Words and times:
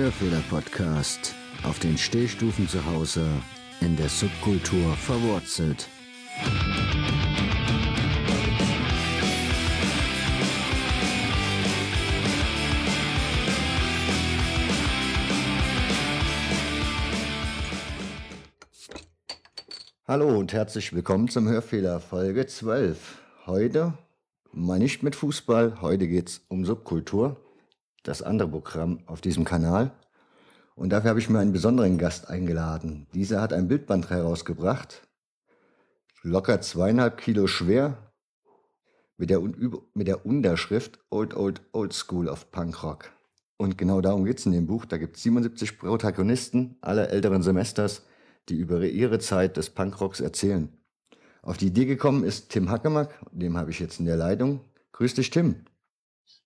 Hörfehler-Podcast. 0.00 1.34
Auf 1.62 1.78
den 1.78 1.98
Stehstufen 1.98 2.66
zu 2.66 2.86
Hause, 2.86 3.26
in 3.82 3.98
der 3.98 4.08
Subkultur 4.08 4.94
verwurzelt. 4.94 5.90
Hallo 20.08 20.38
und 20.38 20.54
herzlich 20.54 20.94
willkommen 20.94 21.28
zum 21.28 21.46
Hörfehler 21.46 22.00
Folge 22.00 22.46
12. 22.46 23.18
Heute 23.44 23.92
mal 24.50 24.78
nicht 24.78 25.02
mit 25.02 25.14
Fußball, 25.14 25.82
heute 25.82 26.08
geht 26.08 26.30
es 26.30 26.40
um 26.48 26.64
Subkultur, 26.64 27.36
das 28.02 28.22
andere 28.22 28.48
Programm 28.48 29.00
auf 29.06 29.20
diesem 29.20 29.44
Kanal. 29.44 29.92
Und 30.74 30.90
dafür 30.90 31.10
habe 31.10 31.20
ich 31.20 31.28
mir 31.28 31.38
einen 31.38 31.52
besonderen 31.52 31.98
Gast 31.98 32.28
eingeladen. 32.28 33.06
Dieser 33.12 33.40
hat 33.40 33.52
ein 33.52 33.68
Bildband 33.68 34.10
herausgebracht, 34.10 35.06
locker 36.22 36.60
zweieinhalb 36.60 37.18
Kilo 37.18 37.46
schwer, 37.46 38.12
mit 39.16 39.28
der, 39.28 39.40
mit 39.40 40.08
der 40.08 40.24
Unterschrift 40.24 40.98
Old 41.10 41.34
Old 41.34 41.60
Old 41.72 41.92
School 41.92 42.28
of 42.28 42.50
Punk 42.50 42.82
Rock. 42.82 43.10
Und 43.58 43.76
genau 43.76 44.00
darum 44.00 44.24
geht 44.24 44.38
es 44.38 44.46
in 44.46 44.52
dem 44.52 44.66
Buch. 44.66 44.86
Da 44.86 44.96
gibt 44.96 45.16
es 45.16 45.22
77 45.22 45.78
Protagonisten 45.78 46.78
aller 46.80 47.10
älteren 47.10 47.42
Semesters, 47.42 48.06
die 48.48 48.56
über 48.56 48.82
ihre 48.82 49.18
Zeit 49.18 49.58
des 49.58 49.68
Punkrocks 49.68 50.20
erzählen. 50.20 50.72
Auf 51.42 51.58
die 51.58 51.66
Idee 51.66 51.84
gekommen 51.84 52.24
ist 52.24 52.48
Tim 52.48 52.70
Hackemack, 52.70 53.18
dem 53.32 53.58
habe 53.58 53.70
ich 53.70 53.78
jetzt 53.78 54.00
in 54.00 54.06
der 54.06 54.16
Leitung. 54.16 54.60
Grüß 54.92 55.14
dich, 55.14 55.28
Tim. 55.28 55.66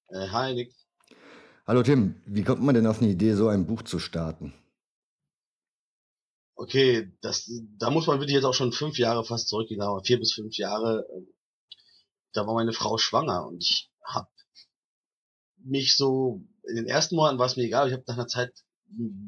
Äh, 0.09 0.29
hi, 0.33 0.55
Nick. 0.55 0.73
Hallo, 1.67 1.83
Tim. 1.83 2.21
Wie 2.27 2.43
kommt 2.43 2.63
man 2.63 2.75
denn 2.75 2.87
auf 2.87 3.01
eine 3.01 3.11
Idee, 3.11 3.33
so 3.33 3.49
ein 3.49 3.67
Buch 3.67 3.81
zu 3.81 3.99
starten? 3.99 4.53
Okay, 6.57 7.11
das, 7.23 7.51
da 7.79 7.89
muss 7.89 8.07
man 8.07 8.21
wirklich 8.21 8.35
jetzt 8.35 8.45
auch 8.45 8.53
schon 8.53 8.71
fünf 8.71 8.99
Jahre 8.99 9.25
fast 9.25 9.49
zurückgehen, 9.49 9.81
aber 9.81 10.05
vier 10.05 10.19
bis 10.19 10.35
fünf 10.35 10.59
Jahre. 10.59 11.07
Da 12.35 12.47
war 12.47 12.53
meine 12.53 12.75
Frau 12.75 12.99
schwanger 12.99 13.47
und 13.47 13.63
ich 13.63 13.91
habe 14.05 14.29
mich 15.57 15.97
so 15.97 16.43
in 16.69 16.77
den 16.77 16.87
ersten 16.87 17.17
Monaten 17.17 17.39
war 17.39 17.47
es 17.47 17.57
mir 17.57 17.65
egal. 17.65 17.89
Ich 17.89 17.95
habe 17.95 18.05
nach 18.09 18.19
einer 18.19 18.27
Zeit 18.27 18.53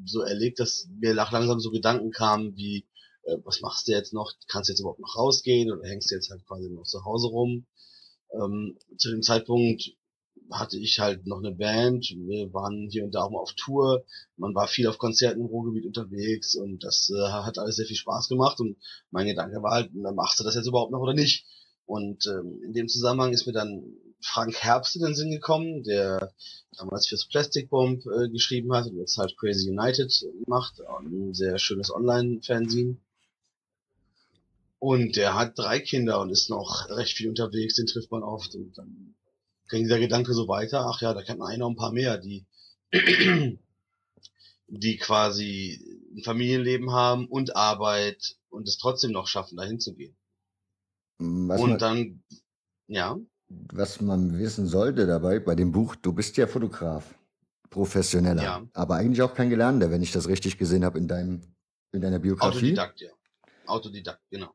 so 0.04 0.20
erlebt, 0.20 0.60
dass 0.60 0.88
mir 0.90 1.14
langsam 1.14 1.58
so 1.58 1.70
Gedanken 1.70 2.10
kamen 2.10 2.54
wie 2.54 2.86
äh, 3.22 3.38
was 3.44 3.62
machst 3.62 3.88
du 3.88 3.92
jetzt 3.92 4.12
noch? 4.12 4.34
Kannst 4.46 4.68
du 4.68 4.72
jetzt 4.72 4.80
überhaupt 4.80 5.00
noch 5.00 5.16
rausgehen 5.16 5.72
oder 5.72 5.88
hängst 5.88 6.10
du 6.10 6.14
jetzt 6.14 6.28
halt 6.30 6.44
quasi 6.46 6.68
noch 6.68 6.84
zu 6.84 7.02
Hause 7.02 7.28
rum? 7.28 7.66
Ähm, 8.30 8.78
zu 8.98 9.10
dem 9.10 9.22
Zeitpunkt 9.22 9.96
hatte 10.50 10.78
ich 10.78 10.98
halt 10.98 11.26
noch 11.26 11.38
eine 11.38 11.52
Band, 11.52 12.14
wir 12.16 12.52
waren 12.52 12.88
hier 12.90 13.04
und 13.04 13.14
da 13.14 13.22
auch 13.22 13.30
mal 13.30 13.40
auf 13.40 13.54
Tour, 13.54 14.04
man 14.36 14.54
war 14.54 14.68
viel 14.68 14.86
auf 14.86 14.98
Konzerten 14.98 15.40
im 15.40 15.46
Ruhrgebiet 15.46 15.86
unterwegs 15.86 16.54
und 16.54 16.84
das 16.84 17.10
äh, 17.10 17.30
hat 17.30 17.58
alles 17.58 17.76
sehr 17.76 17.86
viel 17.86 17.96
Spaß 17.96 18.28
gemacht 18.28 18.60
und 18.60 18.76
mein 19.10 19.26
Gedanke 19.26 19.62
war 19.62 19.72
halt, 19.72 19.94
machst 19.94 20.40
du 20.40 20.44
das 20.44 20.54
jetzt 20.54 20.66
überhaupt 20.66 20.92
noch 20.92 21.00
oder 21.00 21.14
nicht? 21.14 21.46
Und 21.86 22.26
ähm, 22.26 22.60
in 22.64 22.72
dem 22.72 22.88
Zusammenhang 22.88 23.32
ist 23.32 23.46
mir 23.46 23.52
dann 23.52 23.84
Frank 24.20 24.56
Herbst 24.56 24.96
in 24.96 25.02
den 25.02 25.14
Sinn 25.14 25.30
gekommen, 25.30 25.84
der 25.84 26.32
damals 26.76 27.06
fürs 27.06 27.26
Plastic 27.26 27.70
Bomb 27.70 28.04
äh, 28.06 28.28
geschrieben 28.28 28.72
hat 28.74 28.86
und 28.86 28.96
jetzt 28.96 29.18
halt 29.18 29.36
Crazy 29.38 29.70
United 29.70 30.12
macht, 30.46 30.80
ein 30.80 31.32
sehr 31.32 31.58
schönes 31.58 31.92
Online-Fernsehen. 31.92 33.00
Und 34.78 35.16
der 35.16 35.34
hat 35.34 35.58
drei 35.58 35.80
Kinder 35.80 36.20
und 36.20 36.30
ist 36.30 36.50
noch 36.50 36.88
recht 36.90 37.16
viel 37.16 37.28
unterwegs, 37.28 37.74
den 37.74 37.86
trifft 37.86 38.10
man 38.10 38.22
oft. 38.22 38.54
Und 38.54 38.76
dann 38.76 39.15
ging 39.68 39.84
dieser 39.84 39.98
Gedanke 39.98 40.32
so 40.34 40.48
weiter, 40.48 40.86
ach 40.86 41.00
ja, 41.00 41.14
da 41.14 41.22
kennt 41.22 41.38
man 41.38 41.58
noch 41.58 41.70
ein 41.70 41.76
paar 41.76 41.92
mehr, 41.92 42.18
die, 42.18 42.46
die 44.68 44.96
quasi 44.96 45.80
ein 46.14 46.22
Familienleben 46.22 46.92
haben 46.92 47.26
und 47.26 47.56
Arbeit 47.56 48.36
und 48.48 48.68
es 48.68 48.78
trotzdem 48.78 49.12
noch 49.12 49.26
schaffen, 49.26 49.56
dahin 49.56 49.80
zu 49.80 49.94
gehen. 49.94 50.16
Was 51.18 51.60
und 51.60 51.70
man, 51.70 51.78
dann, 51.78 52.22
ja. 52.88 53.18
Was 53.48 54.00
man 54.00 54.38
wissen 54.38 54.66
sollte 54.66 55.06
dabei 55.06 55.38
bei 55.38 55.54
dem 55.54 55.72
Buch, 55.72 55.96
du 55.96 56.12
bist 56.12 56.36
ja 56.36 56.46
Fotograf, 56.46 57.14
professioneller, 57.70 58.42
ja. 58.42 58.68
aber 58.72 58.96
eigentlich 58.96 59.22
auch 59.22 59.34
kein 59.34 59.50
Gelernter, 59.50 59.90
wenn 59.90 60.02
ich 60.02 60.12
das 60.12 60.28
richtig 60.28 60.58
gesehen 60.58 60.84
habe 60.84 60.98
in 60.98 61.08
deinem, 61.08 61.42
in 61.92 62.00
deiner 62.00 62.18
Biografie. 62.18 62.56
Autodidakt, 62.56 63.00
ja. 63.00 63.10
Autodidakt, 63.66 64.22
genau. 64.30 64.54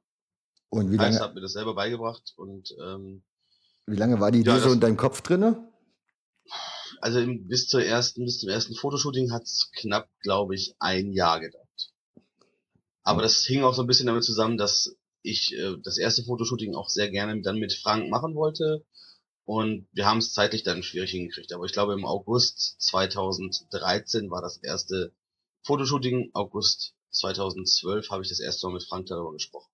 Und 0.69 0.91
wie 0.91 0.97
lange? 0.97 1.15
Ich 1.15 1.21
habe 1.21 1.33
mir 1.33 1.41
das 1.41 1.53
selber 1.53 1.75
beigebracht 1.75 2.33
und 2.37 2.73
ähm, 2.81 3.23
wie 3.91 3.97
lange 3.97 4.19
war 4.19 4.31
die 4.31 4.39
Idee 4.39 4.51
ja, 4.51 4.59
so 4.59 4.71
in 4.71 4.79
deinem 4.79 4.97
Kopf 4.97 5.21
drinne? 5.21 5.67
Also 7.01 7.19
bis 7.25 7.67
zur 7.67 7.83
ersten, 7.83 8.25
bis 8.25 8.39
zum 8.39 8.49
ersten 8.49 8.75
Fotoshooting 8.75 9.31
hat 9.31 9.43
es 9.43 9.71
knapp, 9.75 10.09
glaube 10.21 10.55
ich, 10.55 10.75
ein 10.79 11.11
Jahr 11.11 11.39
gedauert. 11.39 11.67
Aber 13.03 13.21
das 13.23 13.43
hing 13.45 13.63
auch 13.63 13.73
so 13.73 13.81
ein 13.81 13.87
bisschen 13.87 14.05
damit 14.05 14.23
zusammen, 14.23 14.57
dass 14.57 14.95
ich 15.23 15.53
äh, 15.53 15.77
das 15.83 15.97
erste 15.97 16.23
Fotoshooting 16.23 16.75
auch 16.75 16.89
sehr 16.89 17.09
gerne 17.09 17.41
dann 17.41 17.57
mit 17.57 17.73
Frank 17.73 18.09
machen 18.09 18.35
wollte. 18.35 18.85
Und 19.45 19.87
wir 19.91 20.05
haben 20.05 20.19
es 20.19 20.33
zeitlich 20.33 20.63
dann 20.63 20.83
schwierig 20.83 21.11
hingekriegt. 21.11 21.51
Aber 21.53 21.65
ich 21.65 21.73
glaube, 21.73 21.93
im 21.93 22.05
August 22.05 22.75
2013 22.81 24.29
war 24.29 24.41
das 24.41 24.57
erste 24.57 25.11
Fotoshooting. 25.63 26.29
August 26.33 26.93
2012 27.09 28.09
habe 28.11 28.23
ich 28.23 28.29
das 28.29 28.39
erste 28.39 28.67
Mal 28.67 28.73
mit 28.73 28.83
Frank 28.83 29.07
darüber 29.07 29.33
gesprochen. 29.33 29.70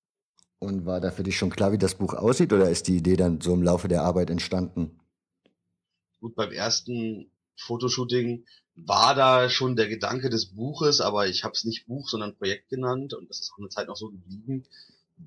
Und 0.60 0.86
war 0.86 1.00
da 1.00 1.12
für 1.12 1.24
dich 1.24 1.38
schon 1.38 1.52
klar, 1.52 1.72
wie 1.72 1.78
das 1.78 1.96
Buch 1.96 2.14
aussieht, 2.14 2.52
oder 2.52 2.70
ist 2.70 2.88
die 2.88 2.98
Idee 2.98 3.16
dann 3.16 3.42
so 3.42 3.54
im 3.54 3.62
Laufe 3.62 3.88
der 3.88 4.02
Arbeit 4.02 4.30
entstanden? 4.30 5.00
Gut, 6.20 6.36
beim 6.36 6.52
ersten 6.52 7.30
Fotoshooting 7.58 8.46
war 8.76 9.16
da 9.16 9.50
schon 9.50 9.76
der 9.76 9.88
Gedanke 9.88 10.30
des 10.30 10.48
Buches, 10.48 11.00
aber 11.02 11.28
ich 11.28 11.44
habe 11.44 11.54
es 11.54 11.64
nicht 11.64 11.88
Buch, 11.88 12.10
sondern 12.10 12.36
Projekt 12.38 12.70
genannt 12.70 13.14
und 13.14 13.30
das 13.30 13.40
ist 13.40 13.52
auch 13.54 13.60
eine 13.60 13.70
Zeit 13.70 13.88
noch 13.88 13.98
so 13.98 14.10
geblieben, 14.10 14.66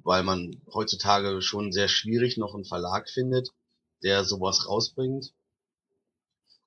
weil 0.03 0.23
man 0.23 0.61
heutzutage 0.73 1.43
schon 1.43 1.73
sehr 1.73 1.89
schwierig 1.89 2.37
noch 2.37 2.55
einen 2.55 2.65
Verlag 2.65 3.09
findet, 3.09 3.51
der 4.03 4.25
sowas 4.25 4.69
rausbringt. 4.69 5.33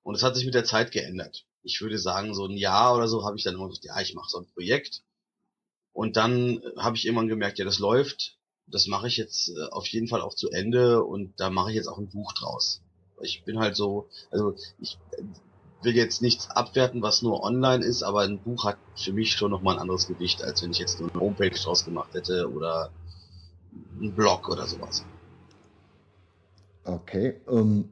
Und 0.04 0.16
es 0.16 0.24
hat 0.24 0.36
sich 0.36 0.46
mit 0.46 0.54
der 0.54 0.66
Zeit 0.66 0.92
geändert. 0.92 1.46
Ich 1.64 1.80
würde 1.82 1.98
sagen, 1.98 2.34
so 2.34 2.46
ein 2.46 2.58
Jahr 2.58 2.96
oder 2.96 3.08
so 3.08 3.26
habe 3.26 3.38
ich 3.38 3.44
dann 3.44 3.56
immer 3.56 3.70
gesagt, 3.70 3.86
ja, 3.86 4.00
ich 4.02 4.14
mache 4.14 4.30
so 4.30 4.40
ein 4.40 4.48
Projekt. 4.54 5.04
Und 5.94 6.18
dann 6.18 6.62
habe 6.78 6.98
ich 6.98 7.06
irgendwann 7.06 7.30
gemerkt, 7.30 7.60
ja, 7.60 7.66
das 7.66 7.80
läuft 7.80 8.38
das 8.68 8.88
mache 8.88 9.08
ich 9.08 9.18
jetzt 9.18 9.50
äh, 9.50 9.70
auf 9.72 9.88
jeden 9.88 10.08
Fall 10.08 10.22
auch 10.22 10.34
zu 10.34 10.50
Ende 10.50 11.04
und 11.04 11.40
da 11.40 11.50
mache 11.50 11.70
ich 11.72 11.76
jetzt 11.76 11.88
auch 11.88 11.98
ein 11.98 12.10
Buch 12.10 12.34
draus. 12.34 12.82
Ich 13.22 13.44
bin 13.44 13.60
halt 13.60 13.76
so, 13.76 14.08
also 14.32 14.56
ich 14.80 14.98
äh, 15.12 15.24
will 15.84 15.96
jetzt 15.96 16.22
nichts 16.22 16.50
abwerten, 16.50 17.02
was 17.02 17.22
nur 17.22 17.44
online 17.44 17.84
ist, 17.84 18.04
aber 18.04 18.22
ein 18.22 18.40
Buch 18.40 18.66
hat 18.66 18.78
für 18.96 19.14
mich 19.14 19.34
schon 19.34 19.52
nochmal 19.52 19.76
ein 19.76 19.82
anderes 19.82 20.08
Gewicht, 20.08 20.42
als 20.44 20.64
wenn 20.64 20.72
ich 20.72 20.80
jetzt 20.80 21.00
nur 21.00 21.12
eine 21.12 21.20
Homepage 21.20 21.50
draus 21.50 21.86
gemacht 21.86 22.14
hätte 22.14 22.50
oder 22.52 22.90
ein 24.02 24.14
Blog 24.16 24.50
oder 24.50 24.66
sowas. 24.66 25.06
Okay. 26.86 27.42
Um, 27.46 27.60
ähm, 27.60 27.90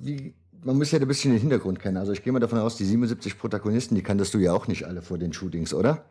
wie, 0.00 0.34
man 0.62 0.76
muss 0.76 0.90
ja 0.90 0.98
ein 0.98 1.08
bisschen 1.08 1.32
den 1.32 1.40
Hintergrund 1.40 1.80
kennen. 1.80 1.96
Also 1.96 2.12
ich 2.12 2.22
gehe 2.22 2.32
mal 2.32 2.40
davon 2.40 2.58
aus, 2.58 2.76
die 2.76 2.84
77 2.84 3.38
Protagonisten, 3.38 3.94
die 3.94 4.02
kanntest 4.02 4.34
du 4.34 4.38
ja 4.38 4.52
auch 4.52 4.68
nicht 4.68 4.84
alle 4.84 5.02
vor 5.02 5.18
den 5.18 5.32
Shootings, 5.32 5.74
oder? 5.74 6.04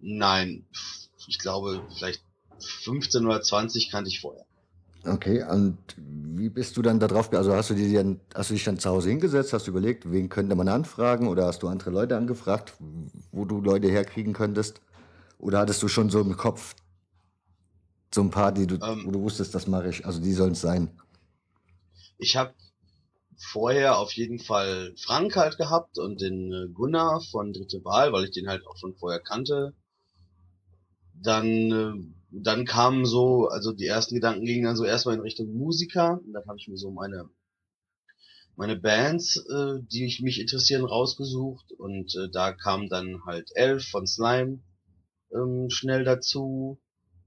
Nein, 0.00 0.66
ich 1.26 1.38
glaube, 1.38 1.82
vielleicht 1.96 2.22
15 2.58 3.26
oder 3.26 3.42
20 3.42 3.90
kannte 3.90 4.08
ich 4.08 4.20
vorher. 4.20 4.44
Okay, 5.04 5.44
und 5.44 5.78
wie 5.96 6.48
bist 6.48 6.76
du 6.76 6.82
dann 6.82 6.98
darauf, 6.98 7.32
also 7.32 7.54
hast 7.54 7.70
du, 7.70 7.74
dir 7.74 8.18
hast 8.34 8.50
du 8.50 8.54
dich 8.54 8.64
dann 8.64 8.78
zu 8.78 8.90
Hause 8.90 9.10
hingesetzt, 9.10 9.52
hast 9.52 9.66
du 9.66 9.70
überlegt, 9.70 10.10
wen 10.10 10.28
könnte 10.28 10.56
man 10.56 10.68
anfragen 10.68 11.28
oder 11.28 11.46
hast 11.46 11.62
du 11.62 11.68
andere 11.68 11.90
Leute 11.90 12.16
angefragt, 12.16 12.74
wo 13.30 13.44
du 13.44 13.60
Leute 13.60 13.88
herkriegen 13.88 14.32
könntest? 14.32 14.80
Oder 15.38 15.60
hattest 15.60 15.82
du 15.82 15.88
schon 15.88 16.10
so 16.10 16.20
im 16.20 16.36
Kopf 16.36 16.74
so 18.12 18.22
ein 18.22 18.30
paar, 18.30 18.52
die 18.52 18.66
du, 18.66 18.76
ähm, 18.76 19.02
wo 19.04 19.10
du 19.10 19.20
wusstest, 19.20 19.54
das 19.54 19.66
mache 19.66 19.88
ich, 19.88 20.04
also 20.06 20.20
die 20.20 20.32
sollen 20.32 20.52
es 20.52 20.60
sein? 20.60 20.90
Ich 22.18 22.36
habe 22.36 22.54
vorher 23.36 23.98
auf 23.98 24.12
jeden 24.12 24.38
Fall 24.38 24.94
Frank 24.96 25.36
halt 25.36 25.58
gehabt 25.58 25.98
und 25.98 26.20
den 26.20 26.52
äh, 26.52 26.68
Gunnar 26.72 27.20
von 27.30 27.52
Dritte 27.52 27.84
Wahl, 27.84 28.12
weil 28.12 28.24
ich 28.24 28.30
den 28.30 28.48
halt 28.48 28.66
auch 28.66 28.76
schon 28.76 28.96
vorher 28.96 29.20
kannte 29.20 29.74
dann, 31.22 31.46
äh, 31.46 31.92
dann 32.30 32.64
kamen 32.64 33.06
so, 33.06 33.48
also 33.48 33.72
die 33.72 33.86
ersten 33.86 34.14
Gedanken 34.14 34.44
gingen 34.44 34.64
dann 34.64 34.76
so 34.76 34.84
erstmal 34.84 35.14
in 35.14 35.22
Richtung 35.22 35.52
Musiker. 35.54 36.20
Und 36.24 36.32
dann 36.32 36.46
habe 36.46 36.58
ich 36.58 36.68
mir 36.68 36.76
so 36.76 36.90
meine 36.90 37.28
meine 38.56 38.76
Bands, 38.76 39.36
äh, 39.36 39.80
die 39.82 40.06
ich 40.06 40.22
mich 40.22 40.40
interessieren, 40.40 40.84
rausgesucht 40.84 41.72
und 41.72 42.14
äh, 42.16 42.30
da 42.32 42.52
kam 42.52 42.88
dann 42.88 43.24
halt 43.26 43.50
Elf 43.54 43.86
von 43.86 44.06
Slime 44.06 44.60
ähm, 45.32 45.68
schnell 45.68 46.04
dazu 46.04 46.80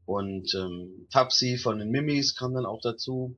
und 0.06 0.54
ähm, 0.56 1.08
Tapsi 1.12 1.58
von 1.58 1.78
den 1.78 1.92
Mimis 1.92 2.36
kam 2.36 2.56
dann 2.56 2.66
auch 2.66 2.82
dazu. 2.82 3.38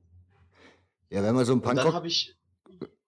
Ja, 1.10 1.22
wenn 1.22 1.34
man 1.34 1.44
so 1.44 1.52
ein 1.52 1.60
Punkrock, 1.60 2.02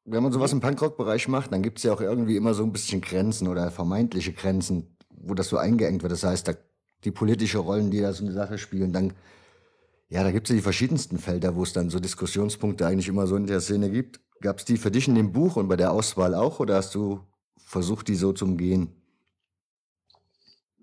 wenn 0.04 0.22
man 0.22 0.32
sowas 0.32 0.52
im 0.52 0.60
Punkrock-Bereich 0.60 1.28
macht, 1.28 1.50
dann 1.52 1.62
gibt's 1.62 1.82
ja 1.82 1.94
auch 1.94 2.02
irgendwie 2.02 2.36
immer 2.36 2.52
so 2.52 2.62
ein 2.62 2.72
bisschen 2.72 3.00
Grenzen 3.00 3.48
oder 3.48 3.70
vermeintliche 3.70 4.34
Grenzen, 4.34 4.98
wo 5.08 5.32
das 5.32 5.48
so 5.48 5.56
eingeengt 5.56 6.02
wird. 6.02 6.12
Das 6.12 6.24
heißt, 6.24 6.46
da 6.46 6.54
die 7.04 7.10
politische 7.10 7.58
Rollen, 7.58 7.90
die 7.90 8.00
da 8.00 8.12
so 8.12 8.24
eine 8.24 8.32
Sache 8.32 8.58
spielen. 8.58 8.92
Dann, 8.92 9.12
ja, 10.08 10.22
da 10.22 10.30
gibt 10.30 10.46
es 10.46 10.50
ja 10.50 10.56
die 10.56 10.62
verschiedensten 10.62 11.18
Felder, 11.18 11.54
wo 11.54 11.62
es 11.62 11.72
dann 11.72 11.90
so 11.90 12.00
Diskussionspunkte 12.00 12.86
eigentlich 12.86 13.08
immer 13.08 13.26
so 13.26 13.36
in 13.36 13.46
der 13.46 13.60
Szene 13.60 13.90
gibt. 13.90 14.20
Gab 14.40 14.58
es 14.58 14.64
die 14.64 14.76
für 14.76 14.90
dich 14.90 15.08
in 15.08 15.14
dem 15.14 15.32
Buch 15.32 15.56
und 15.56 15.68
bei 15.68 15.76
der 15.76 15.92
Auswahl 15.92 16.34
auch 16.34 16.60
oder 16.60 16.76
hast 16.76 16.94
du 16.94 17.20
versucht, 17.56 18.08
die 18.08 18.14
so 18.14 18.32
zu 18.32 18.44
umgehen? 18.44 18.88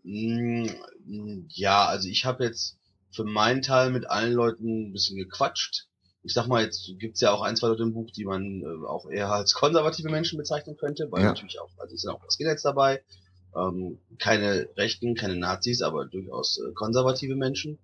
Mm, 0.03 0.67
ja, 1.49 1.85
also 1.85 2.07
ich 2.07 2.25
habe 2.25 2.43
jetzt 2.43 2.77
für 3.11 3.23
meinen 3.23 3.61
Teil 3.61 3.91
mit 3.91 4.09
allen 4.09 4.33
Leuten 4.33 4.89
ein 4.89 4.93
bisschen 4.93 5.17
gequatscht. 5.17 5.87
Ich 6.23 6.33
sag 6.33 6.47
mal, 6.47 6.63
jetzt 6.63 6.91
gibt's 6.99 7.21
ja 7.21 7.31
auch 7.31 7.41
ein, 7.41 7.55
zwei 7.55 7.67
Leute 7.67 7.83
im 7.83 7.93
Buch, 7.93 8.09
die 8.11 8.25
man 8.25 8.61
äh, 8.61 8.87
auch 8.87 9.09
eher 9.09 9.31
als 9.31 9.53
konservative 9.53 10.09
Menschen 10.09 10.37
bezeichnen 10.37 10.77
könnte, 10.77 11.07
weil 11.11 11.23
ja. 11.23 11.29
natürlich 11.29 11.59
auch, 11.59 11.69
also 11.77 11.95
es 11.95 12.01
sind 12.01 12.11
auch 12.11 12.21
Skinheads 12.29 12.61
dabei, 12.61 13.03
ähm, 13.55 13.99
keine 14.17 14.69
Rechten, 14.77 15.15
keine 15.15 15.35
Nazis, 15.35 15.81
aber 15.81 16.05
durchaus 16.05 16.59
äh, 16.59 16.71
konservative 16.73 17.35
Menschen. 17.35 17.79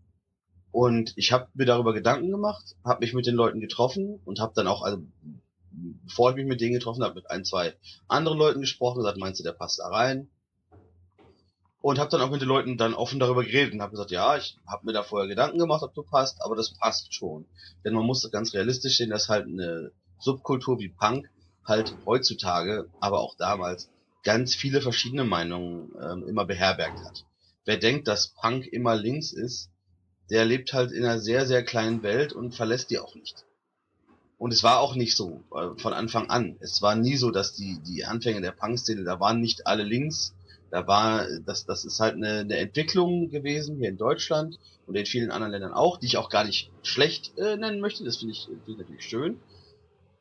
Und 0.72 1.14
ich 1.16 1.32
habe 1.32 1.48
mir 1.54 1.66
darüber 1.66 1.94
Gedanken 1.94 2.30
gemacht, 2.30 2.76
habe 2.84 3.00
mich 3.02 3.14
mit 3.14 3.26
den 3.26 3.36
Leuten 3.36 3.60
getroffen 3.60 4.20
und 4.26 4.40
habe 4.40 4.54
dann 4.56 4.68
auch, 4.68 4.84
also 4.84 5.02
bevor 5.72 6.32
ich 6.32 6.36
mich 6.36 6.46
mit 6.46 6.62
denen 6.62 6.74
getroffen 6.74 7.04
habe, 7.04 7.16
mit 7.16 7.30
ein, 7.30 7.46
zwei 7.46 7.76
anderen 8.08 8.38
Leuten 8.38 8.62
gesprochen, 8.62 9.00
gesagt, 9.00 9.18
meinst 9.18 9.40
du, 9.40 9.44
der 9.44 9.54
passt 9.54 9.80
da 9.80 9.88
rein? 9.88 10.30
Und 11.82 12.00
habe 12.00 12.10
dann 12.10 12.22
auch 12.22 12.32
mit 12.32 12.42
den 12.42 12.48
Leuten 12.48 12.78
dann 12.78 12.94
offen 12.94 13.20
darüber 13.20 13.44
geredet 13.44 13.74
und 13.74 13.82
habe 13.82 13.92
gesagt, 13.92 14.12
ja, 14.12 14.36
ich 14.36 14.58
habe 14.68 14.86
mir 14.86 14.94
da 14.94 15.04
vorher 15.04 15.28
Gedanken 15.28 15.60
gemacht, 15.60 15.84
ob 15.84 15.94
du 15.94 16.04
passt, 16.04 16.42
aber 16.42 16.56
das 16.56 16.74
passt 16.74 17.14
schon. 17.14 17.46
Denn 17.86 17.94
man 17.94 18.06
muss 18.06 18.30
ganz 18.32 18.54
realistisch 18.54 18.98
sehen, 18.98 19.12
dass 19.12 19.30
halt 19.30 19.46
eine 19.46 19.92
Subkultur 20.20 20.80
wie 20.80 20.90
Punk 20.90 21.30
halt 21.64 21.96
heutzutage, 22.06 22.90
aber 23.00 23.20
auch 23.20 23.36
damals, 23.38 23.90
ganz 24.24 24.56
viele 24.56 24.82
verschiedene 24.82 25.24
Meinungen 25.24 25.92
ähm, 26.02 26.28
immer 26.28 26.46
beherbergt 26.46 27.00
hat. 27.00 27.26
Wer 27.66 27.78
denkt, 27.78 28.08
dass 28.08 28.30
Punk 28.30 28.66
immer 28.68 28.96
links 28.96 29.32
ist, 29.32 29.70
der 30.30 30.46
lebt 30.46 30.74
halt 30.74 30.92
in 30.92 31.04
einer 31.04 31.20
sehr, 31.20 31.46
sehr 31.46 31.64
kleinen 31.64 32.04
Welt 32.04 32.34
und 32.34 32.56
verlässt 32.56 32.92
die 32.92 33.00
auch 33.00 33.16
nicht. 33.16 33.46
Und 34.38 34.54
es 34.54 34.64
war 34.64 34.80
auch 34.80 34.96
nicht 34.96 35.16
so 35.16 35.44
äh, 35.56 35.80
von 35.80 35.94
Anfang 35.94 36.30
an. 36.30 36.58
Es 36.60 36.82
war 36.82 36.96
nie 36.96 37.16
so, 37.16 37.32
dass 37.32 37.54
die, 37.54 37.80
die 37.80 38.06
Anfänge 38.06 38.42
der 38.42 38.52
Punk-Szene, 38.52 39.04
da 39.04 39.20
waren 39.20 39.42
nicht 39.42 39.66
alle 39.66 39.84
links. 39.84 40.34
Da 40.70 40.86
war, 40.86 41.26
das, 41.46 41.66
das 41.66 41.86
ist 41.86 42.00
halt 42.00 42.16
eine, 42.16 42.40
eine 42.40 42.58
Entwicklung 42.58 43.30
gewesen 43.30 43.78
hier 43.78 43.90
in 43.90 43.98
Deutschland 43.98 44.60
und 44.86 44.96
in 44.96 45.06
vielen 45.06 45.32
anderen 45.32 45.52
Ländern 45.54 45.74
auch, 45.74 45.98
die 45.98 46.06
ich 46.06 46.18
auch 46.18 46.30
gar 46.30 46.44
nicht 46.44 46.72
schlecht 46.84 47.38
äh, 47.38 47.56
nennen 47.58 47.80
möchte. 47.80 48.04
Das 48.04 48.18
finde 48.18 48.34
ich, 48.34 48.46
find 48.46 48.68
ich 48.68 48.78
natürlich 48.78 49.06
schön. 49.06 49.40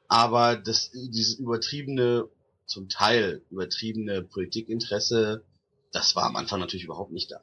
Aber 0.09 0.57
das, 0.57 0.93
dieses 0.93 1.35
übertriebene, 1.35 2.29
zum 2.67 2.89
Teil 2.89 3.43
übertriebene 3.51 4.23
Politikinteresse, 4.23 5.45
das 5.93 6.15
war 6.17 6.25
am 6.25 6.37
Anfang 6.37 6.61
natürlich 6.61 6.85
überhaupt 6.85 7.13
nicht 7.13 7.31
da 7.31 7.41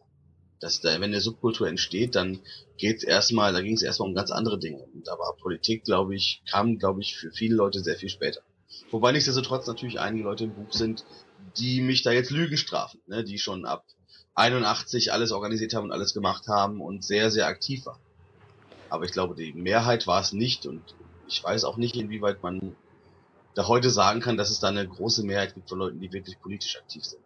dass 0.63 0.79
da, 0.79 0.93
wenn 0.93 1.03
eine 1.03 1.19
Subkultur 1.19 1.67
entsteht, 1.67 2.15
dann 2.15 2.39
geht's 2.77 3.03
erstmal, 3.03 3.51
da 3.51 3.61
ging 3.61 3.75
es 3.75 3.83
erstmal 3.83 4.07
um 4.07 4.15
ganz 4.15 4.31
andere 4.31 4.57
Dinge. 4.57 4.81
Und 4.93 5.05
da 5.05 5.11
war 5.19 5.35
Politik, 5.35 5.83
glaube 5.83 6.15
ich, 6.15 6.41
kam, 6.49 6.79
glaube 6.79 7.01
ich, 7.01 7.17
für 7.17 7.31
viele 7.31 7.55
Leute 7.55 7.81
sehr 7.81 7.97
viel 7.97 8.09
später. 8.09 8.41
Wobei 8.89 9.11
nichtsdestotrotz 9.11 9.67
natürlich 9.67 9.99
einige 9.99 10.23
Leute 10.23 10.45
im 10.45 10.55
Buch 10.55 10.71
sind, 10.71 11.03
die 11.57 11.81
mich 11.81 12.01
da 12.01 12.11
jetzt 12.11 12.31
Lügen 12.31 12.55
strafen, 12.55 13.01
ne, 13.07 13.25
die 13.25 13.37
schon 13.37 13.65
ab 13.65 13.85
81 14.35 15.11
alles 15.11 15.33
organisiert 15.33 15.73
haben 15.73 15.85
und 15.85 15.91
alles 15.91 16.13
gemacht 16.13 16.47
haben 16.47 16.81
und 16.81 17.03
sehr, 17.03 17.29
sehr 17.29 17.47
aktiv 17.47 17.85
waren. 17.85 17.99
Aber 18.89 19.03
ich 19.03 19.11
glaube, 19.11 19.35
die 19.35 19.53
Mehrheit 19.53 20.07
war 20.07 20.21
es 20.21 20.31
nicht 20.31 20.65
und 20.65 20.81
ich 21.27 21.43
weiß 21.43 21.65
auch 21.65 21.75
nicht, 21.75 21.97
inwieweit 21.97 22.41
man 22.41 22.75
da 23.55 23.67
heute 23.67 23.89
sagen 23.89 24.19
kann, 24.19 24.38
dass 24.38 24.50
es 24.50 24.59
da 24.59 24.69
eine 24.69 24.88
große 24.88 25.23
Mehrheit 25.23 25.53
gibt 25.53 25.69
von 25.69 25.79
Leuten, 25.79 26.00
die 26.00 26.11
wirklich 26.11 26.39
politisch 26.39 26.77
aktiv 26.77 27.03
sind. 27.03 27.21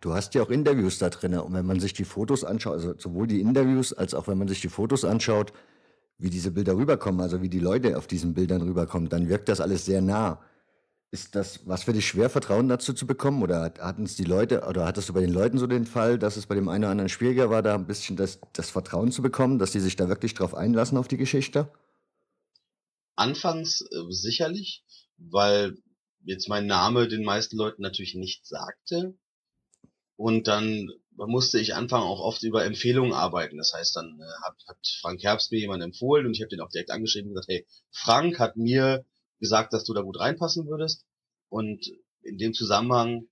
Du 0.00 0.12
hast 0.14 0.34
ja 0.34 0.42
auch 0.42 0.50
Interviews 0.50 0.98
da 0.98 1.10
drin. 1.10 1.38
Und 1.38 1.54
wenn 1.54 1.64
man 1.64 1.78
sich 1.78 1.92
die 1.92 2.04
Fotos 2.04 2.42
anschaut, 2.42 2.74
also 2.74 2.94
sowohl 2.98 3.28
die 3.28 3.40
Interviews 3.40 3.92
als 3.92 4.14
auch 4.14 4.26
wenn 4.26 4.36
man 4.36 4.48
sich 4.48 4.60
die 4.60 4.68
Fotos 4.68 5.04
anschaut, 5.04 5.52
wie 6.18 6.28
diese 6.28 6.50
Bilder 6.50 6.76
rüberkommen, 6.76 7.20
also 7.20 7.40
wie 7.40 7.48
die 7.48 7.60
Leute 7.60 7.96
auf 7.96 8.08
diesen 8.08 8.34
Bildern 8.34 8.62
rüberkommen, 8.62 9.08
dann 9.08 9.28
wirkt 9.28 9.48
das 9.48 9.60
alles 9.60 9.84
sehr 9.84 10.02
nah. 10.02 10.40
Ist 11.12 11.34
das 11.34 11.60
was 11.66 11.84
für 11.84 11.92
dich 11.92 12.06
schwer, 12.06 12.30
Vertrauen 12.30 12.68
dazu 12.68 12.94
zu 12.94 13.06
bekommen? 13.06 13.42
Oder 13.42 13.74
hatten 13.78 14.04
es 14.04 14.16
die 14.16 14.24
Leute, 14.24 14.62
oder 14.62 14.86
hattest 14.86 15.08
du 15.08 15.12
bei 15.12 15.20
den 15.20 15.32
Leuten 15.32 15.58
so 15.58 15.66
den 15.66 15.86
Fall, 15.86 16.18
dass 16.18 16.36
es 16.36 16.46
bei 16.46 16.54
dem 16.54 16.68
einen 16.68 16.84
oder 16.84 16.90
anderen 16.90 17.08
schwieriger 17.08 17.50
war, 17.50 17.62
da 17.62 17.74
ein 17.74 17.86
bisschen 17.86 18.16
das, 18.16 18.40
das 18.54 18.70
Vertrauen 18.70 19.12
zu 19.12 19.22
bekommen, 19.22 19.58
dass 19.58 19.72
die 19.72 19.80
sich 19.80 19.94
da 19.94 20.08
wirklich 20.08 20.34
drauf 20.34 20.54
einlassen 20.54 20.98
auf 20.98 21.06
die 21.06 21.18
Geschichte? 21.18 21.68
Anfangs 23.14 23.82
äh, 23.82 24.10
sicherlich, 24.10 24.84
weil 25.30 25.76
jetzt 26.24 26.48
mein 26.48 26.66
Name 26.66 27.08
den 27.08 27.24
meisten 27.24 27.56
Leuten 27.56 27.82
natürlich 27.82 28.14
nicht 28.14 28.46
sagte. 28.46 29.14
Und 30.16 30.46
dann 30.46 30.88
musste 31.14 31.58
ich 31.58 31.74
anfangen, 31.74 32.04
auch 32.04 32.20
oft 32.20 32.42
über 32.42 32.64
Empfehlungen 32.64 33.12
arbeiten. 33.12 33.58
Das 33.58 33.72
heißt, 33.74 33.96
dann 33.96 34.20
äh, 34.20 34.44
hat, 34.44 34.56
hat 34.68 34.78
Frank 35.00 35.22
Herbst 35.22 35.50
mir 35.52 35.58
jemand 35.58 35.82
empfohlen 35.82 36.26
und 36.26 36.34
ich 36.34 36.40
habe 36.40 36.48
den 36.48 36.60
auch 36.60 36.68
direkt 36.68 36.90
angeschrieben 36.90 37.30
und 37.30 37.34
gesagt, 37.34 37.50
hey, 37.50 37.66
Frank 37.90 38.38
hat 38.38 38.56
mir 38.56 39.04
gesagt, 39.40 39.72
dass 39.72 39.84
du 39.84 39.94
da 39.94 40.02
gut 40.02 40.18
reinpassen 40.18 40.66
würdest. 40.66 41.04
Und 41.48 41.86
in 42.22 42.38
dem 42.38 42.54
Zusammenhang 42.54 43.28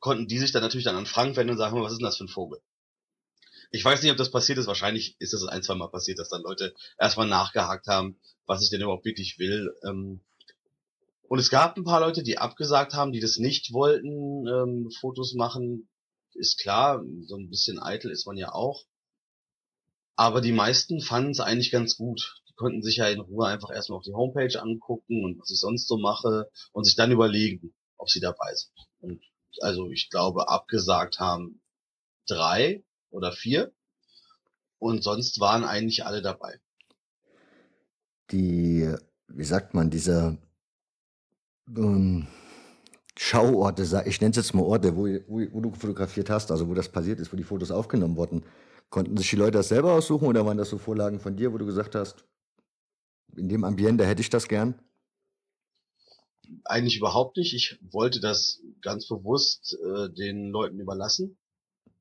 konnten 0.00 0.26
die 0.26 0.38
sich 0.38 0.52
dann 0.52 0.62
natürlich 0.62 0.84
dann 0.84 0.96
an 0.96 1.06
Frank 1.06 1.36
wenden 1.36 1.52
und 1.52 1.58
sagen, 1.58 1.80
was 1.80 1.92
ist 1.92 1.98
denn 1.98 2.06
das 2.06 2.18
für 2.18 2.24
ein 2.24 2.28
Vogel? 2.28 2.60
Ich 3.70 3.84
weiß 3.84 4.02
nicht, 4.02 4.12
ob 4.12 4.18
das 4.18 4.30
passiert 4.30 4.58
ist. 4.58 4.66
Wahrscheinlich 4.66 5.16
ist 5.18 5.32
das 5.32 5.44
ein, 5.44 5.62
zwei 5.62 5.74
Mal 5.74 5.88
passiert, 5.88 6.18
dass 6.18 6.28
dann 6.28 6.42
Leute 6.42 6.74
erstmal 6.98 7.26
nachgehakt 7.26 7.86
haben, 7.86 8.20
was 8.46 8.62
ich 8.62 8.70
denn 8.70 8.82
überhaupt 8.82 9.04
wirklich 9.04 9.38
will. 9.38 9.74
Ähm, 9.88 10.20
und 11.28 11.38
es 11.38 11.50
gab 11.50 11.76
ein 11.76 11.84
paar 11.84 12.00
Leute, 12.00 12.22
die 12.22 12.38
abgesagt 12.38 12.94
haben, 12.94 13.12
die 13.12 13.20
das 13.20 13.38
nicht 13.38 13.72
wollten, 13.72 14.46
ähm, 14.46 14.90
Fotos 15.00 15.34
machen, 15.34 15.88
ist 16.34 16.58
klar, 16.58 17.02
so 17.22 17.36
ein 17.36 17.48
bisschen 17.48 17.80
eitel 17.80 18.10
ist 18.10 18.26
man 18.26 18.36
ja 18.36 18.52
auch. 18.52 18.84
Aber 20.16 20.40
die 20.40 20.52
meisten 20.52 21.00
fanden 21.00 21.30
es 21.30 21.40
eigentlich 21.40 21.70
ganz 21.70 21.96
gut. 21.96 22.40
Die 22.48 22.54
konnten 22.54 22.82
sich 22.82 22.96
ja 22.96 23.08
in 23.08 23.20
Ruhe 23.20 23.46
einfach 23.46 23.70
erstmal 23.70 23.98
auf 23.98 24.04
die 24.04 24.14
Homepage 24.14 24.60
angucken 24.60 25.24
und 25.24 25.40
was 25.40 25.50
ich 25.50 25.58
sonst 25.58 25.88
so 25.88 25.96
mache 25.96 26.50
und 26.72 26.84
sich 26.84 26.94
dann 26.94 27.10
überlegen, 27.10 27.74
ob 27.96 28.08
sie 28.10 28.20
dabei 28.20 28.54
sind. 28.54 28.72
Und 29.00 29.22
also 29.60 29.90
ich 29.90 30.10
glaube, 30.10 30.48
abgesagt 30.48 31.18
haben 31.18 31.60
drei 32.26 32.84
oder 33.10 33.32
vier. 33.32 33.72
Und 34.78 35.02
sonst 35.02 35.40
waren 35.40 35.64
eigentlich 35.64 36.04
alle 36.04 36.20
dabei. 36.20 36.60
Die, 38.30 38.94
wie 39.28 39.44
sagt 39.44 39.74
man, 39.74 39.90
dieser 39.90 40.38
ähm, 41.68 42.26
Schauorte, 43.16 43.82
ich 44.06 44.20
nenne 44.20 44.30
es 44.30 44.36
jetzt 44.36 44.54
mal 44.54 44.62
Orte, 44.62 44.96
wo, 44.96 45.06
wo, 45.28 45.40
wo, 45.52 45.60
du 45.60 45.72
fotografiert 45.72 46.30
hast, 46.30 46.50
also 46.50 46.68
wo 46.68 46.74
das 46.74 46.88
passiert 46.88 47.20
ist, 47.20 47.32
wo 47.32 47.36
die 47.36 47.44
Fotos 47.44 47.70
aufgenommen 47.70 48.16
wurden. 48.16 48.44
Konnten 48.90 49.16
sich 49.16 49.30
die 49.30 49.36
Leute 49.36 49.52
das 49.52 49.68
selber 49.68 49.92
aussuchen 49.92 50.26
oder 50.26 50.44
waren 50.44 50.58
das 50.58 50.70
so 50.70 50.78
Vorlagen 50.78 51.20
von 51.20 51.36
dir, 51.36 51.52
wo 51.52 51.58
du 51.58 51.66
gesagt 51.66 51.94
hast, 51.94 52.24
in 53.36 53.48
dem 53.48 53.64
Ambiente 53.64 54.06
hätte 54.06 54.20
ich 54.20 54.30
das 54.30 54.48
gern? 54.48 54.74
Eigentlich 56.64 56.98
überhaupt 56.98 57.36
nicht. 57.36 57.54
Ich 57.54 57.78
wollte 57.90 58.20
das 58.20 58.60
ganz 58.82 59.06
bewusst 59.08 59.76
äh, 59.82 60.10
den 60.10 60.50
Leuten 60.50 60.78
überlassen, 60.78 61.36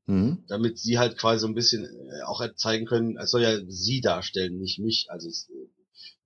mhm. 0.05 0.43
damit 0.47 0.77
sie 0.79 0.99
halt 0.99 1.17
quasi 1.17 1.41
so 1.41 1.47
ein 1.47 1.55
bisschen 1.55 1.85
äh, 1.85 2.23
auch 2.23 2.43
zeigen 2.55 2.85
können, 2.85 3.17
es 3.17 3.31
soll 3.31 3.41
ja 3.41 3.57
sie 3.67 4.01
darstellen, 4.01 4.59
nicht 4.59 4.79
mich. 4.79 5.07
Also 5.09 5.29
es, 5.29 5.49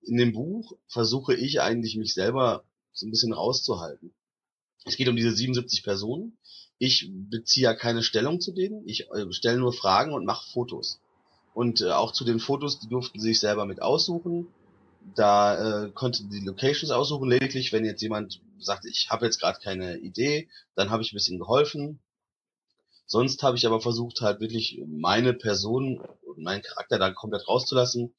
in 0.02 0.18
dem 0.18 0.34
Buch 0.34 0.78
versuche 0.88 1.36
ich 1.36 1.62
eigentlich 1.62 1.96
mich 1.98 2.14
selber 2.14 2.64
so 2.98 3.06
ein 3.06 3.12
bisschen 3.12 3.34
rauszuhalten. 3.34 4.14
Es 4.86 4.98
geht 4.98 5.08
um 5.08 5.16
diese 5.16 5.32
77 5.32 5.84
Personen. 5.84 6.38
Ich 6.80 7.10
beziehe 7.12 7.66
ja 7.66 7.74
keine 7.74 8.04
Stellung 8.04 8.42
zu 8.42 8.52
denen. 8.52 8.88
Ich 8.88 9.10
äh, 9.12 9.32
stelle 9.32 9.60
nur 9.60 9.74
Fragen 9.74 10.14
und 10.14 10.26
mache 10.26 10.50
Fotos. 10.52 11.00
Und 11.54 11.82
äh, 11.82 11.92
auch 11.92 12.12
zu 12.12 12.24
den 12.24 12.40
Fotos, 12.40 12.80
die 12.80 12.88
durften 12.88 13.20
sie 13.20 13.30
sich 13.30 13.40
selber 13.40 13.66
mit 13.66 13.82
aussuchen. 13.82 14.48
Da 15.16 15.86
äh, 15.86 15.92
konnten 15.92 16.30
die 16.30 16.40
Locations 16.40 16.92
aussuchen. 16.92 17.30
Lediglich, 17.30 17.72
wenn 17.72 17.86
jetzt 17.86 18.02
jemand 18.02 18.42
sagt, 18.60 18.86
ich 18.86 19.10
habe 19.10 19.26
jetzt 19.26 19.40
gerade 19.40 19.60
keine 19.60 19.98
Idee, 19.98 20.50
dann 20.76 20.90
habe 20.90 21.04
ich 21.04 21.12
ein 21.12 21.16
bisschen 21.18 21.40
geholfen. 21.40 22.00
Sonst 23.06 23.42
habe 23.44 23.58
ich 23.58 23.66
aber 23.66 23.80
versucht, 23.80 24.22
halt 24.22 24.42
wirklich 24.42 24.82
meine 24.88 25.34
Person 25.34 26.00
und 26.00 26.40
meinen 26.40 26.62
Charakter 26.62 27.00
da 27.00 27.12
komplett 27.12 27.48
rauszulassen 27.48 28.14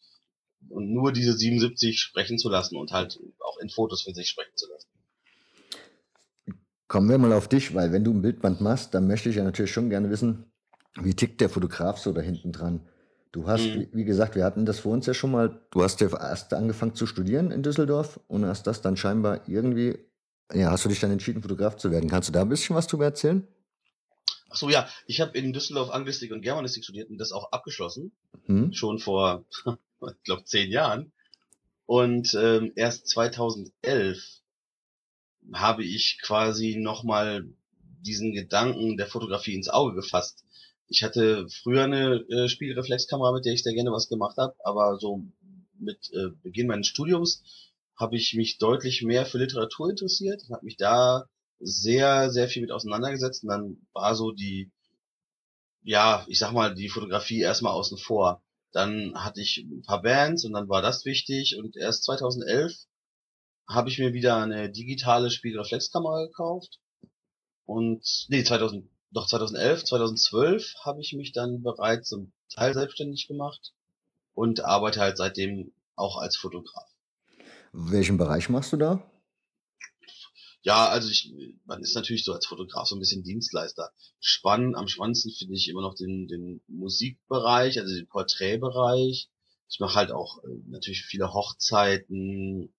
und 0.68 0.92
nur 0.92 1.12
diese 1.12 1.32
77 1.32 2.00
sprechen 2.00 2.38
zu 2.38 2.48
lassen 2.48 2.76
und 2.76 2.92
halt 2.92 3.18
auch 3.40 3.58
in 3.58 3.68
Fotos 3.68 4.02
für 4.02 4.14
sich 4.14 4.28
sprechen 4.28 4.56
zu 4.56 4.68
lassen. 4.70 4.88
Kommen 6.88 7.10
wir 7.10 7.18
mal 7.18 7.32
auf 7.34 7.48
dich, 7.48 7.74
weil 7.74 7.92
wenn 7.92 8.04
du 8.04 8.12
ein 8.12 8.22
Bildband 8.22 8.60
machst, 8.60 8.94
dann 8.94 9.06
möchte 9.06 9.28
ich 9.28 9.36
ja 9.36 9.44
natürlich 9.44 9.72
schon 9.72 9.90
gerne 9.90 10.10
wissen, 10.10 10.50
wie 11.00 11.14
tickt 11.14 11.40
der 11.40 11.50
Fotograf 11.50 11.98
so 11.98 12.12
da 12.12 12.20
hinten 12.20 12.52
dran? 12.52 12.80
Du 13.30 13.46
hast, 13.46 13.62
mhm. 13.62 13.88
wie, 13.92 14.04
gesagt, 14.04 14.36
wir 14.36 14.44
hatten 14.44 14.64
das 14.64 14.80
vor 14.80 14.92
uns 14.92 15.04
ja 15.06 15.12
schon 15.12 15.30
mal, 15.30 15.60
du 15.70 15.82
hast 15.82 16.00
ja 16.00 16.08
erst 16.08 16.54
angefangen 16.54 16.94
zu 16.94 17.06
studieren 17.06 17.50
in 17.50 17.62
Düsseldorf 17.62 18.18
und 18.26 18.46
hast 18.46 18.66
das 18.66 18.80
dann 18.80 18.96
scheinbar 18.96 19.46
irgendwie, 19.46 19.98
ja, 20.52 20.70
hast 20.70 20.86
du 20.86 20.88
dich 20.88 21.00
dann 21.00 21.10
entschieden, 21.10 21.42
Fotograf 21.42 21.76
zu 21.76 21.90
werden. 21.90 22.08
Kannst 22.08 22.30
du 22.30 22.32
da 22.32 22.40
ein 22.40 22.48
bisschen 22.48 22.74
was 22.74 22.86
drüber 22.86 23.04
erzählen? 23.04 23.46
Ach 24.50 24.56
so, 24.56 24.70
ja, 24.70 24.88
ich 25.06 25.20
habe 25.20 25.36
in 25.36 25.52
Düsseldorf 25.52 25.90
Anglistik 25.90 26.32
und 26.32 26.40
Germanistik 26.40 26.84
studiert 26.84 27.10
und 27.10 27.18
das 27.18 27.32
auch 27.32 27.52
abgeschlossen, 27.52 28.12
mhm. 28.46 28.72
schon 28.72 28.98
vor, 28.98 29.44
ich 30.02 30.22
glaube, 30.24 30.44
zehn 30.44 30.70
Jahren. 30.70 31.12
Und 31.86 32.34
ähm, 32.34 32.72
erst 32.76 33.08
2011 33.08 34.42
habe 35.52 35.84
ich 35.84 36.18
quasi 36.22 36.76
nochmal 36.76 37.48
diesen 38.00 38.32
Gedanken 38.32 38.96
der 38.96 39.06
Fotografie 39.06 39.54
ins 39.54 39.68
Auge 39.68 39.94
gefasst. 39.94 40.44
Ich 40.88 41.02
hatte 41.02 41.46
früher 41.48 41.84
eine 41.84 42.24
äh, 42.28 42.48
Spielreflexkamera, 42.48 43.32
mit 43.32 43.44
der 43.44 43.52
ich 43.52 43.62
sehr 43.62 43.74
gerne 43.74 43.92
was 43.92 44.08
gemacht 44.08 44.36
habe, 44.38 44.54
aber 44.64 44.98
so 44.98 45.24
mit 45.78 46.10
äh, 46.12 46.28
Beginn 46.42 46.66
meines 46.66 46.86
Studiums 46.88 47.42
habe 47.96 48.16
ich 48.16 48.34
mich 48.34 48.58
deutlich 48.58 49.02
mehr 49.02 49.26
für 49.26 49.38
Literatur 49.38 49.90
interessiert, 49.90 50.42
habe 50.50 50.64
mich 50.64 50.76
da 50.76 51.26
sehr, 51.60 52.30
sehr 52.30 52.48
viel 52.48 52.62
mit 52.62 52.70
auseinandergesetzt 52.70 53.42
und 53.42 53.50
dann 53.50 53.86
war 53.92 54.14
so 54.14 54.30
die, 54.30 54.70
ja, 55.82 56.24
ich 56.28 56.38
sag 56.38 56.52
mal, 56.52 56.74
die 56.74 56.88
Fotografie 56.88 57.40
erstmal 57.40 57.72
außen 57.72 57.98
vor. 57.98 58.42
Dann 58.72 59.14
hatte 59.14 59.40
ich 59.40 59.58
ein 59.58 59.82
paar 59.82 60.02
Bands 60.02 60.44
und 60.44 60.52
dann 60.52 60.68
war 60.68 60.82
das 60.82 61.04
wichtig 61.04 61.56
und 61.56 61.76
erst 61.76 62.04
2011 62.04 62.74
habe 63.68 63.88
ich 63.88 63.98
mir 63.98 64.12
wieder 64.12 64.36
eine 64.36 64.70
digitale 64.70 65.30
Spiegelreflexkamera 65.30 66.26
gekauft 66.26 66.78
und 67.66 68.26
nee 68.28 68.44
2000 68.44 68.88
doch 69.10 69.26
2011 69.26 69.84
2012 69.84 70.74
habe 70.84 71.00
ich 71.00 71.14
mich 71.14 71.32
dann 71.32 71.62
bereits 71.62 72.08
zum 72.10 72.32
Teil 72.50 72.74
selbstständig 72.74 73.26
gemacht 73.26 73.72
und 74.34 74.64
arbeite 74.64 75.00
halt 75.00 75.16
seitdem 75.16 75.72
auch 75.96 76.18
als 76.18 76.36
Fotograf. 76.36 76.88
Welchen 77.72 78.18
Bereich 78.18 78.48
machst 78.48 78.72
du 78.72 78.76
da? 78.76 79.02
Ja, 80.62 80.88
also 80.88 81.08
ich, 81.08 81.32
man 81.64 81.82
ist 81.82 81.94
natürlich 81.94 82.24
so 82.24 82.32
als 82.32 82.46
Fotograf 82.46 82.86
so 82.88 82.96
ein 82.96 83.00
bisschen 83.00 83.22
Dienstleister. 83.22 83.92
Spannend, 84.20 84.76
am 84.76 84.88
spannendsten 84.88 85.32
finde 85.32 85.54
ich 85.54 85.68
immer 85.68 85.82
noch 85.82 85.94
den, 85.94 86.26
den 86.26 86.60
Musikbereich, 86.66 87.78
also 87.80 87.94
den 87.94 88.08
Porträtbereich. 88.08 89.28
Ich 89.70 89.80
mache 89.80 89.94
halt 89.94 90.10
auch 90.10 90.42
äh, 90.44 90.48
natürlich 90.66 91.04
viele 91.04 91.32
Hochzeiten, 91.32 92.74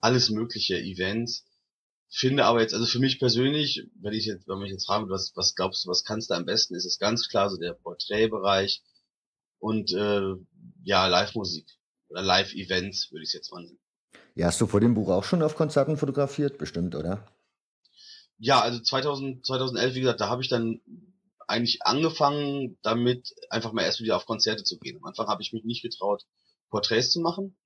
alles 0.00 0.30
mögliche 0.30 0.78
Events. 0.78 1.46
Finde 2.08 2.44
aber 2.44 2.60
jetzt, 2.60 2.74
also 2.74 2.86
für 2.86 2.98
mich 2.98 3.18
persönlich, 3.18 3.86
wenn 3.94 4.12
ich 4.12 4.26
jetzt, 4.26 4.46
wenn 4.46 4.56
man 4.56 4.64
mich 4.64 4.72
jetzt 4.72 4.86
fragen, 4.86 5.08
was, 5.08 5.32
was 5.34 5.54
glaubst 5.54 5.84
du, 5.84 5.88
was 5.88 6.04
kannst 6.04 6.30
du 6.30 6.34
am 6.34 6.44
besten, 6.44 6.74
ist 6.74 6.84
es 6.84 6.98
ganz 6.98 7.28
klar 7.28 7.48
so 7.48 7.56
der 7.56 7.72
Porträtbereich 7.72 8.82
und 9.58 9.92
äh, 9.92 10.34
ja, 10.82 11.06
Live-Musik 11.06 11.66
oder 12.08 12.22
Live-Events, 12.22 13.12
würde 13.12 13.24
ich 13.24 13.32
jetzt 13.32 13.50
mal 13.52 13.62
nennen. 13.62 13.78
Ja, 14.34 14.46
hast 14.46 14.60
du 14.60 14.66
vor 14.66 14.80
dem 14.80 14.94
Buch 14.94 15.08
auch 15.08 15.24
schon 15.24 15.42
auf 15.42 15.56
Konzerten 15.56 15.96
fotografiert, 15.96 16.58
bestimmt, 16.58 16.94
oder? 16.94 17.26
Ja, 18.38 18.60
also 18.60 18.80
2000, 18.80 19.44
2011, 19.46 19.94
wie 19.94 20.00
gesagt, 20.00 20.20
da 20.20 20.28
habe 20.28 20.42
ich 20.42 20.48
dann 20.48 20.80
eigentlich 21.46 21.82
angefangen, 21.82 22.78
damit 22.82 23.34
einfach 23.50 23.72
mal 23.72 23.82
erst 23.82 24.00
wieder 24.00 24.16
auf 24.16 24.26
Konzerte 24.26 24.64
zu 24.64 24.78
gehen. 24.78 24.96
Am 24.96 25.04
Anfang 25.04 25.26
habe 25.26 25.42
ich 25.42 25.52
mich 25.52 25.64
nicht 25.64 25.82
getraut, 25.82 26.24
Porträts 26.70 27.10
zu 27.10 27.20
machen. 27.20 27.56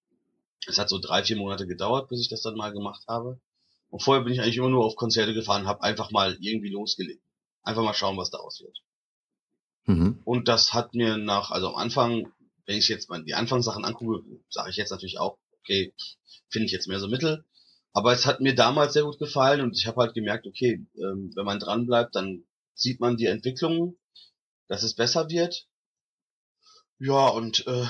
Es 0.67 0.79
hat 0.79 0.89
so 0.89 0.99
drei, 0.99 1.23
vier 1.23 1.37
Monate 1.37 1.67
gedauert, 1.67 2.09
bis 2.09 2.21
ich 2.21 2.29
das 2.29 2.43
dann 2.43 2.57
mal 2.57 2.73
gemacht 2.73 3.05
habe. 3.07 3.41
Und 3.89 4.03
vorher 4.03 4.25
bin 4.25 4.33
ich 4.33 4.41
eigentlich 4.41 4.57
immer 4.57 4.69
nur 4.69 4.85
auf 4.85 4.97
Konzerte 4.97 5.35
gefahren, 5.35 5.67
habe 5.67 5.83
einfach 5.83 6.11
mal 6.11 6.37
irgendwie 6.41 6.71
losgelegt. 6.71 7.23
Einfach 7.63 7.83
mal 7.83 7.95
schauen, 7.95 8.17
was 8.17 8.31
daraus 8.31 8.61
wird. 8.61 8.83
Mhm. 9.87 10.21
Und 10.25 10.49
das 10.49 10.75
hat 10.75 10.95
mir 10.95 11.17
nach, 11.17 11.53
also 11.53 11.69
am 11.69 11.77
Anfang, 11.77 12.33
wenn 12.67 12.77
ich 12.77 12.89
jetzt 12.89 13.09
mal 13.09 13.23
die 13.23 13.35
Anfangssachen 13.35 13.85
angucke, 13.85 14.25
sage 14.51 14.71
ich 14.71 14.77
jetzt 14.77 14.91
natürlich 14.91 15.21
auch, 15.21 15.39
okay, 15.67 15.93
finde 16.49 16.67
ich 16.67 16.73
jetzt 16.73 16.87
mehr 16.87 17.01
so 17.01 17.09
mittel. 17.09 17.45
Aber 17.93 18.13
es 18.13 18.27
hat 18.27 18.41
mir 18.41 18.55
damals 18.55 18.93
sehr 18.93 19.05
gut 19.05 19.19
gefallen 19.19 19.61
und 19.63 19.77
ich 19.77 19.87
habe 19.87 20.01
halt 20.01 20.15
gemerkt, 20.15 20.47
okay, 20.47 20.87
ähm, 20.97 21.33
wenn 21.35 21.45
man 21.45 21.59
dran 21.59 21.87
bleibt, 21.87 22.15
dann 22.15 22.45
sieht 22.75 23.01
man 23.01 23.17
die 23.17 23.27
Entwicklung, 23.27 23.97
dass 24.69 24.83
es 24.83 24.95
besser 24.95 25.31
wird. 25.31 25.67
Ja, 26.99 27.29
und 27.29 27.67
äh, 27.67 27.87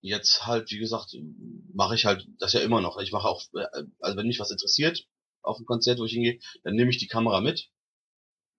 jetzt 0.00 0.46
halt, 0.46 0.70
wie 0.70 0.78
gesagt, 0.78 1.16
mache 1.72 1.94
ich 1.94 2.04
halt 2.04 2.26
das 2.38 2.52
ja 2.52 2.60
immer 2.60 2.80
noch. 2.80 2.98
Ich 2.98 3.12
mache 3.12 3.28
auch, 3.28 3.42
äh, 3.54 3.84
also 4.00 4.16
wenn 4.16 4.26
mich 4.26 4.40
was 4.40 4.50
interessiert 4.50 5.06
auf 5.42 5.58
ein 5.58 5.64
Konzert, 5.64 5.98
wo 5.98 6.04
ich 6.04 6.12
hingehe, 6.12 6.40
dann 6.62 6.74
nehme 6.74 6.90
ich 6.90 6.98
die 6.98 7.08
Kamera 7.08 7.40
mit 7.40 7.70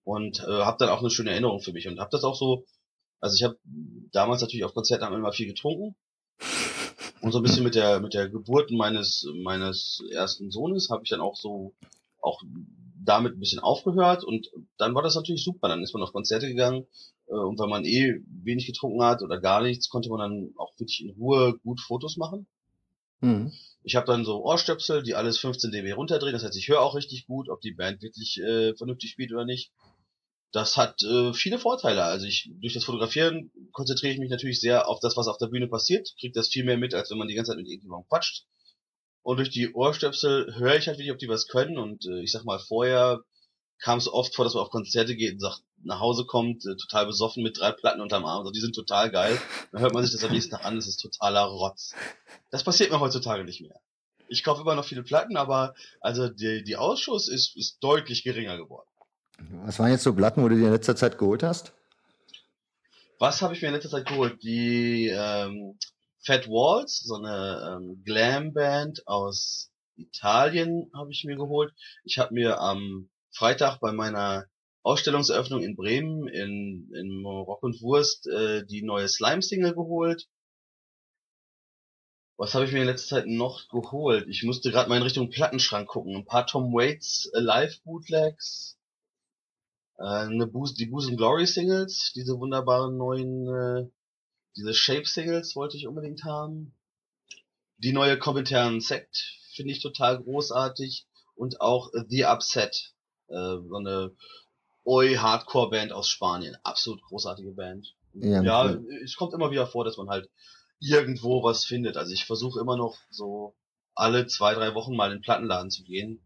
und 0.03 0.39
äh, 0.39 0.63
habe 0.63 0.77
dann 0.79 0.89
auch 0.89 0.99
eine 0.99 1.09
schöne 1.09 1.31
Erinnerung 1.31 1.61
für 1.61 1.73
mich 1.73 1.87
und 1.87 1.99
habe 1.99 2.09
das 2.11 2.23
auch 2.23 2.35
so. 2.35 2.65
Also 3.19 3.35
ich 3.35 3.43
habe 3.43 3.57
damals 4.11 4.41
natürlich 4.41 4.65
auf 4.65 4.73
Konzerten 4.73 5.13
immer 5.13 5.31
viel 5.31 5.47
getrunken 5.47 5.95
und 7.23 7.31
so 7.31 7.39
ein 7.39 7.43
bisschen 7.43 7.63
mit 7.63 7.75
der 7.75 8.01
mit 8.01 8.13
der 8.13 8.27
Geburt 8.27 8.69
meines 8.69 9.25
meines 9.43 10.03
ersten 10.11 10.51
Sohnes 10.51 10.89
habe 10.89 11.03
ich 11.03 11.09
dann 11.09 11.21
auch 11.21 11.37
so 11.37 11.73
auch 12.21 12.43
damit 13.01 13.33
ein 13.33 13.39
bisschen 13.39 13.59
aufgehört 13.59 14.25
und 14.25 14.51
dann 14.77 14.93
war 14.93 15.03
das 15.03 15.15
natürlich 15.15 15.43
super. 15.43 15.69
Dann 15.69 15.81
ist 15.83 15.93
man 15.93 16.03
auf 16.03 16.11
Konzerte 16.11 16.47
gegangen 16.47 16.85
äh, 17.27 17.33
und 17.33 17.57
wenn 17.59 17.69
man 17.69 17.85
eh 17.85 18.21
wenig 18.27 18.67
getrunken 18.67 19.01
hat 19.03 19.21
oder 19.21 19.39
gar 19.39 19.61
nichts, 19.61 19.87
konnte 19.87 20.09
man 20.09 20.19
dann 20.19 20.53
auch 20.57 20.77
wirklich 20.77 21.01
in 21.01 21.11
Ruhe 21.11 21.57
gut 21.63 21.79
Fotos 21.79 22.17
machen. 22.17 22.45
Mhm. 23.21 23.53
Ich 23.83 23.95
habe 23.95 24.05
dann 24.05 24.25
so 24.25 24.43
Ohrstöpsel, 24.43 25.01
die 25.01 25.15
alles 25.15 25.37
15 25.37 25.71
dB 25.71 25.93
runterdrehen. 25.93 26.33
Das 26.33 26.43
heißt, 26.43 26.57
ich 26.57 26.67
höre 26.67 26.81
auch 26.81 26.95
richtig 26.95 27.25
gut, 27.25 27.47
ob 27.49 27.61
die 27.61 27.73
Band 27.73 28.01
wirklich 28.01 28.41
äh, 28.41 28.75
vernünftig 28.75 29.11
spielt 29.11 29.31
oder 29.31 29.45
nicht 29.45 29.71
das 30.53 30.77
hat 30.77 31.01
äh, 31.03 31.33
viele 31.33 31.57
Vorteile. 31.57 32.03
Also 32.03 32.27
ich 32.27 32.49
durch 32.61 32.73
das 32.73 32.85
Fotografieren 32.85 33.51
konzentriere 33.71 34.13
ich 34.13 34.19
mich 34.19 34.29
natürlich 34.29 34.61
sehr 34.61 34.87
auf 34.87 34.99
das, 34.99 35.17
was 35.17 35.27
auf 35.27 35.39
der 35.39 35.47
Bühne 35.47 35.67
passiert, 35.67 36.13
kriege 36.19 36.33
das 36.33 36.47
viel 36.47 36.63
mehr 36.63 36.77
mit, 36.77 36.93
als 36.93 37.09
wenn 37.09 37.17
man 37.17 37.27
die 37.27 37.33
ganze 37.33 37.51
Zeit 37.51 37.57
mit 37.57 37.67
irgendjemandem 37.67 38.07
quatscht. 38.07 38.45
Und 39.23 39.37
durch 39.37 39.49
die 39.49 39.73
Ohrstöpsel 39.73 40.55
höre 40.55 40.75
ich 40.75 40.87
halt 40.87 40.97
wirklich, 40.97 41.11
ob 41.11 41.17
die 41.17 41.29
was 41.29 41.47
können. 41.47 41.77
Und 41.77 42.05
äh, 42.05 42.21
ich 42.21 42.31
sag 42.31 42.45
mal, 42.45 42.59
vorher 42.59 43.21
kam 43.79 43.97
es 43.97 44.07
oft 44.07 44.35
vor, 44.35 44.45
dass 44.45 44.53
man 44.53 44.63
auf 44.63 44.69
Konzerte 44.69 45.15
geht 45.15 45.33
und 45.33 45.39
sagt, 45.39 45.63
nach 45.81 45.99
Hause 45.99 46.25
kommt, 46.25 46.65
äh, 46.65 46.75
total 46.75 47.07
besoffen 47.07 47.41
mit 47.41 47.59
drei 47.59 47.71
Platten 47.71 48.01
unterm 48.01 48.25
Arm. 48.25 48.39
Also 48.39 48.51
die 48.51 48.59
sind 48.59 48.75
total 48.75 49.09
geil. 49.09 49.41
Dann 49.71 49.81
hört 49.81 49.93
man 49.93 50.03
sich 50.03 50.13
das 50.13 50.23
am 50.23 50.31
nächsten 50.31 50.51
Tag 50.51 50.65
an, 50.65 50.75
das 50.75 50.87
ist 50.87 50.97
totaler 50.97 51.45
Rotz. 51.45 51.95
Das 52.51 52.63
passiert 52.63 52.91
mir 52.91 52.99
heutzutage 52.99 53.43
nicht 53.43 53.61
mehr. 53.61 53.79
Ich 54.27 54.43
kaufe 54.43 54.61
immer 54.61 54.75
noch 54.75 54.85
viele 54.85 55.03
Platten, 55.03 55.35
aber 55.35 55.73
also 55.99 56.29
die, 56.29 56.63
die 56.63 56.75
Ausschuss 56.75 57.27
ist, 57.27 57.55
ist 57.55 57.79
deutlich 57.81 58.23
geringer 58.23 58.57
geworden. 58.57 58.89
Was 59.65 59.79
waren 59.79 59.91
jetzt 59.91 60.03
so 60.03 60.13
Platten, 60.13 60.43
wo 60.43 60.49
du 60.49 60.55
dir 60.55 60.67
in 60.67 60.73
letzter 60.73 60.95
Zeit 60.95 61.17
geholt 61.17 61.43
hast? 61.43 61.73
Was 63.19 63.41
habe 63.41 63.53
ich 63.53 63.61
mir 63.61 63.69
in 63.69 63.73
letzter 63.75 63.89
Zeit 63.89 64.07
geholt? 64.07 64.43
Die 64.43 65.07
ähm, 65.07 65.77
Fat 66.25 66.47
Walls, 66.47 66.99
so 66.99 67.15
eine 67.15 67.77
ähm, 67.77 68.03
Glam-Band 68.03 69.07
aus 69.07 69.71
Italien 69.95 70.89
habe 70.93 71.11
ich 71.11 71.23
mir 71.23 71.35
geholt. 71.35 71.73
Ich 72.03 72.17
habe 72.17 72.33
mir 72.33 72.59
am 72.59 73.09
Freitag 73.31 73.79
bei 73.79 73.91
meiner 73.91 74.45
Ausstellungseröffnung 74.83 75.63
in 75.63 75.75
Bremen 75.75 76.27
in, 76.27 76.91
in 76.93 77.25
Rock 77.25 77.63
und 77.63 77.81
Wurst 77.81 78.27
äh, 78.27 78.65
die 78.65 78.83
neue 78.83 79.07
Slime-Single 79.07 79.73
geholt. 79.73 80.27
Was 82.37 82.53
habe 82.53 82.65
ich 82.65 82.71
mir 82.71 82.81
in 82.81 82.87
letzter 82.87 83.17
Zeit 83.17 83.27
noch 83.27 83.69
geholt? 83.69 84.27
Ich 84.27 84.43
musste 84.43 84.71
gerade 84.71 84.89
mal 84.89 84.97
in 84.97 85.03
Richtung 85.03 85.29
Plattenschrank 85.29 85.87
gucken. 85.87 86.15
Ein 86.15 86.25
paar 86.25 86.47
Tom 86.47 86.73
Waits 86.73 87.31
äh, 87.33 87.39
Live-Bootlegs. 87.39 88.77
Äh, 89.97 90.03
eine 90.03 90.47
Boost, 90.47 90.79
die 90.79 90.87
Boost 90.87 91.09
and 91.09 91.17
Glory 91.17 91.45
Singles, 91.45 92.11
diese 92.15 92.39
wunderbaren 92.39 92.97
neuen, 92.97 93.47
äh, 93.47 93.89
diese 94.55 94.73
Shape 94.73 95.05
Singles 95.05 95.55
wollte 95.55 95.77
ich 95.77 95.87
unbedingt 95.87 96.23
haben. 96.23 96.75
Die 97.77 97.93
neue 97.93 98.17
Kommentaren 98.17 98.81
Sect 98.81 99.39
finde 99.53 99.71
ich 99.71 99.81
total 99.81 100.21
großartig 100.21 101.07
und 101.35 101.61
auch 101.61 101.91
The 102.07 102.25
Upset, 102.25 102.93
äh, 103.27 103.57
so 103.67 103.75
eine 103.75 104.15
Oi 104.85 105.15
Hardcore 105.15 105.69
Band 105.69 105.91
aus 105.93 106.09
Spanien, 106.09 106.57
absolut 106.63 107.01
großartige 107.03 107.51
Band. 107.51 107.95
Ja, 108.13 108.43
ja 108.43 108.79
es 109.03 109.15
kommt 109.15 109.33
immer 109.33 109.51
wieder 109.51 109.65
vor, 109.65 109.85
dass 109.85 109.97
man 109.97 110.09
halt 110.09 110.29
irgendwo 110.79 111.43
was 111.43 111.65
findet. 111.65 111.97
Also 111.97 112.13
ich 112.13 112.25
versuche 112.25 112.59
immer 112.59 112.75
noch 112.75 112.97
so 113.09 113.55
alle 113.95 114.27
zwei, 114.27 114.53
drei 114.53 114.75
Wochen 114.75 114.95
mal 114.95 115.11
in 115.11 115.19
den 115.19 115.21
Plattenladen 115.21 115.71
zu 115.71 115.83
gehen 115.83 116.21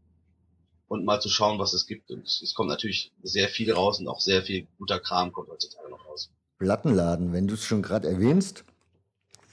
und 0.88 1.06
mal 1.06 1.20
zu 1.20 1.29
schauen, 1.29 1.60
was 1.60 1.74
es 1.74 1.86
gibt. 1.86 2.12
Und 2.12 2.25
es 2.27 2.53
kommt 2.53 2.70
natürlich 2.70 3.12
sehr 3.24 3.50
viel 3.50 3.72
raus 3.72 4.00
und 4.00 4.08
auch 4.08 4.20
sehr 4.20 4.41
viel 4.41 4.67
guter 4.77 5.00
Kram 5.00 5.32
kommt 5.32 5.50
heutzutage 5.50 5.89
noch 5.89 6.06
raus. 6.08 6.29
Plattenladen, 6.60 7.34
wenn 7.34 7.48
du 7.48 7.53
es 7.53 7.63
schon 7.63 7.82
gerade 7.82 8.08
erwähnst, 8.08 8.63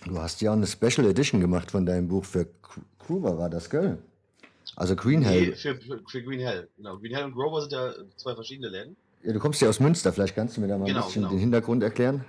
du 0.07 0.19
hast 0.19 0.41
ja 0.41 0.51
auch 0.51 0.57
eine 0.57 0.67
Special 0.67 1.07
Edition 1.07 1.41
gemacht 1.41 1.71
von 1.71 1.85
deinem 1.87 2.09
Buch 2.09 2.25
für 2.25 2.49
Grover, 2.99 3.39
war 3.39 3.51
das, 3.51 3.69
gell? 3.69 3.99
Also 4.77 4.97
Green 4.97 5.23
Hell. 5.23 5.49
Nee, 5.49 5.53
für, 5.53 5.79
für 6.09 6.23
Green 6.23 6.41
Hell, 6.41 6.69
genau. 6.77 6.97
Green 6.99 7.15
Hell 7.15 7.25
und 7.25 7.35
Grover 7.35 7.61
sind 7.61 7.73
ja 7.73 7.93
zwei 8.17 8.35
verschiedene 8.35 8.69
Läden. 8.69 8.97
Ja, 9.23 9.33
du 9.33 9.39
kommst 9.39 9.61
ja 9.61 9.69
aus 9.69 9.81
Münster, 9.81 10.13
vielleicht 10.13 10.35
kannst 10.35 10.57
du 10.57 10.61
mir 10.61 10.69
da 10.69 10.79
mal 10.79 10.87
genau, 10.87 11.01
ein 11.01 11.07
bisschen 11.07 11.23
genau. 11.23 11.35
den 11.35 11.41
Hintergrund 11.41 11.83
erklären. 11.83 12.25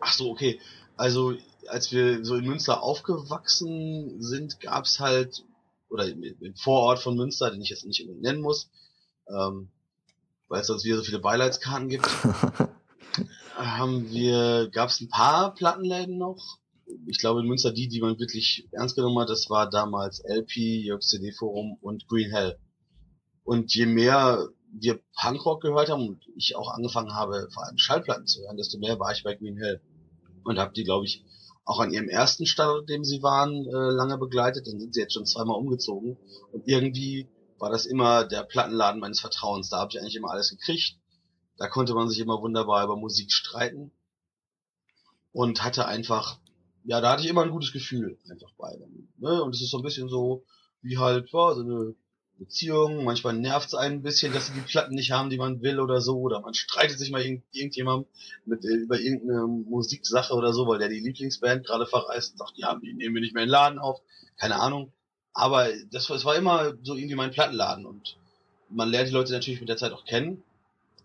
Ach 0.00 0.12
so, 0.12 0.30
okay. 0.30 0.60
Also, 0.96 1.34
als 1.68 1.92
wir 1.92 2.24
so 2.24 2.36
in 2.36 2.46
Münster 2.46 2.82
aufgewachsen 2.82 4.20
sind, 4.22 4.60
gab 4.60 4.84
es 4.84 4.98
halt 4.98 5.44
oder 5.96 6.08
im 6.08 6.54
Vorort 6.56 6.98
von 6.98 7.16
Münster, 7.16 7.50
den 7.50 7.62
ich 7.62 7.70
jetzt 7.70 7.86
nicht 7.86 8.06
nennen 8.20 8.42
muss, 8.42 8.70
ähm, 9.28 9.70
weil 10.48 10.60
es 10.60 10.66
sonst 10.66 10.84
wieder 10.84 10.96
so 10.96 11.02
viele 11.02 11.20
Beileidskarten 11.20 11.88
gibt, 11.88 12.06
haben 13.56 14.10
wir, 14.10 14.68
gab 14.70 14.90
es 14.90 15.00
ein 15.00 15.08
paar 15.08 15.54
Plattenläden 15.54 16.18
noch. 16.18 16.58
Ich 17.06 17.18
glaube 17.18 17.40
in 17.40 17.46
Münster 17.46 17.72
die, 17.72 17.88
die 17.88 18.00
man 18.00 18.18
wirklich 18.18 18.68
ernst 18.70 18.94
genommen 18.94 19.18
hat, 19.18 19.30
das 19.30 19.48
war 19.48 19.68
damals 19.68 20.20
LP, 20.20 20.84
Jörg 20.84 21.02
CD 21.02 21.32
Forum 21.32 21.78
und 21.80 22.06
Green 22.06 22.30
Hell. 22.30 22.58
Und 23.42 23.74
je 23.74 23.86
mehr 23.86 24.48
wir 24.78 25.00
Punkrock 25.20 25.62
gehört 25.62 25.88
haben 25.88 26.08
und 26.08 26.24
ich 26.36 26.54
auch 26.56 26.70
angefangen 26.70 27.14
habe, 27.14 27.48
vor 27.52 27.64
allem 27.64 27.78
Schallplatten 27.78 28.26
zu 28.26 28.42
hören, 28.42 28.56
desto 28.58 28.78
mehr 28.78 28.98
war 28.98 29.12
ich 29.12 29.24
bei 29.24 29.34
Green 29.34 29.56
Hell. 29.56 29.80
Und 30.44 30.58
habe 30.58 30.74
die, 30.74 30.84
glaube 30.84 31.06
ich, 31.06 31.24
auch 31.66 31.80
an 31.80 31.92
ihrem 31.92 32.08
ersten 32.08 32.46
Standort, 32.46 32.88
dem 32.88 33.04
sie 33.04 33.22
waren, 33.22 33.66
äh, 33.66 33.90
lange 33.90 34.16
begleitet. 34.16 34.66
Dann 34.68 34.78
sind 34.78 34.94
sie 34.94 35.00
jetzt 35.00 35.12
schon 35.12 35.26
zweimal 35.26 35.58
umgezogen. 35.58 36.16
Und 36.52 36.66
irgendwie 36.66 37.28
war 37.58 37.70
das 37.70 37.86
immer 37.86 38.24
der 38.24 38.44
Plattenladen 38.44 39.00
meines 39.00 39.20
Vertrauens. 39.20 39.68
Da 39.68 39.78
habe 39.78 39.90
ich 39.90 40.00
eigentlich 40.00 40.14
immer 40.14 40.30
alles 40.30 40.50
gekriegt. 40.50 40.96
Da 41.58 41.68
konnte 41.68 41.94
man 41.94 42.08
sich 42.08 42.20
immer 42.20 42.40
wunderbar 42.40 42.84
über 42.84 42.96
Musik 42.96 43.32
streiten. 43.32 43.90
Und 45.32 45.64
hatte 45.64 45.86
einfach, 45.86 46.38
ja, 46.84 47.00
da 47.00 47.12
hatte 47.12 47.24
ich 47.24 47.28
immer 47.28 47.42
ein 47.42 47.50
gutes 47.50 47.72
Gefühl 47.72 48.18
einfach 48.30 48.52
bei. 48.56 48.78
Ne? 49.18 49.42
Und 49.42 49.54
es 49.54 49.60
ist 49.60 49.70
so 49.70 49.78
ein 49.78 49.82
bisschen 49.82 50.08
so, 50.08 50.44
wie 50.82 50.98
halt, 50.98 51.30
ja, 51.32 51.54
so 51.54 51.60
eine 51.62 51.96
Beziehungen, 52.38 53.04
manchmal 53.04 53.34
nervt 53.34 53.68
es 53.68 53.74
einen 53.74 53.96
ein 53.96 54.02
bisschen, 54.02 54.32
dass 54.32 54.46
sie 54.46 54.52
die 54.52 54.60
Platten 54.60 54.94
nicht 54.94 55.12
haben, 55.12 55.30
die 55.30 55.38
man 55.38 55.62
will 55.62 55.80
oder 55.80 56.00
so, 56.00 56.18
oder 56.18 56.40
man 56.40 56.54
streitet 56.54 56.98
sich 56.98 57.10
mal 57.10 57.22
irgend, 57.22 57.44
irgendjemandem 57.52 58.06
mit, 58.44 58.64
äh, 58.64 58.74
über 58.74 58.98
irgendeine 59.00 59.46
Musiksache 59.46 60.34
oder 60.34 60.52
so, 60.52 60.66
weil 60.66 60.78
der 60.78 60.88
die 60.88 61.00
Lieblingsband 61.00 61.66
gerade 61.66 61.86
verreist 61.86 62.32
und 62.32 62.38
sagt, 62.38 62.52
ja, 62.56 62.74
die 62.74 62.92
nehmen 62.92 63.14
wir 63.14 63.22
nicht 63.22 63.34
mehr 63.34 63.42
in 63.42 63.48
den 63.48 63.52
Laden 63.52 63.78
auf, 63.78 64.00
keine 64.36 64.60
Ahnung. 64.60 64.92
Aber 65.32 65.68
das, 65.90 66.06
das 66.06 66.24
war 66.24 66.36
immer 66.36 66.74
so 66.82 66.94
irgendwie 66.94 67.14
mein 67.14 67.30
Plattenladen 67.30 67.86
und 67.86 68.16
man 68.68 68.90
lernt 68.90 69.08
die 69.08 69.14
Leute 69.14 69.32
natürlich 69.32 69.60
mit 69.60 69.68
der 69.68 69.76
Zeit 69.76 69.92
auch 69.92 70.04
kennen. 70.04 70.42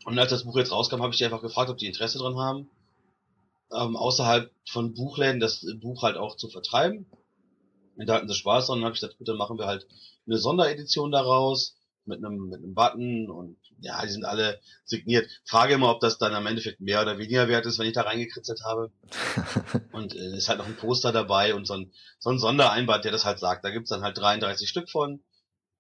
Und 0.06 0.18
als 0.18 0.32
das 0.32 0.44
Buch 0.44 0.58
jetzt 0.58 0.72
rauskam, 0.72 1.02
habe 1.02 1.12
ich 1.12 1.18
die 1.18 1.26
einfach 1.26 1.42
gefragt, 1.42 1.70
ob 1.70 1.78
die 1.78 1.86
Interesse 1.86 2.18
dran 2.18 2.38
haben, 2.38 2.70
ähm, 3.72 3.96
außerhalb 3.96 4.52
von 4.66 4.94
Buchläden 4.94 5.40
das 5.40 5.66
Buch 5.80 6.04
halt 6.04 6.18
auch 6.18 6.36
zu 6.36 6.50
vertreiben. 6.50 7.06
Und 7.98 8.08
da 8.08 8.16
hatten 8.16 8.28
sie 8.28 8.34
Spaß 8.34 8.70
und 8.70 8.84
habe 8.84 8.94
ich 8.96 9.00
gesagt, 9.02 9.18
gut, 9.18 9.28
dann 9.28 9.38
machen 9.38 9.58
wir 9.58 9.68
halt 9.68 9.86
eine 10.28 10.38
Sonderedition 10.38 11.12
daraus 11.12 11.76
mit 12.06 12.24
einem, 12.24 12.50
mit 12.50 12.60
einem 12.60 12.74
Button 12.74 13.30
und 13.30 13.58
ja, 13.80 14.02
die 14.04 14.12
sind 14.12 14.26
alle 14.26 14.60
signiert. 14.86 15.28
Frage 15.44 15.74
immer, 15.74 15.90
ob 15.90 16.02
das 16.02 16.18
dann 16.18 16.34
am 16.34 16.46
Endeffekt 16.46 16.82
mehr 16.82 17.02
oder 17.02 17.18
weniger 17.18 17.48
wert 17.48 17.66
ist, 17.66 17.80
wenn 17.80 17.88
ich 17.88 17.94
da 17.94 18.02
reingekritzelt 18.02 18.62
habe. 18.64 18.92
und 19.92 20.16
äh, 20.16 20.38
ist 20.38 20.50
halt 20.50 20.60
noch 20.60 20.68
ein 20.68 20.78
Poster 20.78 21.12
dabei 21.12 21.56
und 21.56 21.66
so 21.66 21.74
ein, 21.74 21.92
so 22.20 22.30
ein 22.30 22.40
Sondereinband, 22.40 23.04
der 23.06 23.12
das 23.12 23.26
halt 23.26 23.40
sagt. 23.40 23.66
Da 23.66 23.72
gibt's 23.72 23.90
dann 23.90 24.04
halt 24.04 24.18
33 24.18 24.70
Stück 24.70 24.90
von. 24.90 25.22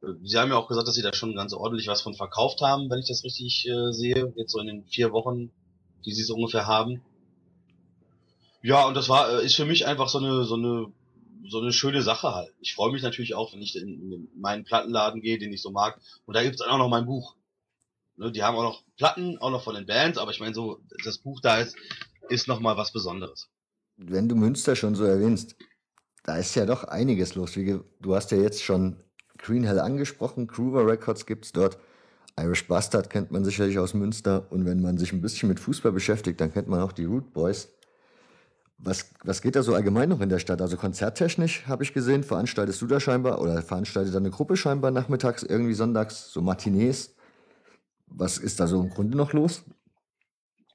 Äh, 0.01 0.07
sie 0.23 0.37
haben 0.37 0.49
ja 0.49 0.57
auch 0.57 0.67
gesagt, 0.67 0.87
dass 0.87 0.95
sie 0.95 1.03
da 1.03 1.13
schon 1.13 1.35
ganz 1.35 1.53
ordentlich 1.53 1.87
was 1.87 2.01
von 2.01 2.15
verkauft 2.15 2.61
haben, 2.61 2.89
wenn 2.89 2.99
ich 2.99 3.07
das 3.07 3.23
richtig 3.23 3.67
äh, 3.67 3.91
sehe. 3.91 4.33
Jetzt 4.35 4.51
so 4.51 4.59
in 4.59 4.67
den 4.67 4.85
vier 4.87 5.11
Wochen, 5.11 5.51
die 6.05 6.13
sie 6.13 6.23
so 6.23 6.33
ungefähr 6.35 6.65
haben. 6.65 7.03
Ja, 8.63 8.85
und 8.85 8.95
das 8.95 9.09
war, 9.09 9.41
äh, 9.41 9.45
ist 9.45 9.55
für 9.55 9.65
mich 9.65 9.85
einfach 9.85 10.09
so 10.09 10.17
eine, 10.17 10.43
so 10.43 10.55
eine 10.55 10.91
so 11.47 11.59
eine 11.59 11.71
schöne 11.71 12.01
Sache 12.01 12.33
halt. 12.33 12.53
Ich 12.59 12.75
freue 12.75 12.91
mich 12.91 13.03
natürlich 13.03 13.35
auch, 13.35 13.53
wenn 13.53 13.61
ich 13.61 13.75
in, 13.75 14.11
in 14.11 14.29
meinen 14.35 14.63
Plattenladen 14.63 15.21
gehe, 15.21 15.37
den 15.37 15.53
ich 15.53 15.61
so 15.61 15.71
mag. 15.71 15.99
Und 16.25 16.35
da 16.35 16.43
gibt's 16.43 16.59
dann 16.59 16.69
auch 16.69 16.77
noch 16.77 16.89
mein 16.89 17.05
Buch. 17.05 17.35
Ne, 18.17 18.31
die 18.31 18.43
haben 18.43 18.55
auch 18.55 18.63
noch 18.63 18.83
Platten, 18.97 19.37
auch 19.39 19.51
noch 19.51 19.63
von 19.63 19.75
den 19.75 19.85
Bands, 19.85 20.17
aber 20.17 20.31
ich 20.31 20.39
meine 20.39 20.53
so, 20.53 20.81
das 21.03 21.17
Buch 21.17 21.39
da 21.41 21.59
ist, 21.59 21.75
ist 22.29 22.47
nochmal 22.47 22.77
was 22.77 22.91
Besonderes. 22.91 23.49
Wenn 23.97 24.29
du 24.29 24.35
Münster 24.35 24.75
schon 24.75 24.95
so 24.95 25.03
erwähnst, 25.03 25.55
da 26.23 26.37
ist 26.37 26.55
ja 26.55 26.65
doch 26.65 26.83
einiges 26.83 27.35
los. 27.35 27.55
Wie, 27.55 27.79
du 27.99 28.15
hast 28.15 28.31
ja 28.31 28.37
jetzt 28.37 28.63
schon 28.63 28.97
Green 29.37 29.63
Hell 29.63 29.79
angesprochen, 29.79 30.47
Groover 30.47 30.85
Records 30.85 31.25
gibt's 31.25 31.51
dort. 31.51 31.77
Irish 32.39 32.67
Bastard 32.67 33.09
kennt 33.09 33.31
man 33.31 33.43
sicherlich 33.43 33.77
aus 33.79 33.93
Münster. 33.93 34.51
Und 34.51 34.65
wenn 34.65 34.81
man 34.81 34.97
sich 34.97 35.11
ein 35.13 35.21
bisschen 35.21 35.49
mit 35.49 35.59
Fußball 35.59 35.91
beschäftigt, 35.91 36.39
dann 36.39 36.53
kennt 36.53 36.67
man 36.67 36.81
auch 36.81 36.91
die 36.91 37.05
Root 37.05 37.33
Boys. 37.33 37.69
Was, 38.83 39.13
was 39.23 39.43
geht 39.43 39.55
da 39.55 39.61
so 39.61 39.75
allgemein 39.75 40.09
noch 40.09 40.21
in 40.21 40.29
der 40.29 40.39
Stadt? 40.39 40.59
Also 40.59 40.75
konzerttechnisch 40.75 41.67
habe 41.67 41.83
ich 41.83 41.93
gesehen, 41.93 42.23
veranstaltest 42.23 42.81
du 42.81 42.87
da 42.87 42.99
scheinbar 42.99 43.39
oder 43.39 43.61
veranstaltet 43.61 44.13
da 44.13 44.17
eine 44.17 44.31
Gruppe 44.31 44.57
scheinbar 44.57 44.89
nachmittags, 44.89 45.43
irgendwie 45.43 45.75
sonntags, 45.75 46.31
so 46.31 46.41
Matinees? 46.41 47.15
Was 48.07 48.39
ist 48.39 48.59
da 48.59 48.65
so 48.65 48.81
im 48.81 48.89
Grunde 48.89 49.17
noch 49.17 49.33
los? 49.33 49.63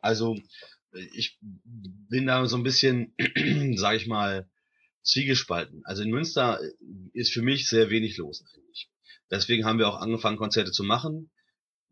Also 0.01 0.37
ich 1.13 1.39
bin 1.43 2.27
da 2.27 2.47
so 2.47 2.57
ein 2.57 2.63
bisschen, 2.63 3.13
sage 3.77 3.97
ich 3.97 4.07
mal, 4.07 4.49
zwiegespalten. 5.03 5.83
Also 5.85 6.03
in 6.03 6.11
Münster 6.11 6.61
ist 7.13 7.33
für 7.33 7.43
mich 7.43 7.69
sehr 7.69 7.91
wenig 7.91 8.17
los 8.19 8.45
eigentlich. 8.55 8.89
Deswegen 9.31 9.65
haben 9.65 9.79
wir 9.79 9.89
auch 9.89 10.01
angefangen, 10.01 10.37
Konzerte 10.37 10.71
zu 10.71 10.85
machen 10.85 11.31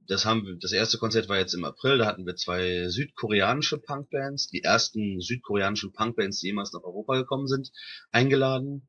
das 0.06 0.24
haben 0.24 0.46
wir, 0.46 0.56
das 0.56 0.72
erste 0.72 0.98
Konzert 0.98 1.28
war 1.28 1.38
jetzt 1.38 1.54
im 1.54 1.64
April, 1.64 1.98
da 1.98 2.06
hatten 2.06 2.26
wir 2.26 2.36
zwei 2.36 2.88
südkoreanische 2.88 3.78
Punkbands, 3.78 4.48
die 4.48 4.62
ersten 4.62 5.20
südkoreanischen 5.20 5.92
Punkbands, 5.92 6.40
die 6.40 6.48
jemals 6.48 6.72
nach 6.72 6.82
Europa 6.82 7.16
gekommen 7.16 7.46
sind, 7.46 7.70
eingeladen. 8.10 8.88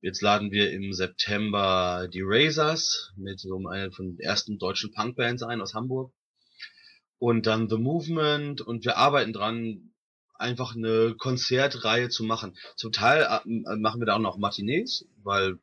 Jetzt 0.00 0.20
laden 0.20 0.50
wir 0.50 0.70
im 0.70 0.92
September 0.92 2.08
die 2.12 2.22
Razors 2.22 3.12
mit 3.16 3.40
so 3.40 3.56
einer 3.66 3.90
von 3.90 4.16
den 4.16 4.18
ersten 4.18 4.58
deutschen 4.58 4.92
Punkbands 4.92 5.42
ein 5.42 5.60
aus 5.60 5.74
Hamburg. 5.74 6.12
Und 7.18 7.46
dann 7.46 7.70
The 7.70 7.78
Movement 7.78 8.60
und 8.60 8.84
wir 8.84 8.98
arbeiten 8.98 9.32
dran, 9.32 9.92
einfach 10.34 10.76
eine 10.76 11.14
Konzertreihe 11.16 12.10
zu 12.10 12.24
machen. 12.24 12.56
Zum 12.76 12.92
Teil 12.92 13.22
äh, 13.22 13.76
machen 13.76 14.00
wir 14.00 14.06
da 14.06 14.16
auch 14.16 14.20
noch 14.20 14.36
Matinees, 14.36 15.06
weil 15.22 15.58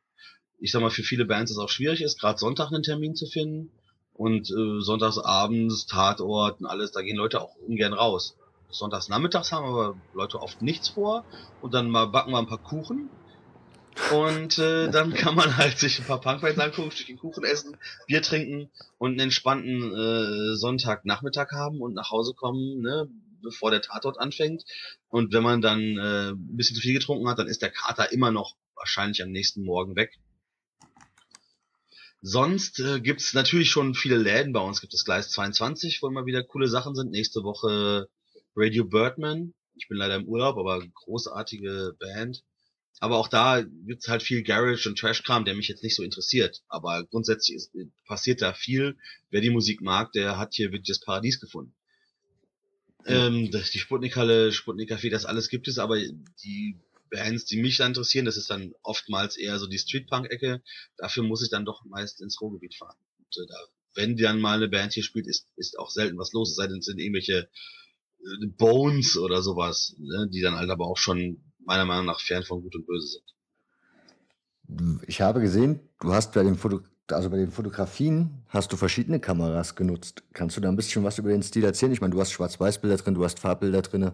ich 0.58 0.72
sag 0.72 0.80
mal, 0.80 0.90
für 0.90 1.02
viele 1.02 1.24
Bands 1.24 1.50
es 1.50 1.58
auch 1.58 1.68
schwierig 1.68 2.02
ist, 2.02 2.18
gerade 2.18 2.38
Sonntag 2.38 2.72
einen 2.72 2.82
Termin 2.82 3.14
zu 3.14 3.26
finden 3.26 3.70
und 4.14 4.50
äh, 4.50 4.80
sonntags 4.80 5.18
abends, 5.18 5.86
Tatort 5.86 6.60
und 6.60 6.66
alles, 6.66 6.92
da 6.92 7.02
gehen 7.02 7.16
Leute 7.16 7.40
auch 7.40 7.54
ungern 7.66 7.92
raus. 7.92 8.36
Sonntags 8.70 9.08
nachmittags 9.08 9.52
haben 9.52 9.66
aber 9.66 9.96
Leute 10.14 10.40
oft 10.40 10.62
nichts 10.62 10.88
vor 10.88 11.24
und 11.60 11.74
dann 11.74 11.90
mal 11.90 12.06
backen 12.06 12.32
wir 12.32 12.38
ein 12.38 12.46
paar 12.46 12.62
Kuchen 12.62 13.10
und 14.12 14.58
äh, 14.58 14.88
dann 14.90 15.12
kann 15.12 15.34
man 15.34 15.56
halt 15.56 15.78
sich 15.78 15.98
ein 15.98 16.06
paar 16.06 16.20
Punkbands 16.20 16.58
angucken, 16.58 16.88
ein 16.88 16.90
Stückchen 16.90 17.18
Kuchen 17.18 17.44
essen, 17.44 17.76
Bier 18.06 18.22
trinken 18.22 18.70
und 18.98 19.12
einen 19.12 19.20
entspannten 19.20 19.92
äh, 19.94 20.56
Sonntagnachmittag 20.56 21.50
haben 21.52 21.80
und 21.80 21.94
nach 21.94 22.10
Hause 22.10 22.34
kommen, 22.34 22.80
ne, 22.80 23.08
bevor 23.42 23.70
der 23.70 23.82
Tatort 23.82 24.18
anfängt. 24.18 24.64
Und 25.08 25.32
wenn 25.32 25.42
man 25.42 25.60
dann 25.60 25.80
äh, 25.80 26.30
ein 26.30 26.56
bisschen 26.56 26.76
zu 26.76 26.82
viel 26.82 26.94
getrunken 26.94 27.28
hat, 27.28 27.38
dann 27.38 27.48
ist 27.48 27.62
der 27.62 27.70
Kater 27.70 28.12
immer 28.12 28.30
noch 28.30 28.56
wahrscheinlich 28.74 29.22
am 29.22 29.30
nächsten 29.30 29.62
Morgen 29.64 29.96
weg. 29.96 30.18
Sonst 32.24 32.78
äh, 32.78 33.00
gibt's 33.00 33.34
natürlich 33.34 33.70
schon 33.70 33.94
viele 33.94 34.16
Läden 34.16 34.52
bei 34.52 34.60
uns. 34.60 34.80
Gibt 34.80 34.94
es 34.94 35.04
Gleis 35.04 35.30
22, 35.30 36.00
wo 36.00 36.06
immer 36.06 36.24
wieder 36.24 36.44
coole 36.44 36.68
Sachen 36.68 36.94
sind. 36.94 37.10
Nächste 37.10 37.42
Woche 37.42 38.08
Radio 38.54 38.84
Birdman. 38.84 39.54
Ich 39.74 39.88
bin 39.88 39.98
leider 39.98 40.14
im 40.14 40.28
Urlaub, 40.28 40.56
aber 40.56 40.86
großartige 40.86 41.96
Band. 41.98 42.44
Aber 43.00 43.16
auch 43.16 43.26
da 43.26 43.62
gibt's 43.62 44.06
halt 44.06 44.22
viel 44.22 44.44
Garage 44.44 44.88
und 44.88 44.96
Trashkram, 44.96 45.44
der 45.44 45.56
mich 45.56 45.66
jetzt 45.66 45.82
nicht 45.82 45.96
so 45.96 46.04
interessiert. 46.04 46.62
Aber 46.68 47.02
grundsätzlich 47.04 47.56
ist, 47.56 47.72
passiert 48.06 48.40
da 48.40 48.52
viel. 48.52 48.96
Wer 49.30 49.40
die 49.40 49.50
Musik 49.50 49.80
mag, 49.80 50.12
der 50.12 50.38
hat 50.38 50.54
hier 50.54 50.68
wirklich 50.70 50.86
das 50.86 51.00
Paradies 51.00 51.40
gefunden. 51.40 51.74
Ähm, 53.04 53.50
die 53.50 53.78
Sputnik-Halle, 53.78 54.52
Sputnik-Café, 54.52 55.10
das 55.10 55.24
alles 55.24 55.48
gibt 55.48 55.66
es, 55.66 55.78
aber 55.78 55.96
die 55.98 56.76
Bands, 57.12 57.44
die 57.44 57.60
mich 57.60 57.78
interessieren, 57.78 58.24
das 58.24 58.36
ist 58.36 58.50
dann 58.50 58.72
oftmals 58.82 59.36
eher 59.36 59.58
so 59.58 59.68
die 59.68 59.78
Streetpunk-Ecke. 59.78 60.62
Dafür 60.96 61.22
muss 61.22 61.42
ich 61.42 61.50
dann 61.50 61.64
doch 61.64 61.84
meist 61.84 62.20
ins 62.20 62.40
Ruhrgebiet 62.40 62.74
fahren. 62.74 62.96
Und, 63.18 63.36
äh, 63.36 63.46
da, 63.46 63.54
wenn 63.94 64.16
dann 64.16 64.40
mal 64.40 64.56
eine 64.56 64.68
Band 64.68 64.94
hier 64.94 65.04
spielt, 65.04 65.26
ist, 65.26 65.46
ist 65.56 65.78
auch 65.78 65.90
selten 65.90 66.18
was 66.18 66.32
los. 66.32 66.50
Es 66.50 66.56
sei 66.56 66.66
denn, 66.66 66.78
es 66.78 66.86
sind 66.86 66.98
irgendwelche 66.98 67.48
äh, 68.18 68.46
Bones 68.56 69.16
oder 69.16 69.42
sowas, 69.42 69.94
ne, 69.98 70.28
die 70.32 70.40
dann 70.40 70.56
halt 70.56 70.70
aber 70.70 70.86
auch 70.86 70.96
schon 70.96 71.44
meiner 71.64 71.84
Meinung 71.84 72.06
nach 72.06 72.20
fern 72.20 72.42
von 72.42 72.62
Gut 72.62 72.74
und 72.74 72.86
Böse 72.86 73.20
sind. 74.66 75.02
Ich 75.06 75.20
habe 75.20 75.40
gesehen, 75.40 75.80
du 76.00 76.12
hast 76.12 76.32
bei 76.32 76.42
den 76.42 76.56
Foto 76.56 76.80
also 77.10 77.28
bei 77.28 77.36
den 77.36 77.50
Fotografien 77.50 78.42
hast 78.48 78.72
du 78.72 78.76
verschiedene 78.76 79.20
Kameras 79.20 79.74
genutzt. 79.74 80.22
Kannst 80.32 80.56
du 80.56 80.60
da 80.60 80.68
ein 80.68 80.76
bisschen 80.76 81.04
was 81.04 81.18
über 81.18 81.28
den 81.28 81.42
Stil 81.42 81.64
erzählen? 81.64 81.92
Ich 81.92 82.00
meine, 82.00 82.14
du 82.14 82.20
hast 82.20 82.32
Schwarz-Weiß-Bilder 82.32 82.96
drin, 82.96 83.14
du 83.14 83.24
hast 83.24 83.38
Farbbilder 83.38 83.82
drin. 83.82 84.12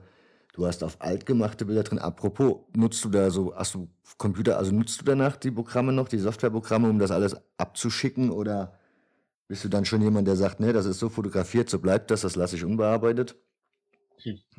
Du 0.53 0.67
hast 0.67 0.83
auf 0.83 1.01
alt 1.01 1.27
gemachte 1.27 1.65
Bilder 1.65 1.85
drin. 1.85 1.99
Apropos, 1.99 2.57
nutzt 2.75 3.05
du 3.05 3.11
da 3.11 3.31
so, 3.31 3.55
hast 3.55 3.75
du 3.75 3.89
Computer, 4.17 4.59
also 4.59 4.73
nutzt 4.73 5.01
du 5.01 5.05
danach 5.05 5.37
die 5.37 5.51
Programme 5.51 5.93
noch, 5.93 6.09
die 6.09 6.19
Softwareprogramme, 6.19 6.89
um 6.89 6.99
das 6.99 7.11
alles 7.11 7.37
abzuschicken 7.57 8.31
oder 8.31 8.79
bist 9.47 9.65
du 9.65 9.69
dann 9.69 9.85
schon 9.85 10.03
jemand, 10.03 10.29
der 10.29 10.37
sagt, 10.37 10.61
nee, 10.61 10.73
das 10.73 10.87
ist 10.87 10.99
so 10.99 11.09
fotografiert, 11.09 11.71
so 11.71 11.79
bleibt 11.79 12.11
das, 12.11 12.23
das 12.23 12.37
lasse 12.37 12.57
ich 12.57 12.65
unbearbeitet? 12.65 13.37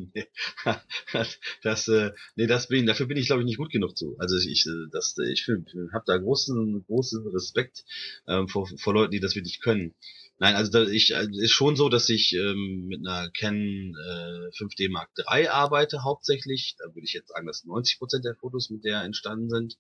das, 1.64 1.88
äh, 1.90 2.12
nee, 2.36 2.48
das 2.48 2.68
bin, 2.70 2.86
dafür 2.86 3.08
bin 3.08 3.18
ich 3.18 3.28
glaube 3.28 3.42
ich 3.42 3.46
nicht 3.46 3.58
gut 3.58 3.72
genug 3.72 3.98
zu. 3.98 4.16
Also 4.18 4.38
ich, 4.38 4.50
ich 4.50 4.66
äh, 4.66 4.88
das, 4.92 5.18
ich 5.18 5.48
habe 5.94 6.04
da 6.06 6.18
großen, 6.18 6.86
großen 6.88 7.28
Respekt 7.28 7.84
ähm, 8.28 8.48
vor, 8.48 8.70
vor 8.78 8.94
Leuten, 8.94 9.12
die 9.12 9.20
das 9.20 9.36
wirklich 9.36 9.60
können. 9.62 9.94
Nein, 10.42 10.56
also 10.56 10.72
da, 10.72 10.90
ich 10.90 11.16
also 11.18 11.38
ist 11.38 11.52
schon 11.52 11.76
so, 11.76 11.90
dass 11.90 12.08
ich 12.08 12.34
ähm, 12.34 12.86
mit 12.88 13.06
einer 13.06 13.30
Canon 13.30 13.94
äh, 13.94 14.50
5D 14.58 14.90
Mark 14.90 15.10
III 15.18 15.50
arbeite 15.50 16.04
hauptsächlich. 16.04 16.76
Da 16.80 16.86
würde 16.96 17.04
ich 17.04 17.12
jetzt 17.12 17.28
sagen, 17.28 17.46
dass 17.46 17.66
90% 17.66 18.22
der 18.22 18.36
Fotos 18.36 18.70
mit 18.70 18.86
der 18.86 19.04
entstanden 19.04 19.50
sind. 19.50 19.78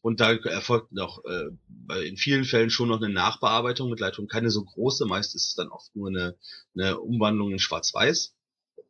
Und 0.00 0.20
da 0.20 0.34
erfolgt 0.34 0.92
noch 0.92 1.24
äh, 1.24 2.06
in 2.06 2.16
vielen 2.16 2.44
Fällen 2.44 2.70
schon 2.70 2.88
noch 2.88 3.02
eine 3.02 3.12
Nachbearbeitung 3.12 3.90
mit 3.90 3.98
Lightroom. 3.98 4.28
Keine 4.28 4.50
so 4.50 4.62
große, 4.62 5.04
meist 5.04 5.34
ist 5.34 5.48
es 5.48 5.54
dann 5.56 5.68
oft 5.68 5.94
nur 5.96 6.08
eine, 6.08 6.36
eine 6.76 7.00
Umwandlung 7.00 7.50
in 7.50 7.58
Schwarz-Weiß. 7.58 8.36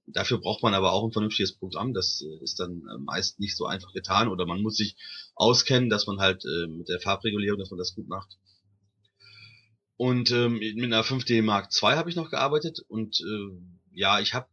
Dafür 0.08 0.38
braucht 0.38 0.62
man 0.62 0.74
aber 0.74 0.92
auch 0.92 1.04
ein 1.04 1.12
vernünftiges 1.12 1.54
Programm. 1.54 1.94
Das 1.94 2.20
äh, 2.20 2.44
ist 2.44 2.60
dann 2.60 2.82
äh, 2.82 2.98
meist 2.98 3.40
nicht 3.40 3.56
so 3.56 3.64
einfach 3.64 3.94
getan. 3.94 4.28
Oder 4.28 4.44
man 4.44 4.60
muss 4.60 4.76
sich 4.76 4.94
auskennen, 5.34 5.88
dass 5.88 6.06
man 6.06 6.18
halt 6.18 6.44
äh, 6.44 6.66
mit 6.66 6.90
der 6.90 7.00
Farbregulierung, 7.00 7.58
dass 7.58 7.70
man 7.70 7.78
das 7.78 7.94
gut 7.94 8.08
macht. 8.08 8.36
Und 9.98 10.30
ähm, 10.30 10.60
mit 10.60 10.84
einer 10.84 11.04
5D 11.04 11.42
Mark 11.42 11.70
II 11.82 11.96
habe 11.96 12.08
ich 12.08 12.14
noch 12.14 12.30
gearbeitet 12.30 12.78
und 12.86 13.20
äh, 13.20 13.60
ja, 13.90 14.20
ich 14.20 14.32
habe 14.32 14.46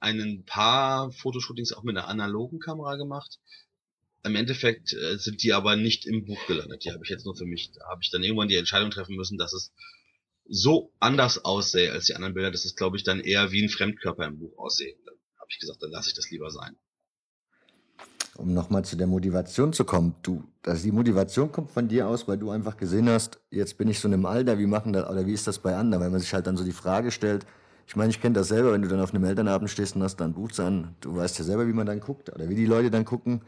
ein 0.00 0.42
paar 0.44 1.12
Fotoshootings 1.12 1.72
auch 1.72 1.84
mit 1.84 1.96
einer 1.96 2.08
analogen 2.08 2.58
Kamera 2.58 2.96
gemacht. 2.96 3.38
Im 4.24 4.34
Endeffekt 4.34 4.92
äh, 4.92 5.16
sind 5.16 5.44
die 5.44 5.52
aber 5.52 5.76
nicht 5.76 6.04
im 6.04 6.24
Buch 6.24 6.44
gelandet. 6.48 6.84
Die 6.84 6.90
habe 6.90 7.04
ich 7.04 7.10
jetzt 7.10 7.24
nur 7.24 7.36
für 7.36 7.46
mich. 7.46 7.70
Da 7.70 7.88
habe 7.88 8.00
ich 8.02 8.10
dann 8.10 8.24
irgendwann 8.24 8.48
die 8.48 8.56
Entscheidung 8.56 8.90
treffen 8.90 9.14
müssen, 9.14 9.38
dass 9.38 9.52
es 9.52 9.72
so 10.48 10.92
anders 10.98 11.44
aussähe 11.44 11.92
als 11.92 12.06
die 12.06 12.16
anderen 12.16 12.34
Bilder, 12.34 12.50
dass 12.50 12.64
es, 12.64 12.74
glaube 12.74 12.96
ich, 12.96 13.04
dann 13.04 13.20
eher 13.20 13.52
wie 13.52 13.62
ein 13.62 13.68
Fremdkörper 13.68 14.26
im 14.26 14.40
Buch 14.40 14.58
aussehe. 14.58 14.96
Dann 15.04 15.14
habe 15.38 15.48
ich 15.48 15.60
gesagt, 15.60 15.80
dann 15.80 15.92
lasse 15.92 16.08
ich 16.08 16.16
das 16.16 16.28
lieber 16.30 16.50
sein. 16.50 16.76
Um 18.38 18.54
nochmal 18.54 18.84
zu 18.84 18.96
der 18.96 19.08
Motivation 19.08 19.72
zu 19.72 19.84
kommen, 19.84 20.14
du, 20.22 20.44
also 20.64 20.82
die 20.84 20.92
Motivation 20.92 21.50
kommt 21.50 21.72
von 21.72 21.88
dir 21.88 22.06
aus, 22.06 22.28
weil 22.28 22.38
du 22.38 22.50
einfach 22.50 22.76
gesehen 22.76 23.08
hast, 23.08 23.40
jetzt 23.50 23.76
bin 23.76 23.88
ich 23.88 23.98
so 23.98 24.06
in 24.06 24.14
einem 24.14 24.26
Alter, 24.26 24.58
wie 24.58 24.66
machen 24.66 24.92
das, 24.92 25.10
oder 25.10 25.26
wie 25.26 25.32
ist 25.32 25.48
das 25.48 25.58
bei 25.58 25.76
anderen, 25.76 26.04
weil 26.04 26.10
man 26.10 26.20
sich 26.20 26.32
halt 26.32 26.46
dann 26.46 26.56
so 26.56 26.64
die 26.64 26.72
Frage 26.72 27.10
stellt, 27.10 27.44
ich 27.86 27.96
meine, 27.96 28.10
ich 28.10 28.20
kenne 28.20 28.34
das 28.34 28.48
selber, 28.48 28.72
wenn 28.72 28.82
du 28.82 28.88
dann 28.88 29.00
auf 29.00 29.12
einem 29.12 29.24
Elternabend 29.24 29.70
stehst 29.70 29.96
und 29.96 30.02
hast 30.04 30.16
dann 30.16 30.34
Boots 30.34 30.60
an, 30.60 30.94
du 31.00 31.16
weißt 31.16 31.38
ja 31.38 31.44
selber, 31.44 31.66
wie 31.66 31.72
man 31.72 31.86
dann 31.86 31.98
guckt 32.00 32.32
oder 32.32 32.48
wie 32.48 32.54
die 32.54 32.66
Leute 32.66 32.90
dann 32.90 33.04
gucken. 33.04 33.40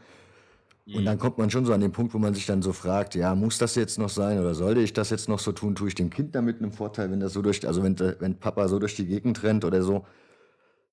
Und 0.93 1.05
dann 1.05 1.19
kommt 1.19 1.37
man 1.37 1.49
schon 1.49 1.63
so 1.63 1.73
an 1.73 1.79
den 1.79 1.93
Punkt, 1.93 2.13
wo 2.13 2.17
man 2.17 2.33
sich 2.33 2.45
dann 2.47 2.61
so 2.61 2.73
fragt, 2.73 3.15
ja, 3.15 3.33
muss 3.33 3.59
das 3.59 3.75
jetzt 3.75 3.97
noch 3.97 4.09
sein 4.09 4.39
oder 4.39 4.55
sollte 4.55 4.81
ich 4.81 4.91
das 4.91 5.09
jetzt 5.09 5.29
noch 5.29 5.39
so 5.39 5.53
tun? 5.53 5.75
Tue 5.75 5.87
ich 5.87 5.95
dem 5.95 6.09
Kind 6.09 6.35
damit 6.35 6.61
einen 6.61 6.73
Vorteil, 6.73 7.11
wenn 7.11 7.21
das 7.21 7.31
so 7.33 7.41
durch, 7.41 7.65
also 7.65 7.81
wenn, 7.83 7.97
wenn 8.19 8.39
Papa 8.39 8.67
so 8.67 8.77
durch 8.77 8.95
die 8.95 9.05
Gegend 9.05 9.41
rennt 9.43 9.63
oder 9.63 9.83
so? 9.83 10.05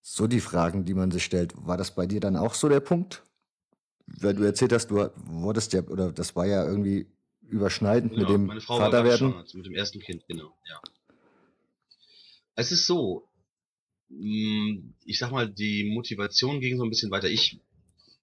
So 0.03 0.29
die 0.29 0.41
Fragen, 0.41 0.85
die 0.85 0.95
man 0.95 1.11
sich 1.11 1.25
stellt. 1.25 1.55
War 1.67 1.77
das 1.77 1.91
bei 1.95 2.07
dir 2.07 2.21
dann 2.21 2.37
auch 2.37 2.55
so 2.55 2.69
der 2.69 2.81
Punkt? 2.81 3.25
Weil 4.21 4.35
du 4.35 4.43
erzählt 4.45 4.73
hast, 4.73 4.91
du 4.91 5.11
wurdest 5.27 5.73
ja, 5.73 5.83
oder 5.83 6.13
das 6.13 6.35
war 6.35 6.47
ja 6.47 6.65
irgendwie 6.67 7.07
überschneidend 7.43 8.13
Genau, 8.13 8.23
mit 8.23 8.31
dem 8.31 8.47
meine 8.47 8.61
Frau 8.61 8.79
Vater 8.79 8.99
war 8.99 9.05
werden. 9.05 9.31
schwanger, 9.33 9.45
mit 9.55 9.67
dem 9.67 9.75
ersten 9.75 10.01
Kind, 10.01 10.27
genau, 10.27 10.57
ja. 10.69 10.81
Es 12.55 12.73
ist 12.73 12.87
so, 12.87 13.29
mh, 14.09 14.81
ich 15.05 15.19
sag 15.19 15.31
mal, 15.31 15.49
die 15.49 15.91
Motivation 15.93 16.61
ging 16.61 16.77
so 16.77 16.85
ein 16.85 16.91
bisschen 16.91 17.11
weiter. 17.11 17.29
Ich, 17.29 17.61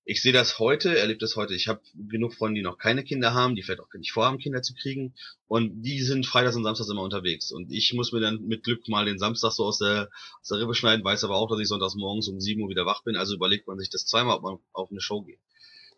ich 0.03 0.21
sehe 0.21 0.33
das 0.33 0.59
heute, 0.59 0.97
erlebe 0.97 1.19
das 1.19 1.35
heute. 1.35 1.53
Ich 1.55 1.67
habe 1.67 1.81
genug 1.95 2.33
Freunde, 2.33 2.59
die 2.59 2.63
noch 2.63 2.77
keine 2.77 3.03
Kinder 3.03 3.33
haben, 3.33 3.55
die 3.55 3.63
vielleicht 3.63 3.79
auch 3.79 3.91
nicht 3.93 4.11
vorhaben, 4.11 4.37
Kinder 4.37 4.61
zu 4.61 4.73
kriegen. 4.73 5.13
Und 5.47 5.81
die 5.83 6.01
sind 6.01 6.25
freitags 6.25 6.55
und 6.55 6.63
samstags 6.63 6.89
immer 6.89 7.01
unterwegs. 7.03 7.51
Und 7.51 7.71
ich 7.71 7.93
muss 7.93 8.11
mir 8.11 8.19
dann 8.19 8.45
mit 8.45 8.63
Glück 8.63 8.87
mal 8.89 9.05
den 9.05 9.17
Samstag 9.19 9.51
so 9.51 9.63
aus 9.65 9.77
der, 9.79 10.09
aus 10.41 10.49
der 10.49 10.59
Rippe 10.59 10.75
schneiden, 10.75 11.03
weiß 11.05 11.23
aber 11.23 11.35
auch, 11.37 11.49
dass 11.49 11.59
ich 11.59 11.67
sonntags 11.67 11.95
morgens 11.95 12.27
um 12.27 12.39
7 12.39 12.61
Uhr 12.61 12.69
wieder 12.69 12.85
wach 12.85 13.03
bin. 13.03 13.15
Also 13.15 13.35
überlegt 13.35 13.67
man 13.67 13.79
sich 13.79 13.89
das 13.89 14.05
zweimal, 14.05 14.35
ob 14.37 14.43
man 14.43 14.57
auf 14.73 14.91
eine 14.91 15.01
Show 15.01 15.21
geht. 15.21 15.39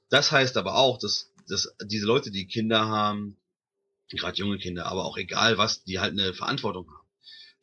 Das 0.09 0.31
heißt 0.31 0.57
aber 0.57 0.75
auch, 0.75 0.97
dass, 0.97 1.33
dass 1.47 1.73
diese 1.83 2.05
Leute, 2.05 2.31
die 2.31 2.47
Kinder 2.47 2.87
haben, 2.87 3.37
gerade 4.09 4.37
junge 4.37 4.57
Kinder, 4.57 4.85
aber 4.85 5.05
auch 5.05 5.17
egal 5.17 5.57
was, 5.57 5.83
die 5.83 5.99
halt 5.99 6.13
eine 6.13 6.33
Verantwortung 6.33 6.87
haben. 6.89 7.07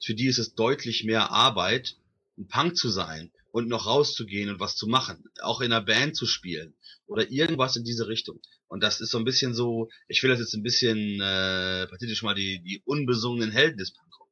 Für 0.03 0.15
die 0.15 0.27
ist 0.27 0.39
es 0.39 0.55
deutlich 0.55 1.05
mehr 1.05 1.31
Arbeit, 1.31 1.97
ein 2.37 2.49
Punk 2.49 2.77
zu 2.77 2.91
sein 2.91 3.33
und 3.53 3.69
noch 3.69 3.87
rauszugehen 3.87 4.51
und 4.51 4.61
was 4.61 4.77
zu 4.77 4.87
machen, 4.87 5.25
auch 5.41 5.61
in 5.61 5.73
einer 5.73 5.85
Band 5.85 6.17
zu 6.17 6.27
spielen 6.27 6.75
oder 7.07 7.31
irgendwas 7.31 7.77
in 7.77 7.85
diese 7.85 8.09
Richtung. 8.09 8.41
Und 8.67 8.83
das 8.83 9.01
ist 9.01 9.11
so 9.11 9.19
ein 9.19 9.25
bisschen 9.25 9.55
so, 9.55 9.89
ich 10.09 10.23
will 10.23 10.31
das 10.31 10.41
jetzt 10.41 10.55
ein 10.55 10.63
bisschen 10.63 11.21
äh, 11.21 11.87
pathetisch 11.87 12.23
mal 12.23 12.35
die, 12.35 12.63
die 12.63 12.83
unbesungenen 12.85 13.53
Helden 13.53 13.79
des 13.79 13.93
Punkrock. 13.93 14.29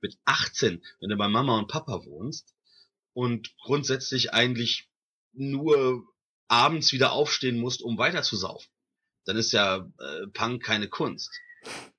Mit 0.00 0.18
18, 0.24 0.82
wenn 1.00 1.10
du 1.10 1.16
bei 1.16 1.28
Mama 1.28 1.58
und 1.58 1.68
Papa 1.68 2.04
wohnst 2.04 2.54
und 3.12 3.56
grundsätzlich 3.58 4.32
eigentlich 4.34 4.88
nur 5.32 6.06
abends 6.48 6.92
wieder 6.92 7.12
aufstehen 7.12 7.58
musst, 7.58 7.82
um 7.82 7.98
weiter 7.98 8.22
zu 8.22 8.36
saufen, 8.36 8.68
dann 9.24 9.36
ist 9.36 9.52
ja 9.52 9.88
äh, 9.98 10.26
Punk 10.32 10.62
keine 10.62 10.88
Kunst. 10.88 11.30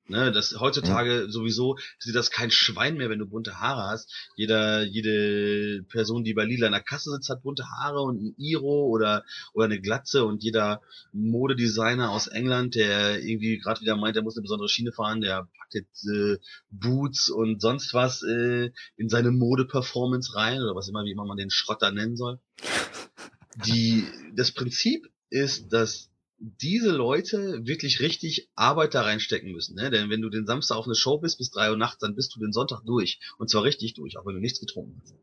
Ne, 0.08 0.32
das 0.32 0.60
heutzutage 0.60 1.32
sowieso 1.32 1.80
sieht 1.98 2.14
das 2.14 2.30
kein 2.30 2.52
Schwein 2.52 2.96
mehr, 2.96 3.10
wenn 3.10 3.18
du 3.18 3.26
bunte 3.26 3.60
Haare 3.60 3.90
hast. 3.90 4.14
Jeder, 4.36 4.84
jede 4.84 5.82
Person, 5.90 6.24
die 6.24 6.36
bei 6.36 6.46
Lila 6.46 6.68
in 6.68 6.74
der 6.74 6.84
Kasse 6.84 7.10
sitzt, 7.10 7.30
hat 7.30 7.42
bunte 7.42 7.66
Haare 7.66 8.02
und 8.02 8.22
ein 8.22 8.36
Iro 8.38 8.86
oder 8.86 9.24
oder 9.54 9.66
eine 9.66 9.82
Glatze 9.82 10.24
und 10.24 10.44
jeder 10.44 10.82
Modedesigner 11.12 12.12
aus 12.12 12.28
England, 12.28 12.76
der 12.76 13.24
irgendwie 13.24 13.58
gerade 13.58 13.82
wieder 13.82 13.96
meint, 13.96 14.16
der 14.16 14.22
muss 14.22 14.38
eine 14.38 14.44
besondere 14.44 14.70
Schiene 14.70 14.92
fahren, 14.92 15.22
der 15.22 15.48
packt 15.58 15.74
jetzt 15.74 16.08
äh, 16.08 16.38
Boots 16.70 17.32
und 17.32 17.60
sonst 17.60 17.96
was 17.96 18.22
äh, 18.22 18.70
in 18.98 19.10
seine 19.10 19.32
Mode-Performance 19.32 20.36
rein 20.36 20.62
oder 20.62 20.76
was 20.76 20.88
immer, 20.88 21.04
wie 21.04 21.12
immer 21.14 21.26
man 21.26 21.38
den 21.38 21.50
Schrotter 21.50 21.90
nennen 21.90 22.16
soll. 22.16 22.40
Die, 23.66 24.04
das 24.36 24.52
Prinzip 24.52 25.10
ist, 25.30 25.72
dass 25.72 26.10
diese 26.38 26.92
Leute 26.92 27.66
wirklich 27.66 28.02
richtig 28.02 28.50
Arbeit 28.56 28.94
da 28.94 29.04
reinstecken 29.04 29.52
müssen. 29.52 29.76
Ne? 29.76 29.90
Denn 29.90 30.10
wenn 30.10 30.22
du 30.22 30.30
den 30.30 30.46
Samstag 30.46 30.76
auf 30.76 30.86
eine 30.86 30.96
Show 30.96 31.18
bist 31.18 31.38
bis 31.38 31.52
drei 31.52 31.70
Uhr 31.70 31.78
nachts, 31.78 32.00
dann 32.00 32.16
bist 32.16 32.36
du 32.36 32.40
den 32.40 32.52
Sonntag 32.52 32.84
durch. 32.86 33.20
Und 33.38 33.50
zwar 33.50 33.64
richtig 33.64 33.94
durch, 33.94 34.18
auch 34.18 34.26
wenn 34.26 34.36
du 34.36 34.42
nichts 34.42 34.60
getrunken 34.60 35.00
hast. 35.02 35.16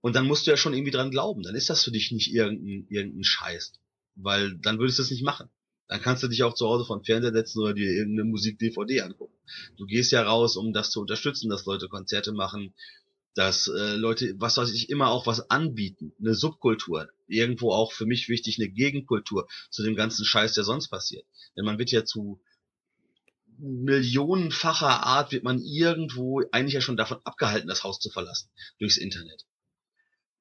Und 0.00 0.16
dann 0.16 0.26
musst 0.26 0.46
du 0.46 0.50
ja 0.50 0.56
schon 0.56 0.74
irgendwie 0.74 0.90
dran 0.90 1.10
glauben. 1.10 1.42
Dann 1.42 1.54
ist 1.54 1.70
das 1.70 1.84
für 1.84 1.92
dich 1.92 2.10
nicht 2.12 2.32
irgendein, 2.32 2.86
irgendein 2.90 3.24
Scheiß. 3.24 3.72
Weil 4.16 4.56
dann 4.58 4.78
würdest 4.78 4.98
du 4.98 5.02
es 5.02 5.10
nicht 5.10 5.22
machen. 5.22 5.48
Dann 5.88 6.00
kannst 6.00 6.22
du 6.22 6.28
dich 6.28 6.42
auch 6.42 6.54
zu 6.54 6.66
Hause 6.66 6.86
den 6.88 7.04
Fernseher 7.04 7.32
setzen 7.32 7.60
oder 7.60 7.74
dir 7.74 7.90
irgendeine 7.90 8.28
Musik-DVD 8.28 9.02
angucken. 9.02 9.34
Du 9.76 9.86
gehst 9.86 10.12
ja 10.12 10.22
raus, 10.22 10.56
um 10.56 10.72
das 10.72 10.90
zu 10.90 11.00
unterstützen, 11.00 11.50
dass 11.50 11.66
Leute 11.66 11.88
Konzerte 11.88 12.32
machen, 12.32 12.74
dass 13.34 13.68
äh, 13.68 13.96
Leute, 13.96 14.34
was 14.38 14.56
weiß 14.56 14.72
ich, 14.72 14.90
immer 14.90 15.10
auch 15.10 15.26
was 15.26 15.50
anbieten. 15.50 16.12
Eine 16.20 16.34
Subkultur. 16.34 17.08
Irgendwo 17.26 17.72
auch 17.72 17.92
für 17.92 18.06
mich 18.06 18.28
wichtig 18.28 18.58
eine 18.58 18.68
Gegenkultur 18.68 19.48
zu 19.70 19.82
dem 19.82 19.96
ganzen 19.96 20.24
Scheiß, 20.24 20.54
der 20.54 20.64
sonst 20.64 20.88
passiert. 20.88 21.26
Denn 21.56 21.64
man 21.64 21.78
wird 21.78 21.90
ja 21.90 22.04
zu 22.04 22.40
millionenfacher 23.58 25.04
Art 25.04 25.32
wird 25.32 25.44
man 25.44 25.60
irgendwo 25.60 26.42
eigentlich 26.50 26.74
ja 26.74 26.80
schon 26.80 26.96
davon 26.96 27.18
abgehalten, 27.24 27.68
das 27.68 27.84
Haus 27.84 28.00
zu 28.00 28.10
verlassen. 28.10 28.50
Durchs 28.78 28.96
Internet. 28.96 29.44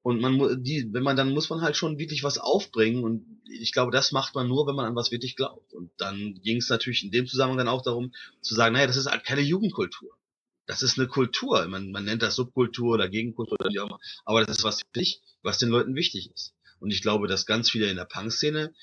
Und 0.01 0.19
man 0.19 0.61
die, 0.63 0.89
wenn 0.91 1.03
man 1.03 1.15
dann 1.15 1.31
muss 1.31 1.49
man 1.49 1.61
halt 1.61 1.77
schon 1.77 1.97
wirklich 1.97 2.23
was 2.23 2.37
aufbringen 2.37 3.03
und 3.03 3.41
ich 3.49 3.71
glaube, 3.71 3.91
das 3.91 4.11
macht 4.11 4.35
man 4.35 4.47
nur, 4.47 4.67
wenn 4.67 4.75
man 4.75 4.85
an 4.85 4.95
was 4.95 5.11
wirklich 5.11 5.35
glaubt. 5.35 5.73
Und 5.73 5.91
dann 5.97 6.39
ging 6.43 6.57
es 6.57 6.69
natürlich 6.69 7.03
in 7.03 7.11
dem 7.11 7.25
Zusammenhang 7.25 7.59
dann 7.59 7.67
auch 7.69 7.83
darum 7.83 8.13
zu 8.41 8.53
sagen, 8.53 8.73
naja, 8.73 8.87
das 8.87 8.97
ist 8.97 9.09
halt 9.09 9.23
keine 9.23 9.41
Jugendkultur. 9.41 10.11
Das 10.65 10.81
ist 10.81 10.97
eine 10.97 11.07
Kultur. 11.07 11.67
Man, 11.67 11.91
man 11.91 12.05
nennt 12.05 12.21
das 12.21 12.35
Subkultur 12.35 12.93
oder 12.93 13.09
Gegenkultur 13.09 13.57
oder 13.59 13.69
wie 13.69 13.79
auch 13.79 13.87
immer. 13.87 13.99
Aber 14.25 14.45
das 14.45 14.57
ist 14.57 14.63
was 14.63 14.79
für 14.79 14.99
dich, 14.99 15.21
was 15.41 15.57
den 15.57 15.69
Leuten 15.69 15.95
wichtig 15.95 16.31
ist. 16.33 16.53
Und 16.79 16.91
ich 16.91 17.01
glaube, 17.01 17.27
dass 17.27 17.45
ganz 17.45 17.69
viele 17.69 17.89
in 17.89 17.97
der 17.97 18.05
Punk-Szene, 18.05 18.73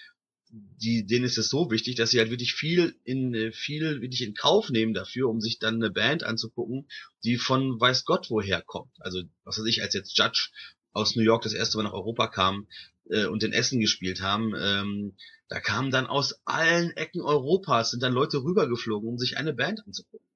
die, 0.50 1.06
denen 1.06 1.24
ist 1.24 1.38
es 1.38 1.48
so 1.48 1.70
wichtig, 1.70 1.94
dass 1.96 2.10
sie 2.10 2.18
halt 2.18 2.30
wirklich 2.30 2.54
viel 2.54 2.96
in, 3.04 3.34
äh, 3.34 3.52
viel 3.52 4.00
wirklich 4.00 4.22
in 4.22 4.34
Kauf 4.34 4.70
nehmen 4.70 4.94
dafür, 4.94 5.28
um 5.28 5.40
sich 5.40 5.58
dann 5.58 5.76
eine 5.76 5.90
Band 5.90 6.24
anzugucken, 6.24 6.88
die 7.24 7.36
von 7.36 7.80
weiß 7.80 8.04
Gott 8.04 8.30
woher 8.30 8.60
kommt. 8.62 8.92
Also, 8.98 9.22
was 9.44 9.58
weiß 9.58 9.66
ich, 9.66 9.82
als 9.82 9.94
jetzt 9.94 10.16
Judge 10.18 10.50
aus 10.92 11.14
New 11.14 11.22
York 11.22 11.42
das 11.42 11.52
erste 11.52 11.76
Mal 11.76 11.84
nach 11.84 11.92
Europa 11.92 12.26
kam 12.26 12.66
äh, 13.10 13.26
und 13.26 13.44
in 13.44 13.52
Essen 13.52 13.80
gespielt 13.80 14.22
haben, 14.22 14.54
ähm, 14.58 15.16
da 15.48 15.60
kamen 15.60 15.90
dann 15.90 16.06
aus 16.06 16.40
allen 16.44 16.90
Ecken 16.96 17.22
Europas, 17.22 17.90
sind 17.90 18.02
dann 18.02 18.12
Leute 18.12 18.42
rübergeflogen, 18.42 19.08
um 19.08 19.18
sich 19.18 19.36
eine 19.36 19.52
Band 19.52 19.86
anzugucken. 19.86 20.26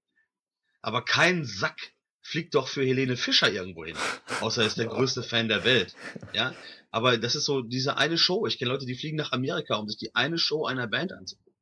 Aber 0.85 1.01
kein 1.03 1.47
Sack 1.47 1.95
fliegt 2.21 2.55
doch 2.55 2.69
für 2.69 2.85
Helene 2.85 3.17
Fischer 3.17 3.51
irgendwo 3.51 3.87
hin. 3.87 3.97
Außer 4.43 4.61
er 4.61 4.67
ist 4.67 4.77
der 4.77 4.87
größte 4.87 5.23
Fan 5.23 5.49
der 5.49 5.65
Welt. 5.65 5.95
Ja, 6.35 6.55
aber 6.91 7.17
das 7.17 7.35
ist 7.35 7.47
so 7.47 7.63
diese 7.63 7.97
eine 7.97 8.19
Show. 8.19 8.47
Ich 8.47 8.59
kenne 8.59 8.71
Leute, 8.71 8.85
die 8.85 8.95
fliegen 8.95 9.17
nach 9.17 9.33
Amerika, 9.33 9.77
um 9.77 9.89
sich 9.89 9.97
die 9.97 10.15
eine 10.15 10.37
Show 10.37 10.67
einer 10.67 10.87
Band 10.87 11.15
anzugucken. 11.15 11.55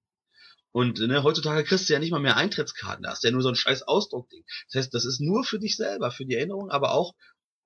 Und 0.73 0.99
ne, 0.99 1.23
heutzutage 1.23 1.63
kriegst 1.63 1.89
du 1.89 1.93
ja 1.93 2.01
nicht 2.01 2.11
mal 2.11 2.19
mehr 2.19 2.37
Eintrittskarten, 2.37 3.05
da 3.05 3.11
hast 3.11 3.23
du 3.23 3.29
ja 3.29 3.33
nur 3.33 3.43
so 3.43 3.49
ein 3.49 3.55
scheiß 3.55 3.83
Ausdruckding. 3.83 4.43
Das 4.67 4.81
heißt, 4.81 4.95
das 4.95 5.05
ist 5.05 5.21
nur 5.21 5.45
für 5.45 5.61
dich 5.61 5.77
selber, 5.77 6.11
für 6.11 6.25
die 6.25 6.35
Erinnerung, 6.35 6.71
aber 6.71 6.93
auch, 6.93 7.15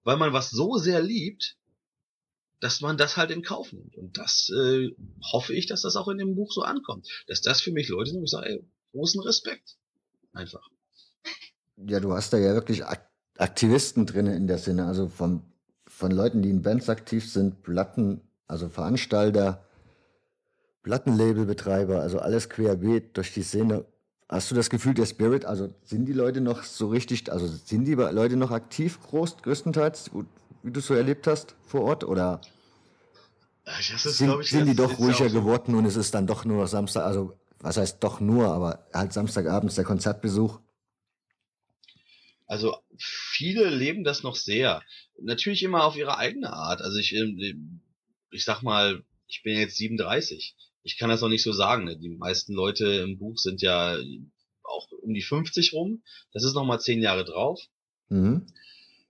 weil 0.04 0.18
man 0.18 0.34
was 0.34 0.50
so 0.50 0.76
sehr 0.76 1.00
liebt, 1.00 1.56
dass 2.60 2.82
man 2.82 2.98
das 2.98 3.16
halt 3.16 3.30
in 3.30 3.42
Kauf 3.42 3.72
nimmt. 3.72 3.96
Und 3.96 4.18
das 4.18 4.50
äh, 4.50 4.90
hoffe 5.32 5.54
ich, 5.54 5.66
dass 5.66 5.80
das 5.80 5.96
auch 5.96 6.08
in 6.08 6.18
dem 6.18 6.34
Buch 6.34 6.52
so 6.52 6.62
ankommt. 6.62 7.08
Dass 7.28 7.40
das 7.40 7.62
für 7.62 7.72
mich 7.72 7.88
Leute 7.88 8.10
sind, 8.10 8.20
wo 8.20 8.24
ich 8.24 8.30
sage, 8.30 8.50
ey, 8.50 8.64
großen 8.92 9.22
Respekt. 9.22 9.76
Einfach. 10.34 10.68
Ja, 11.76 12.00
du 12.00 12.12
hast 12.14 12.32
da 12.32 12.38
ja 12.38 12.54
wirklich 12.54 12.84
Ak 12.86 13.06
Aktivisten 13.38 14.06
drin 14.06 14.26
in 14.26 14.46
der 14.46 14.56
Szene, 14.56 14.86
also 14.86 15.08
von, 15.08 15.42
von 15.86 16.10
Leuten, 16.10 16.40
die 16.40 16.48
in 16.48 16.62
Bands 16.62 16.88
aktiv 16.88 17.30
sind, 17.30 17.62
Platten, 17.62 18.22
also 18.48 18.70
Veranstalter, 18.70 19.62
Plattenlabelbetreiber, 20.82 22.00
also 22.00 22.18
alles 22.18 22.48
querbeet 22.48 23.14
durch 23.16 23.34
die 23.34 23.42
Szene. 23.42 23.84
Hast 24.28 24.50
du 24.50 24.54
das 24.54 24.70
Gefühl, 24.70 24.94
der 24.94 25.04
Spirit, 25.04 25.44
also 25.44 25.74
sind 25.84 26.06
die 26.06 26.14
Leute 26.14 26.40
noch 26.40 26.62
so 26.62 26.88
richtig, 26.88 27.30
also 27.30 27.46
sind 27.46 27.84
die 27.84 27.94
Leute 27.94 28.36
noch 28.36 28.52
aktiv 28.52 29.00
groß, 29.02 29.36
größtenteils, 29.42 30.12
wie 30.62 30.70
du 30.70 30.80
es 30.80 30.86
so 30.86 30.94
erlebt 30.94 31.26
hast 31.26 31.56
vor 31.66 31.82
Ort? 31.82 32.04
Oder 32.04 32.40
ist, 33.78 34.02
sind, 34.16 34.40
ich, 34.40 34.50
sind 34.50 34.66
die 34.66 34.76
doch 34.76 34.98
ruhiger 34.98 35.28
so. 35.28 35.40
geworden 35.40 35.74
und 35.74 35.84
es 35.84 35.96
ist 35.96 36.14
dann 36.14 36.26
doch 36.26 36.44
nur 36.44 36.66
Samstag, 36.68 37.04
also 37.04 37.34
was 37.60 37.76
heißt 37.76 38.02
doch 38.02 38.20
nur, 38.20 38.48
aber 38.48 38.86
halt 38.94 39.12
Samstagabends 39.12 39.74
der 39.74 39.84
Konzertbesuch? 39.84 40.60
Also 42.46 42.76
viele 42.98 43.70
leben 43.70 44.04
das 44.04 44.22
noch 44.22 44.36
sehr. 44.36 44.82
Natürlich 45.20 45.62
immer 45.62 45.84
auf 45.84 45.96
ihre 45.96 46.18
eigene 46.18 46.52
Art. 46.52 46.80
Also 46.80 46.98
ich, 46.98 47.14
ähm, 47.14 47.80
ich 48.30 48.44
sag 48.44 48.62
mal, 48.62 49.04
ich 49.26 49.42
bin 49.42 49.58
jetzt 49.58 49.76
37. 49.76 50.54
Ich 50.82 50.98
kann 50.98 51.08
das 51.08 51.20
noch 51.20 51.28
nicht 51.28 51.42
so 51.42 51.52
sagen. 51.52 51.84
Ne? 51.84 51.96
Die 51.96 52.08
meisten 52.08 52.52
Leute 52.52 52.86
im 52.86 53.18
Buch 53.18 53.38
sind 53.38 53.62
ja 53.62 53.98
auch 54.62 54.88
um 55.02 55.12
die 55.12 55.22
50 55.22 55.72
rum. 55.72 56.02
Das 56.32 56.44
ist 56.44 56.54
noch 56.54 56.64
mal 56.64 56.78
zehn 56.78 57.00
Jahre 57.02 57.24
drauf. 57.24 57.60
Mhm. 58.08 58.46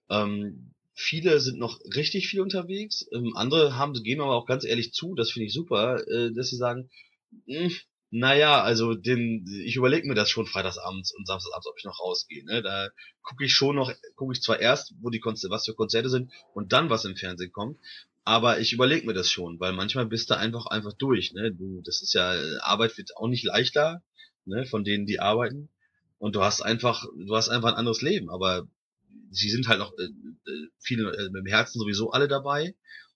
Ähm, 0.08 0.72
viele 0.94 1.40
sind 1.40 1.58
noch 1.58 1.78
richtig 1.94 2.28
viel 2.28 2.40
unterwegs. 2.40 3.06
Ähm, 3.12 3.36
andere 3.36 3.76
haben, 3.76 3.92
geben 4.02 4.22
aber 4.22 4.36
auch 4.36 4.46
ganz 4.46 4.64
ehrlich 4.64 4.92
zu, 4.92 5.14
das 5.14 5.30
finde 5.30 5.46
ich 5.46 5.52
super, 5.52 6.06
äh, 6.08 6.32
dass 6.32 6.48
sie 6.48 6.56
sagen, 6.56 6.88
"Hm, 7.46 7.70
naja, 8.10 8.62
also 8.62 8.94
den, 8.94 9.44
ich 9.64 9.76
überlege 9.76 10.06
mir 10.06 10.14
das 10.14 10.30
schon 10.30 10.46
freitagsabends 10.46 11.12
und 11.14 11.26
samstagsabends, 11.26 11.66
ob 11.66 11.78
ich 11.78 11.84
noch 11.84 12.00
rausgehe. 12.00 12.44
Ne? 12.44 12.62
Da 12.62 12.88
gucke 13.22 13.44
ich 13.44 13.52
schon 13.52 13.76
noch, 13.76 13.92
gucke 14.14 14.32
ich 14.32 14.42
zwar 14.42 14.60
erst, 14.60 14.94
wo 15.00 15.10
die 15.10 15.20
Konzerte, 15.20 15.52
was 15.52 15.64
für 15.64 15.74
Konzerte 15.74 16.08
sind 16.08 16.32
und 16.54 16.72
dann 16.72 16.90
was 16.90 17.04
im 17.04 17.16
Fernsehen 17.16 17.52
kommt. 17.52 17.78
aber 18.24 18.58
ich 18.58 18.72
überlege 18.72 19.06
mir 19.06 19.14
das 19.14 19.30
schon, 19.30 19.60
weil 19.60 19.72
manchmal 19.72 20.06
bist 20.06 20.30
du 20.30 20.36
einfach 20.36 20.66
einfach 20.66 20.92
durch, 20.94 21.32
ne? 21.32 21.52
Du, 21.52 21.80
das 21.82 22.02
ist 22.02 22.12
ja 22.12 22.34
Arbeit 22.60 22.98
wird 22.98 23.16
auch 23.16 23.28
nicht 23.28 23.44
leichter, 23.44 24.02
ne? 24.44 24.66
Von 24.66 24.82
denen 24.82 25.06
die 25.06 25.20
arbeiten 25.20 25.68
und 26.18 26.34
du 26.34 26.42
hast 26.42 26.60
einfach, 26.60 27.04
du 27.16 27.36
hast 27.36 27.48
einfach 27.48 27.68
ein 27.70 27.78
anderes 27.78 28.02
Leben, 28.02 28.28
aber 28.30 28.66
sie 29.30 29.50
sind 29.50 29.68
halt 29.68 29.78
noch 29.78 29.92
äh, 29.98 30.04
äh 30.04 30.68
viele 30.80 31.12
äh, 31.16 31.30
mit 31.30 31.44
dem 31.44 31.46
Herzen 31.46 31.78
sowieso 31.78 32.10
alle 32.10 32.26
dabei, 32.26 32.74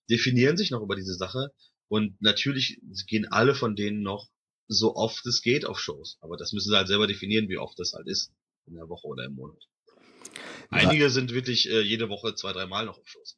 definieren 0.09 0.57
sich 0.57 0.71
noch 0.71 0.81
über 0.81 0.95
diese 0.95 1.15
Sache 1.15 1.51
und 1.89 2.21
natürlich 2.21 2.79
gehen 3.07 3.27
alle 3.29 3.53
von 3.53 3.75
denen 3.75 4.01
noch 4.01 4.29
so 4.71 4.95
oft 4.95 5.25
es 5.25 5.41
geht 5.41 5.65
auf 5.65 5.79
Shows, 5.79 6.17
aber 6.21 6.37
das 6.37 6.53
müssen 6.53 6.69
sie 6.69 6.77
halt 6.77 6.87
selber 6.87 7.07
definieren, 7.07 7.49
wie 7.49 7.57
oft 7.57 7.77
das 7.77 7.93
halt 7.93 8.07
ist 8.07 8.31
in 8.65 8.75
der 8.75 8.87
Woche 8.87 9.07
oder 9.07 9.25
im 9.25 9.35
Monat. 9.35 9.67
Einige 10.69 11.09
sind 11.09 11.33
wirklich 11.33 11.69
äh, 11.69 11.81
jede 11.81 12.07
Woche 12.07 12.35
zwei, 12.35 12.53
dreimal 12.53 12.85
noch 12.85 12.97
auf 12.97 13.07
Shows. 13.07 13.37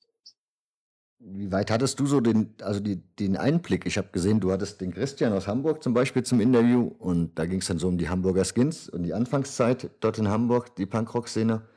Wie 1.25 1.51
weit 1.51 1.71
hattest 1.71 1.99
du 1.99 2.05
so 2.05 2.19
den, 2.19 2.53
also 2.61 2.79
die, 2.79 2.97
den 2.97 3.37
Einblick? 3.37 3.85
Ich 3.85 3.97
habe 3.97 4.09
gesehen, 4.11 4.41
du 4.41 4.51
hattest 4.51 4.81
den 4.81 4.93
Christian 4.93 5.31
aus 5.33 5.47
Hamburg 5.47 5.81
zum 5.81 5.93
Beispiel 5.93 6.23
zum 6.23 6.41
Interview 6.41 6.87
und 6.99 7.39
da 7.39 7.45
ging 7.45 7.59
es 7.59 7.67
dann 7.67 7.79
so 7.79 7.87
um 7.87 7.97
die 7.97 8.09
Hamburger 8.09 8.43
Skins 8.43 8.89
und 8.89 9.03
die 9.03 9.13
Anfangszeit 9.13 9.89
dort 10.01 10.17
in 10.17 10.27
Hamburg, 10.27 10.75
die 10.75 10.85
Punkrock-Szene. 10.85 11.67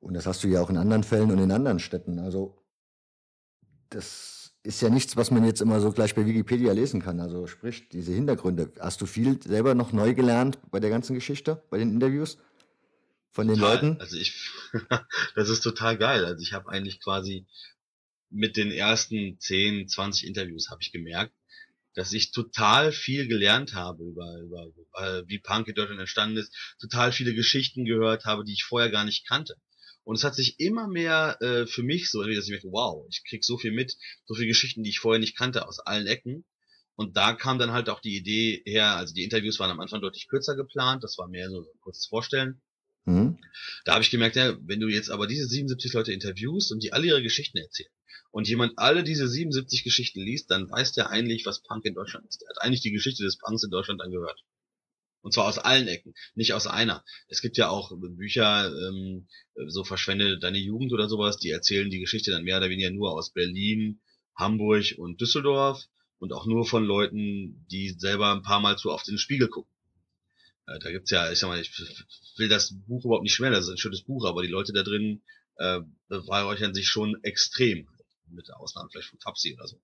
Und 0.00 0.14
das 0.14 0.26
hast 0.26 0.42
du 0.42 0.48
ja 0.48 0.60
auch 0.60 0.70
in 0.70 0.76
anderen 0.76 1.04
Fällen 1.04 1.30
und 1.30 1.38
in 1.38 1.52
anderen 1.52 1.78
Städten. 1.78 2.18
Also 2.18 2.64
das 3.90 4.39
ist 4.62 4.82
ja 4.82 4.90
nichts, 4.90 5.16
was 5.16 5.30
man 5.30 5.44
jetzt 5.44 5.60
immer 5.60 5.80
so 5.80 5.90
gleich 5.90 6.14
bei 6.14 6.26
Wikipedia 6.26 6.72
lesen 6.72 7.00
kann. 7.00 7.20
Also 7.20 7.46
sprich, 7.46 7.88
diese 7.88 8.12
Hintergründe. 8.12 8.72
Hast 8.78 9.00
du 9.00 9.06
viel 9.06 9.42
selber 9.42 9.74
noch 9.74 9.92
neu 9.92 10.14
gelernt 10.14 10.58
bei 10.70 10.80
der 10.80 10.90
ganzen 10.90 11.14
Geschichte, 11.14 11.62
bei 11.70 11.78
den 11.78 11.92
Interviews 11.92 12.36
von 13.30 13.48
den 13.48 13.56
total. 13.56 13.74
Leuten? 13.74 14.00
Also 14.00 14.16
ich, 14.16 14.50
das 15.34 15.48
ist 15.48 15.62
total 15.62 15.96
geil. 15.96 16.24
Also 16.24 16.42
ich 16.42 16.52
habe 16.52 16.68
eigentlich 16.68 17.00
quasi 17.00 17.46
mit 18.28 18.56
den 18.56 18.70
ersten 18.70 19.38
10, 19.38 19.88
20 19.88 20.26
Interviews 20.26 20.68
habe 20.70 20.82
ich 20.82 20.92
gemerkt, 20.92 21.34
dass 21.94 22.12
ich 22.12 22.30
total 22.30 22.92
viel 22.92 23.26
gelernt 23.26 23.74
habe 23.74 24.04
über, 24.04 24.38
über, 24.40 24.66
über 24.66 25.28
wie 25.28 25.38
Punk 25.38 25.68
in 25.68 25.74
Deutschland 25.74 26.00
entstanden 26.00 26.36
ist, 26.36 26.54
total 26.78 27.12
viele 27.12 27.34
Geschichten 27.34 27.84
gehört 27.84 28.26
habe, 28.26 28.44
die 28.44 28.52
ich 28.52 28.64
vorher 28.64 28.90
gar 28.90 29.04
nicht 29.04 29.26
kannte. 29.26 29.56
Und 30.04 30.16
es 30.16 30.24
hat 30.24 30.34
sich 30.34 30.58
immer 30.58 30.88
mehr 30.88 31.36
äh, 31.40 31.66
für 31.66 31.82
mich 31.82 32.10
so, 32.10 32.22
dass 32.22 32.44
ich 32.44 32.50
merke, 32.50 32.72
wow, 32.72 33.06
ich 33.10 33.22
krieg 33.24 33.44
so 33.44 33.58
viel 33.58 33.72
mit, 33.72 33.96
so 34.26 34.34
viele 34.34 34.48
Geschichten, 34.48 34.82
die 34.82 34.90
ich 34.90 34.98
vorher 34.98 35.20
nicht 35.20 35.36
kannte, 35.36 35.66
aus 35.66 35.78
allen 35.80 36.06
Ecken. 36.06 36.44
Und 36.96 37.16
da 37.16 37.32
kam 37.32 37.58
dann 37.58 37.72
halt 37.72 37.88
auch 37.88 38.00
die 38.00 38.16
Idee 38.16 38.62
her, 38.66 38.96
also 38.96 39.14
die 39.14 39.24
Interviews 39.24 39.58
waren 39.58 39.70
am 39.70 39.80
Anfang 39.80 40.00
deutlich 40.00 40.28
kürzer 40.28 40.56
geplant, 40.56 41.02
das 41.02 41.16
war 41.18 41.28
mehr 41.28 41.48
so, 41.48 41.62
so 41.62 41.70
ein 41.70 41.80
kurzes 41.80 42.06
Vorstellen. 42.06 42.60
Mhm. 43.04 43.38
Da 43.84 43.92
habe 43.94 44.02
ich 44.02 44.10
gemerkt, 44.10 44.36
ja, 44.36 44.56
wenn 44.62 44.80
du 44.80 44.88
jetzt 44.88 45.10
aber 45.10 45.26
diese 45.26 45.46
77 45.46 45.92
Leute 45.94 46.12
interviewst 46.12 46.72
und 46.72 46.82
die 46.82 46.92
alle 46.92 47.06
ihre 47.06 47.22
Geschichten 47.22 47.58
erzählen, 47.58 47.90
und 48.32 48.48
jemand 48.48 48.78
alle 48.78 49.02
diese 49.02 49.28
77 49.28 49.82
Geschichten 49.82 50.20
liest, 50.20 50.50
dann 50.50 50.70
weiß 50.70 50.92
der 50.92 51.10
eigentlich, 51.10 51.46
was 51.46 51.62
Punk 51.62 51.84
in 51.84 51.94
Deutschland 51.94 52.26
ist. 52.28 52.40
Der 52.40 52.48
hat 52.48 52.62
eigentlich 52.62 52.80
die 52.80 52.92
Geschichte 52.92 53.24
des 53.24 53.38
Punks 53.38 53.64
in 53.64 53.70
Deutschland 53.70 54.00
angehört. 54.00 54.44
Und 55.22 55.34
zwar 55.34 55.46
aus 55.46 55.58
allen 55.58 55.86
Ecken, 55.86 56.14
nicht 56.34 56.54
aus 56.54 56.66
einer. 56.66 57.04
Es 57.28 57.42
gibt 57.42 57.58
ja 57.58 57.68
auch 57.68 57.92
Bücher, 57.94 58.72
ähm, 58.74 59.28
so 59.68 59.84
verschwende 59.84 60.38
deine 60.38 60.58
Jugend 60.58 60.92
oder 60.92 61.08
sowas, 61.08 61.36
die 61.36 61.50
erzählen 61.50 61.90
die 61.90 62.00
Geschichte 62.00 62.30
dann 62.30 62.44
mehr 62.44 62.56
oder 62.56 62.70
weniger 62.70 62.90
nur 62.90 63.12
aus 63.12 63.30
Berlin, 63.30 64.00
Hamburg 64.34 64.94
und 64.96 65.20
Düsseldorf 65.20 65.84
und 66.18 66.32
auch 66.32 66.46
nur 66.46 66.64
von 66.64 66.84
Leuten, 66.84 67.66
die 67.70 67.90
selber 67.90 68.32
ein 68.32 68.42
paar 68.42 68.60
Mal 68.60 68.78
zu 68.78 68.90
oft 68.90 69.08
in 69.08 69.14
den 69.14 69.18
Spiegel 69.18 69.48
gucken. 69.48 69.72
Äh, 70.66 70.78
da 70.78 70.90
gibt's 70.90 71.10
ja, 71.10 71.30
ich 71.30 71.38
sag 71.38 71.48
mal, 71.48 71.60
ich 71.60 71.70
will 72.36 72.48
das 72.48 72.74
Buch 72.86 73.04
überhaupt 73.04 73.24
nicht 73.24 73.34
schwer, 73.34 73.50
das 73.50 73.64
ist 73.64 73.70
ein 73.70 73.78
schönes 73.78 74.02
Buch, 74.02 74.24
aber 74.24 74.42
die 74.42 74.48
Leute 74.48 74.72
da 74.72 74.82
drin 74.82 75.22
äh, 75.56 75.80
beweihräuchern 76.08 76.74
sich 76.74 76.86
schon 76.88 77.22
extrem 77.22 77.88
mit 78.28 78.48
der 78.48 78.60
Ausnahme 78.60 78.88
vielleicht 78.90 79.08
von 79.08 79.18
Tapsi 79.18 79.54
oder 79.54 79.66
so. 79.66 79.80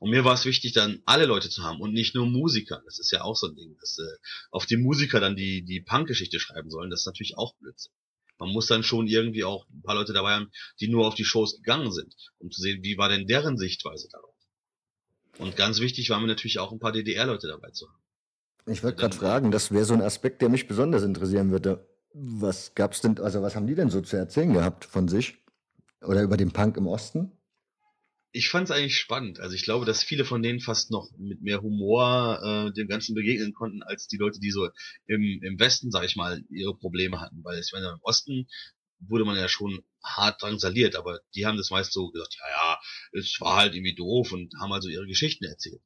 Und 0.00 0.10
mir 0.10 0.24
war 0.24 0.32
es 0.32 0.46
wichtig, 0.46 0.72
dann 0.72 1.02
alle 1.04 1.26
Leute 1.26 1.50
zu 1.50 1.62
haben 1.62 1.78
und 1.80 1.92
nicht 1.92 2.14
nur 2.14 2.26
Musiker. 2.26 2.80
Das 2.86 2.98
ist 2.98 3.12
ja 3.12 3.20
auch 3.22 3.36
so 3.36 3.48
ein 3.48 3.54
Ding, 3.54 3.76
dass 3.80 3.98
äh, 3.98 4.16
auf 4.50 4.64
die 4.64 4.78
Musiker 4.78 5.20
dann 5.20 5.36
die, 5.36 5.62
die 5.62 5.82
Punk-Geschichte 5.82 6.40
schreiben 6.40 6.70
sollen. 6.70 6.88
Das 6.88 7.00
ist 7.00 7.06
natürlich 7.06 7.36
auch 7.36 7.54
Blödsinn. 7.56 7.92
Man 8.38 8.48
muss 8.48 8.66
dann 8.66 8.82
schon 8.82 9.06
irgendwie 9.06 9.44
auch 9.44 9.66
ein 9.68 9.82
paar 9.82 9.94
Leute 9.94 10.14
dabei 10.14 10.32
haben, 10.32 10.50
die 10.80 10.88
nur 10.88 11.06
auf 11.06 11.14
die 11.14 11.26
Shows 11.26 11.56
gegangen 11.56 11.92
sind, 11.92 12.14
um 12.38 12.50
zu 12.50 12.62
sehen, 12.62 12.82
wie 12.82 12.96
war 12.96 13.10
denn 13.10 13.26
deren 13.26 13.58
Sichtweise 13.58 14.08
darauf. 14.10 14.34
Und 15.36 15.56
ganz 15.56 15.80
wichtig 15.80 16.08
war 16.08 16.18
mir 16.18 16.28
natürlich 16.28 16.58
auch 16.58 16.72
ein 16.72 16.78
paar 16.78 16.92
DDR-Leute 16.92 17.48
dabei 17.48 17.70
zu 17.70 17.86
haben. 17.86 18.00
Ich 18.66 18.82
wollte 18.82 18.96
gerade 18.96 19.16
fragen, 19.16 19.50
das 19.50 19.70
wäre 19.70 19.84
so 19.84 19.92
ein 19.92 20.00
Aspekt, 20.00 20.40
der 20.40 20.48
mich 20.48 20.66
besonders 20.66 21.02
interessieren 21.02 21.50
würde. 21.50 21.86
Was 22.14 22.74
gab's 22.74 23.02
denn, 23.02 23.18
also 23.18 23.42
was 23.42 23.54
haben 23.54 23.66
die 23.66 23.74
denn 23.74 23.90
so 23.90 24.00
zu 24.00 24.16
erzählen 24.16 24.54
gehabt 24.54 24.86
von 24.86 25.08
sich? 25.08 25.36
Oder 26.02 26.22
über 26.22 26.38
den 26.38 26.52
Punk 26.52 26.78
im 26.78 26.86
Osten? 26.86 27.32
Ich 28.32 28.48
fand 28.48 28.64
es 28.64 28.70
eigentlich 28.70 28.96
spannend. 28.96 29.40
Also 29.40 29.56
ich 29.56 29.64
glaube, 29.64 29.86
dass 29.86 30.04
viele 30.04 30.24
von 30.24 30.42
denen 30.42 30.60
fast 30.60 30.90
noch 30.90 31.10
mit 31.18 31.42
mehr 31.42 31.62
Humor 31.62 32.40
äh, 32.42 32.72
dem 32.72 32.86
Ganzen 32.86 33.14
begegnen 33.14 33.52
konnten, 33.52 33.82
als 33.82 34.06
die 34.06 34.18
Leute, 34.18 34.38
die 34.38 34.52
so 34.52 34.68
im, 35.06 35.40
im 35.42 35.58
Westen, 35.58 35.90
sag 35.90 36.04
ich 36.04 36.14
mal, 36.14 36.42
ihre 36.48 36.76
Probleme 36.76 37.20
hatten. 37.20 37.42
Weil 37.42 37.58
ich 37.58 37.72
meine, 37.72 37.88
im 37.88 38.00
Osten 38.02 38.46
wurde 39.00 39.24
man 39.24 39.36
ja 39.36 39.48
schon 39.48 39.82
hart 40.04 40.42
drangsaliert, 40.42 40.94
aber 40.94 41.20
die 41.34 41.46
haben 41.46 41.56
das 41.56 41.70
meist 41.70 41.92
so 41.92 42.10
gesagt, 42.10 42.36
ja, 42.38 42.48
ja, 42.48 42.80
es 43.18 43.36
war 43.40 43.56
halt 43.56 43.74
irgendwie 43.74 43.94
doof 43.94 44.32
und 44.32 44.52
haben 44.60 44.72
also 44.72 44.88
ihre 44.88 45.06
Geschichten 45.06 45.44
erzählt. 45.44 45.82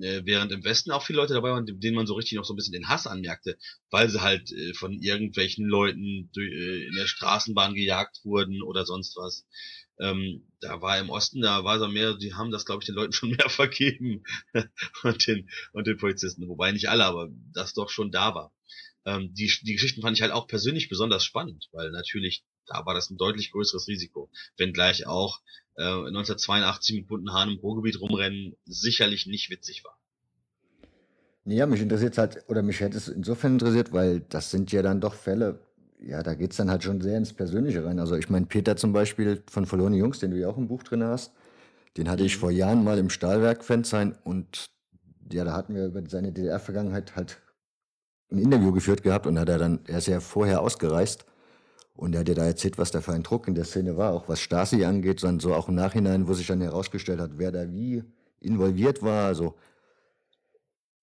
Äh, 0.00 0.22
während 0.24 0.52
im 0.52 0.64
Westen 0.64 0.90
auch 0.90 1.02
viele 1.02 1.18
Leute 1.18 1.34
dabei 1.34 1.50
waren, 1.50 1.64
denen 1.66 1.96
man 1.96 2.06
so 2.06 2.14
richtig 2.14 2.36
noch 2.36 2.44
so 2.44 2.52
ein 2.52 2.56
bisschen 2.56 2.74
den 2.74 2.88
Hass 2.88 3.06
anmerkte, 3.06 3.56
weil 3.90 4.10
sie 4.10 4.20
halt 4.20 4.50
äh, 4.52 4.74
von 4.74 4.92
irgendwelchen 5.00 5.66
Leuten 5.66 6.30
äh, 6.36 6.86
in 6.86 6.94
der 6.94 7.06
Straßenbahn 7.06 7.74
gejagt 7.74 8.20
wurden 8.24 8.62
oder 8.62 8.84
sonst 8.84 9.16
was. 9.16 9.46
Ähm, 10.00 10.44
da 10.60 10.80
war 10.80 10.98
im 10.98 11.10
Osten, 11.10 11.40
da 11.40 11.64
war 11.64 11.78
so 11.78 11.88
mehr, 11.88 12.14
die 12.14 12.34
haben 12.34 12.50
das, 12.50 12.64
glaube 12.64 12.82
ich, 12.82 12.86
den 12.86 12.94
Leuten 12.94 13.12
schon 13.14 13.30
mehr 13.30 13.48
vergeben 13.48 14.22
und 15.02 15.26
den 15.26 15.48
und 15.72 15.86
den 15.86 15.98
Polizisten, 15.98 16.48
wobei 16.48 16.72
nicht 16.72 16.88
alle, 16.88 17.04
aber 17.04 17.28
das 17.52 17.74
doch 17.74 17.90
schon 17.90 18.10
da 18.10 18.34
war. 18.34 18.52
Ähm, 19.04 19.32
die, 19.34 19.52
die 19.62 19.74
Geschichten 19.74 20.02
fand 20.02 20.16
ich 20.16 20.22
halt 20.22 20.32
auch 20.32 20.46
persönlich 20.46 20.88
besonders 20.88 21.24
spannend, 21.24 21.68
weil 21.72 21.90
natürlich 21.90 22.44
da 22.68 22.84
war 22.84 22.94
das 22.94 23.10
ein 23.10 23.16
deutlich 23.16 23.50
größeres 23.50 23.88
Risiko. 23.88 24.30
Wenngleich 24.56 25.06
auch 25.06 25.40
äh, 25.76 25.82
1982 25.82 26.96
mit 26.96 27.08
bunten 27.08 27.32
Haaren 27.32 27.50
im 27.50 27.58
Ruhrgebiet 27.58 28.00
rumrennen 28.00 28.56
sicherlich 28.64 29.26
nicht 29.26 29.50
witzig 29.50 29.84
war. 29.84 29.98
Ja, 31.44 31.66
mich 31.66 31.80
interessiert 31.80 32.18
halt, 32.18 32.44
oder 32.48 32.62
mich 32.62 32.80
hätte 32.80 32.98
es 32.98 33.08
insofern 33.08 33.54
interessiert, 33.54 33.92
weil 33.92 34.20
das 34.20 34.50
sind 34.50 34.70
ja 34.70 34.82
dann 34.82 35.00
doch 35.00 35.14
Fälle, 35.14 35.60
ja, 36.00 36.22
da 36.22 36.34
geht 36.34 36.52
es 36.52 36.56
dann 36.56 36.70
halt 36.70 36.84
schon 36.84 37.00
sehr 37.00 37.16
ins 37.16 37.32
Persönliche 37.32 37.84
rein. 37.84 37.98
Also 37.98 38.16
ich 38.16 38.30
meine, 38.30 38.46
Peter 38.46 38.76
zum 38.76 38.92
Beispiel 38.92 39.42
von 39.50 39.66
Verlorene 39.66 39.96
Jungs, 39.96 40.18
den 40.18 40.30
du 40.30 40.38
ja 40.38 40.48
auch 40.48 40.58
im 40.58 40.68
Buch 40.68 40.82
drin 40.82 41.02
hast, 41.02 41.32
den 41.96 42.08
hatte 42.08 42.24
ich 42.24 42.36
mhm. 42.36 42.40
vor 42.40 42.50
Jahren 42.50 42.84
mal 42.84 42.98
im 42.98 43.10
Stahlwerk-Fan 43.10 43.84
sein 43.84 44.14
und 44.24 44.70
ja, 45.32 45.44
da 45.44 45.52
hatten 45.52 45.74
wir 45.74 45.86
über 45.86 46.02
seine 46.08 46.32
DDR-Vergangenheit 46.32 47.16
halt 47.16 47.40
ein 48.30 48.38
Interview 48.38 48.72
geführt 48.72 49.02
gehabt 49.02 49.26
und 49.26 49.38
hat 49.38 49.48
er 49.48 49.58
dann, 49.58 49.80
er 49.86 49.98
ist 49.98 50.06
ja 50.06 50.20
vorher 50.20 50.60
ausgereist 50.60 51.24
und 51.94 52.14
er 52.14 52.20
hat 52.20 52.28
ja 52.28 52.34
da 52.34 52.44
erzählt, 52.44 52.78
was 52.78 52.90
da 52.90 53.00
für 53.00 53.12
ein 53.12 53.22
Druck 53.22 53.48
in 53.48 53.54
der 53.54 53.64
Szene 53.64 53.96
war, 53.96 54.12
auch 54.12 54.28
was 54.28 54.40
Stasi 54.40 54.84
angeht, 54.84 55.20
sondern 55.20 55.40
so 55.40 55.54
auch 55.54 55.68
im 55.68 55.74
Nachhinein, 55.74 56.28
wo 56.28 56.34
sich 56.34 56.46
dann 56.46 56.60
herausgestellt 56.60 57.20
hat, 57.20 57.32
wer 57.36 57.50
da 57.50 57.70
wie 57.72 58.04
involviert 58.40 59.02
war. 59.02 59.26
Also, 59.26 59.56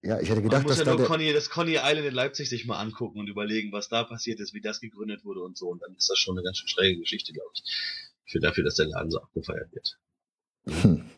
ja, 0.06 0.20
ich 0.20 0.30
hätte 0.30 0.41
gedacht, 0.41 0.62
Man 0.62 0.63
muss 0.63 0.78
dass 0.78 0.86
ja 0.86 0.94
da 0.94 0.96
nur 0.98 1.08
Conny, 1.08 1.34
das 1.34 1.50
Conny 1.50 1.78
Island 1.82 2.06
in 2.06 2.13
Leipzig 2.13 2.48
sich 2.48 2.65
mal 2.65 2.80
angucken 2.80 3.20
und 3.20 3.28
überlegen, 3.28 3.72
was 3.72 3.89
da 3.89 4.04
passiert 4.04 4.39
ist, 4.39 4.54
wie 4.54 4.62
das 4.62 4.80
gegründet 4.80 5.26
wurde 5.26 5.41
und 5.41 5.58
so. 5.58 5.68
Und 5.68 5.82
dann 5.82 5.96
ist 5.96 6.10
das 6.10 6.20
schon 6.20 6.38
eine 6.38 6.44
ganz 6.44 6.60
schön 6.60 6.68
schräge 6.68 7.00
Geschichte, 7.00 7.34
glaube 7.34 7.50
ich. 7.56 7.63
Für 8.28 8.39
dafür, 8.39 8.63
dass 8.63 8.76
der 8.76 8.86
Laden 8.86 9.10
so 9.10 9.20
abgefeiert 9.20 9.72
wird. 9.74 9.98
Hm. 10.68 11.10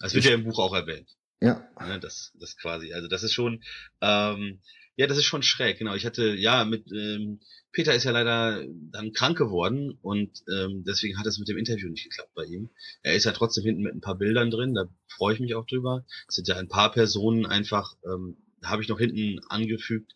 Das 0.00 0.14
wird 0.14 0.24
ja 0.24 0.34
im 0.34 0.44
Buch 0.44 0.58
auch 0.58 0.74
erwähnt. 0.74 1.16
Ja. 1.40 1.68
ja 1.78 1.86
ne, 1.86 2.00
das, 2.00 2.32
das 2.40 2.56
quasi. 2.56 2.92
Also 2.92 3.08
das 3.08 3.22
ist 3.22 3.32
schon, 3.32 3.62
ähm, 4.00 4.60
ja, 4.98 5.06
das 5.06 5.16
ist 5.16 5.26
schon 5.26 5.44
schräg, 5.44 5.78
genau. 5.78 5.94
Ich 5.94 6.04
hatte, 6.04 6.34
ja, 6.34 6.64
mit, 6.64 6.90
ähm, 6.90 7.38
Peter 7.70 7.94
ist 7.94 8.02
ja 8.02 8.10
leider 8.10 8.66
dann 8.90 9.12
krank 9.12 9.38
geworden 9.38 9.96
und 10.02 10.42
ähm, 10.52 10.82
deswegen 10.84 11.16
hat 11.18 11.26
es 11.26 11.38
mit 11.38 11.46
dem 11.46 11.56
Interview 11.56 11.88
nicht 11.88 12.02
geklappt 12.02 12.34
bei 12.34 12.44
ihm. 12.44 12.68
Er 13.02 13.14
ist 13.14 13.22
ja 13.22 13.30
trotzdem 13.30 13.62
hinten 13.62 13.82
mit 13.82 13.94
ein 13.94 14.00
paar 14.00 14.18
Bildern 14.18 14.50
drin, 14.50 14.74
da 14.74 14.88
freue 15.06 15.34
ich 15.34 15.40
mich 15.40 15.54
auch 15.54 15.66
drüber. 15.66 16.04
Es 16.26 16.34
sind 16.34 16.48
ja 16.48 16.56
ein 16.56 16.66
paar 16.66 16.90
Personen 16.90 17.46
einfach, 17.46 17.94
ähm, 18.04 18.38
habe 18.64 18.82
ich 18.82 18.88
noch 18.88 18.98
hinten 18.98 19.38
angefügt, 19.48 20.14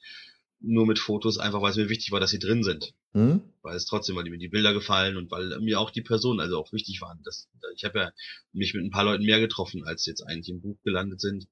nur 0.58 0.84
mit 0.84 0.98
Fotos, 0.98 1.38
einfach 1.38 1.62
weil 1.62 1.70
es 1.70 1.76
mir 1.76 1.88
wichtig 1.88 2.10
war, 2.10 2.18
dass 2.18 2.30
sie 2.30 2.40
drin 2.40 2.64
sind. 2.64 2.92
Mhm. 3.12 3.40
Weil 3.62 3.76
es 3.76 3.86
trotzdem, 3.86 4.16
weil 4.16 4.24
mir 4.24 4.38
die 4.38 4.48
Bilder 4.48 4.74
gefallen 4.74 5.16
und 5.16 5.30
weil 5.30 5.60
mir 5.60 5.78
auch 5.78 5.90
die 5.90 6.02
Personen 6.02 6.40
also 6.40 6.58
auch 6.58 6.72
wichtig 6.72 7.00
waren. 7.00 7.20
Das, 7.22 7.48
ich 7.76 7.84
habe 7.84 8.00
ja 8.00 8.12
mich 8.52 8.74
mit 8.74 8.82
ein 8.82 8.90
paar 8.90 9.04
Leuten 9.04 9.24
mehr 9.24 9.38
getroffen, 9.38 9.84
als 9.84 10.06
jetzt 10.06 10.22
eigentlich 10.22 10.48
im 10.48 10.60
Buch 10.60 10.78
gelandet 10.82 11.20
sind. 11.20 11.46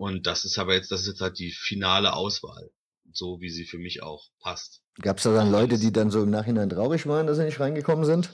Und 0.00 0.26
das 0.26 0.46
ist 0.46 0.56
aber 0.56 0.72
jetzt, 0.72 0.90
das 0.90 1.02
ist 1.02 1.08
jetzt 1.08 1.20
halt 1.20 1.38
die 1.38 1.52
finale 1.52 2.14
Auswahl. 2.14 2.70
So 3.12 3.38
wie 3.42 3.50
sie 3.50 3.66
für 3.66 3.76
mich 3.76 4.02
auch 4.02 4.30
passt. 4.40 4.80
Gab 5.02 5.18
es 5.18 5.24
da 5.24 5.34
dann 5.34 5.52
Leute, 5.52 5.78
die 5.78 5.92
dann 5.92 6.10
so 6.10 6.22
im 6.22 6.30
Nachhinein 6.30 6.70
traurig 6.70 7.06
waren, 7.06 7.26
dass 7.26 7.36
sie 7.36 7.44
nicht 7.44 7.60
reingekommen 7.60 8.06
sind? 8.06 8.30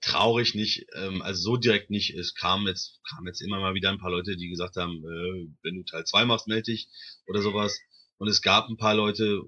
Traurig 0.00 0.54
nicht, 0.54 0.86
ähm, 0.94 1.22
also 1.22 1.42
so 1.42 1.56
direkt 1.56 1.90
nicht. 1.90 2.14
Es 2.14 2.36
kam 2.36 2.68
jetzt, 2.68 3.00
kam 3.10 3.26
jetzt 3.26 3.40
immer 3.40 3.58
mal 3.58 3.74
wieder 3.74 3.90
ein 3.90 3.98
paar 3.98 4.12
Leute, 4.12 4.36
die 4.36 4.48
gesagt 4.48 4.76
haben, 4.76 4.98
äh, 4.98 5.48
wenn 5.64 5.74
du 5.74 5.82
Teil 5.82 6.04
2 6.04 6.24
machst, 6.24 6.46
melde 6.46 6.70
dich 6.70 6.86
oder 7.26 7.42
sowas. 7.42 7.76
Und 8.18 8.28
es 8.28 8.42
gab 8.42 8.68
ein 8.68 8.76
paar 8.76 8.94
Leute, 8.94 9.42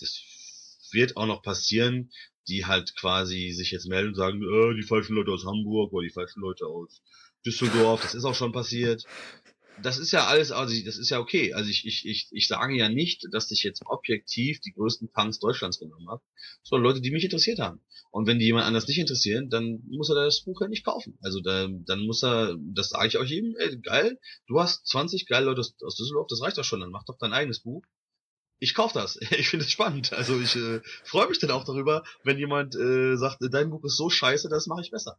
das 0.00 0.20
wird 0.90 1.16
auch 1.16 1.26
noch 1.26 1.42
passieren, 1.42 2.10
die 2.48 2.66
halt 2.66 2.96
quasi 2.96 3.52
sich 3.52 3.70
jetzt 3.70 3.86
melden 3.86 4.08
und 4.08 4.16
sagen, 4.16 4.42
äh, 4.42 4.74
die 4.74 4.86
falschen 4.86 5.14
Leute 5.14 5.30
aus 5.30 5.46
Hamburg 5.46 5.92
oder 5.92 6.02
die 6.02 6.12
falschen 6.12 6.40
Leute 6.40 6.66
aus 6.66 7.02
Düsseldorf, 7.46 8.02
das 8.02 8.16
ist 8.16 8.24
auch 8.24 8.34
schon 8.34 8.50
passiert 8.50 9.06
das 9.82 9.98
ist 9.98 10.12
ja 10.12 10.26
alles, 10.26 10.52
also 10.52 10.74
das 10.84 10.98
ist 10.98 11.10
ja 11.10 11.18
okay. 11.18 11.52
Also 11.52 11.70
ich, 11.70 11.86
ich, 11.86 12.06
ich, 12.06 12.28
ich 12.30 12.48
sage 12.48 12.76
ja 12.76 12.88
nicht, 12.88 13.26
dass 13.32 13.50
ich 13.50 13.62
jetzt 13.62 13.82
objektiv 13.86 14.60
die 14.60 14.72
größten 14.72 15.10
Punks 15.12 15.38
Deutschlands 15.38 15.78
genommen 15.78 16.08
habe, 16.08 16.22
sondern 16.62 16.84
Leute, 16.84 17.00
die 17.00 17.10
mich 17.10 17.24
interessiert 17.24 17.58
haben. 17.58 17.80
Und 18.10 18.26
wenn 18.26 18.38
die 18.38 18.46
jemand 18.46 18.66
anders 18.66 18.88
nicht 18.88 18.98
interessieren, 18.98 19.50
dann 19.50 19.82
muss 19.88 20.08
er 20.08 20.16
das 20.16 20.42
Buch 20.42 20.60
ja 20.60 20.68
nicht 20.68 20.84
kaufen. 20.84 21.18
Also 21.22 21.40
da, 21.40 21.68
dann 21.68 22.00
muss 22.06 22.24
er, 22.24 22.56
das 22.58 22.90
sage 22.90 23.08
ich 23.08 23.18
auch 23.18 23.24
jedem, 23.24 23.54
ey, 23.56 23.78
geil, 23.80 24.18
du 24.46 24.60
hast 24.60 24.86
20 24.88 25.26
geile 25.26 25.46
Leute 25.46 25.60
aus, 25.60 25.74
aus 25.84 25.96
Düsseldorf, 25.96 26.26
das 26.28 26.42
reicht 26.42 26.58
doch 26.58 26.64
schon, 26.64 26.80
dann 26.80 26.90
mach 26.90 27.04
doch 27.04 27.18
dein 27.18 27.32
eigenes 27.32 27.60
Buch. 27.60 27.82
Ich 28.58 28.74
kauf 28.74 28.92
das. 28.92 29.18
Ich 29.38 29.48
finde 29.48 29.64
es 29.64 29.72
spannend. 29.72 30.12
Also 30.12 30.38
ich 30.40 30.56
äh, 30.56 30.80
freue 31.04 31.28
mich 31.28 31.38
dann 31.38 31.50
auch 31.50 31.64
darüber, 31.64 32.04
wenn 32.24 32.38
jemand 32.38 32.74
äh, 32.74 33.16
sagt, 33.16 33.38
dein 33.40 33.70
Buch 33.70 33.84
ist 33.84 33.96
so 33.96 34.10
scheiße, 34.10 34.48
das 34.48 34.66
mache 34.66 34.82
ich 34.82 34.90
besser. 34.90 35.18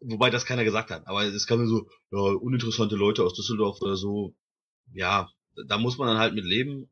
Wobei 0.00 0.30
das 0.30 0.46
keiner 0.46 0.64
gesagt 0.64 0.90
hat. 0.90 1.06
Aber 1.06 1.24
es 1.24 1.46
kam 1.46 1.66
so, 1.66 1.88
ja, 2.10 2.18
uninteressante 2.18 2.94
Leute 2.96 3.24
aus 3.24 3.34
Düsseldorf 3.34 3.80
oder 3.80 3.96
so. 3.96 4.34
Ja, 4.92 5.30
da 5.66 5.78
muss 5.78 5.98
man 5.98 6.08
dann 6.08 6.18
halt 6.18 6.34
mit 6.34 6.44
leben. 6.44 6.88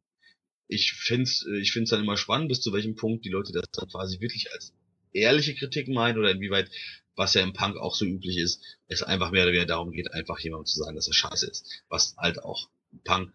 Ich 0.68 0.92
find's, 0.92 1.46
ich 1.60 1.72
find's 1.72 1.90
dann 1.90 2.02
immer 2.02 2.16
spannend, 2.16 2.48
bis 2.48 2.60
zu 2.60 2.72
welchem 2.72 2.96
Punkt 2.96 3.24
die 3.24 3.30
Leute 3.30 3.52
das 3.52 3.70
dann 3.72 3.88
quasi 3.88 4.20
wirklich 4.20 4.52
als 4.52 4.74
ehrliche 5.12 5.54
Kritik 5.54 5.88
meinen 5.88 6.18
oder 6.18 6.32
inwieweit, 6.32 6.70
was 7.14 7.34
ja 7.34 7.42
im 7.42 7.52
Punk 7.52 7.76
auch 7.76 7.94
so 7.94 8.04
üblich 8.04 8.36
ist, 8.36 8.60
es 8.88 9.02
einfach 9.02 9.30
mehr 9.30 9.44
oder 9.44 9.52
weniger 9.52 9.66
darum 9.66 9.92
geht, 9.92 10.12
einfach 10.12 10.38
jemandem 10.40 10.66
zu 10.66 10.80
sagen, 10.80 10.96
dass 10.96 11.06
er 11.06 11.14
scheiße 11.14 11.46
ist. 11.46 11.84
Was 11.88 12.16
halt 12.18 12.42
auch 12.42 12.68
Punk, 13.04 13.32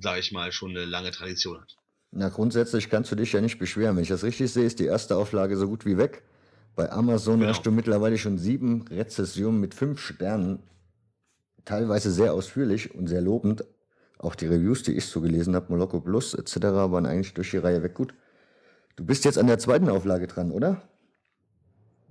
sag 0.00 0.18
ich 0.18 0.32
mal, 0.32 0.50
schon 0.50 0.70
eine 0.70 0.86
lange 0.86 1.10
Tradition 1.10 1.60
hat. 1.60 1.76
Na, 2.10 2.30
grundsätzlich 2.30 2.88
kannst 2.88 3.12
du 3.12 3.16
dich 3.16 3.32
ja 3.32 3.40
nicht 3.40 3.58
beschweren. 3.58 3.96
Wenn 3.96 4.02
ich 4.02 4.08
das 4.08 4.24
richtig 4.24 4.50
sehe, 4.50 4.64
ist 4.64 4.78
die 4.78 4.86
erste 4.86 5.16
Auflage 5.16 5.56
so 5.56 5.68
gut 5.68 5.84
wie 5.84 5.98
weg. 5.98 6.22
Bei 6.76 6.92
Amazon 6.92 7.40
genau. 7.40 7.50
hast 7.50 7.64
du 7.64 7.70
mittlerweile 7.70 8.18
schon 8.18 8.36
sieben 8.36 8.82
Rezessionen 8.88 9.60
mit 9.60 9.74
fünf 9.74 9.98
Sternen, 9.98 10.62
teilweise 11.64 12.12
sehr 12.12 12.34
ausführlich 12.34 12.94
und 12.94 13.06
sehr 13.06 13.22
lobend. 13.22 13.64
Auch 14.18 14.34
die 14.34 14.46
Reviews, 14.46 14.82
die 14.82 14.92
ich 14.92 15.06
so 15.06 15.22
gelesen 15.22 15.54
habe, 15.54 15.70
Moloko 15.70 16.00
Plus 16.00 16.34
etc., 16.34 16.56
waren 16.56 17.06
eigentlich 17.06 17.32
durch 17.32 17.50
die 17.50 17.56
Reihe 17.56 17.82
weg 17.82 17.94
gut. 17.94 18.14
Du 18.94 19.04
bist 19.04 19.24
jetzt 19.24 19.38
an 19.38 19.46
der 19.46 19.58
zweiten 19.58 19.88
Auflage 19.88 20.26
dran, 20.26 20.52
oder? 20.52 20.86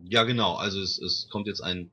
Ja, 0.03 0.23
genau. 0.23 0.55
Also 0.55 0.81
es, 0.81 0.99
es 0.99 1.27
kommt 1.29 1.45
jetzt 1.45 1.61
ein, 1.61 1.91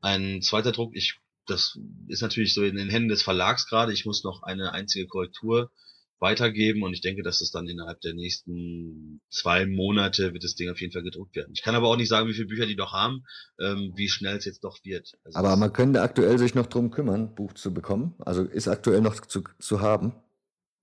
ein 0.00 0.40
zweiter 0.40 0.72
Druck. 0.72 0.94
Ich, 0.94 1.18
das 1.46 1.78
ist 2.08 2.22
natürlich 2.22 2.54
so 2.54 2.64
in 2.64 2.76
den 2.76 2.88
Händen 2.88 3.10
des 3.10 3.22
Verlags 3.22 3.66
gerade. 3.66 3.92
Ich 3.92 4.06
muss 4.06 4.24
noch 4.24 4.42
eine 4.42 4.72
einzige 4.72 5.06
Korrektur 5.06 5.70
weitergeben 6.20 6.82
und 6.82 6.92
ich 6.92 7.00
denke, 7.00 7.22
dass 7.22 7.40
es 7.40 7.50
dann 7.50 7.66
innerhalb 7.66 8.00
der 8.02 8.14
nächsten 8.14 9.20
zwei 9.30 9.66
Monate 9.66 10.32
wird 10.32 10.44
das 10.44 10.54
Ding 10.54 10.70
auf 10.70 10.80
jeden 10.80 10.92
Fall 10.92 11.02
gedruckt 11.02 11.34
werden. 11.34 11.52
Ich 11.54 11.62
kann 11.62 11.74
aber 11.74 11.88
auch 11.88 11.96
nicht 11.96 12.08
sagen, 12.08 12.28
wie 12.28 12.34
viele 12.34 12.46
Bücher 12.46 12.66
die 12.66 12.76
noch 12.76 12.92
haben, 12.92 13.24
ähm, 13.58 13.92
wie 13.96 14.08
schnell 14.08 14.36
es 14.36 14.44
jetzt 14.44 14.62
doch 14.62 14.78
wird. 14.84 15.12
Also 15.24 15.38
aber 15.38 15.56
man 15.56 15.72
könnte 15.72 16.02
aktuell 16.02 16.38
sich 16.38 16.54
noch 16.54 16.66
drum 16.66 16.90
kümmern, 16.90 17.34
Buch 17.34 17.54
zu 17.54 17.72
bekommen. 17.72 18.14
Also 18.18 18.44
ist 18.44 18.68
aktuell 18.68 19.00
noch 19.00 19.18
zu, 19.20 19.44
zu 19.58 19.80
haben. 19.80 20.12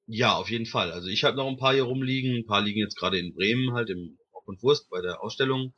Ja, 0.07 0.35
auf 0.35 0.49
jeden 0.49 0.65
Fall. 0.65 0.91
Also 0.91 1.09
ich 1.09 1.23
habe 1.23 1.37
noch 1.37 1.47
ein 1.47 1.57
paar 1.57 1.73
hier 1.73 1.83
rumliegen, 1.83 2.37
ein 2.37 2.45
paar 2.45 2.61
liegen 2.61 2.79
jetzt 2.79 2.97
gerade 2.97 3.19
in 3.19 3.33
Bremen 3.33 3.73
halt 3.73 3.89
im 3.89 4.17
Rock 4.33 4.47
und 4.47 4.63
Wurst 4.63 4.89
bei 4.89 5.01
der 5.01 5.21
Ausstellung. 5.21 5.73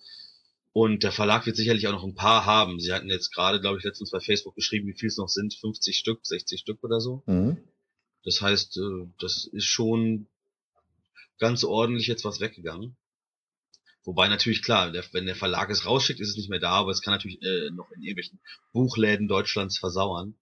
Und 0.72 1.04
der 1.04 1.12
Verlag 1.12 1.46
wird 1.48 1.56
sicherlich 1.56 1.88
auch 1.88 1.92
noch 1.92 2.04
ein 2.04 2.16
paar 2.16 2.46
haben. 2.46 2.80
Sie 2.80 2.94
hatten 2.94 3.10
jetzt 3.10 3.34
gerade, 3.34 3.60
glaube 3.60 3.80
ich, 3.80 3.84
letztens 3.84 4.12
bei 4.12 4.20
Facebook 4.20 4.56
geschrieben, 4.56 4.88
wie 4.88 4.98
viel 4.98 5.08
es 5.08 5.18
noch 5.18 5.28
sind. 5.28 5.56
50 5.56 5.98
Stück, 5.98 6.20
60 6.24 6.60
Stück 6.60 6.84
oder 6.84 7.02
so. 7.02 7.24
Mhm. 7.26 7.58
Das 8.24 8.42
heißt, 8.42 8.78
äh, 8.78 9.08
das 9.20 9.46
ist 9.46 9.66
schon 9.66 10.28
ganz 11.38 11.64
ordentlich 11.64 12.08
jetzt 12.08 12.26
was 12.26 12.40
weggegangen. 12.40 12.98
Wobei 14.04 14.28
natürlich 14.28 14.62
klar, 14.62 14.92
der, 14.92 15.04
wenn 15.12 15.26
der 15.26 15.36
Verlag 15.36 15.70
es 15.70 15.86
rausschickt, 15.86 16.20
ist 16.20 16.30
es 16.30 16.38
nicht 16.38 16.50
mehr 16.50 16.60
da, 16.60 16.72
aber 16.72 16.92
es 16.92 17.02
kann 17.02 17.14
natürlich 17.14 17.42
äh, 17.42 17.70
noch 17.72 17.92
in 17.92 18.02
irgendwelchen 18.02 18.40
Buchläden 18.74 19.28
Deutschlands 19.28 19.78
versauern. 19.78 20.36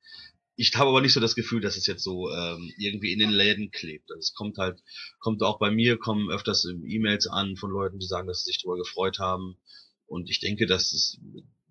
Ich 0.55 0.73
habe 0.75 0.89
aber 0.89 1.01
nicht 1.01 1.13
so 1.13 1.19
das 1.19 1.35
Gefühl, 1.35 1.61
dass 1.61 1.77
es 1.77 1.85
jetzt 1.85 2.03
so 2.03 2.31
ähm, 2.31 2.73
irgendwie 2.77 3.13
in 3.13 3.19
den 3.19 3.29
Läden 3.29 3.69
klebt. 3.69 4.09
Also 4.09 4.19
es 4.19 4.33
kommt 4.33 4.57
halt, 4.57 4.81
kommt 5.19 5.43
auch 5.43 5.59
bei 5.59 5.69
mir, 5.69 5.97
kommen 5.97 6.31
öfters 6.31 6.65
E-Mails 6.65 7.27
an 7.27 7.57
von 7.57 7.69
Leuten, 7.69 7.99
die 7.99 8.07
sagen, 8.07 8.27
dass 8.27 8.43
sie 8.43 8.51
sich 8.51 8.63
darüber 8.63 8.77
gefreut 8.77 9.19
haben. 9.19 9.57
Und 10.07 10.29
ich 10.29 10.39
denke, 10.39 10.65
dass 10.65 10.93
es 10.93 11.19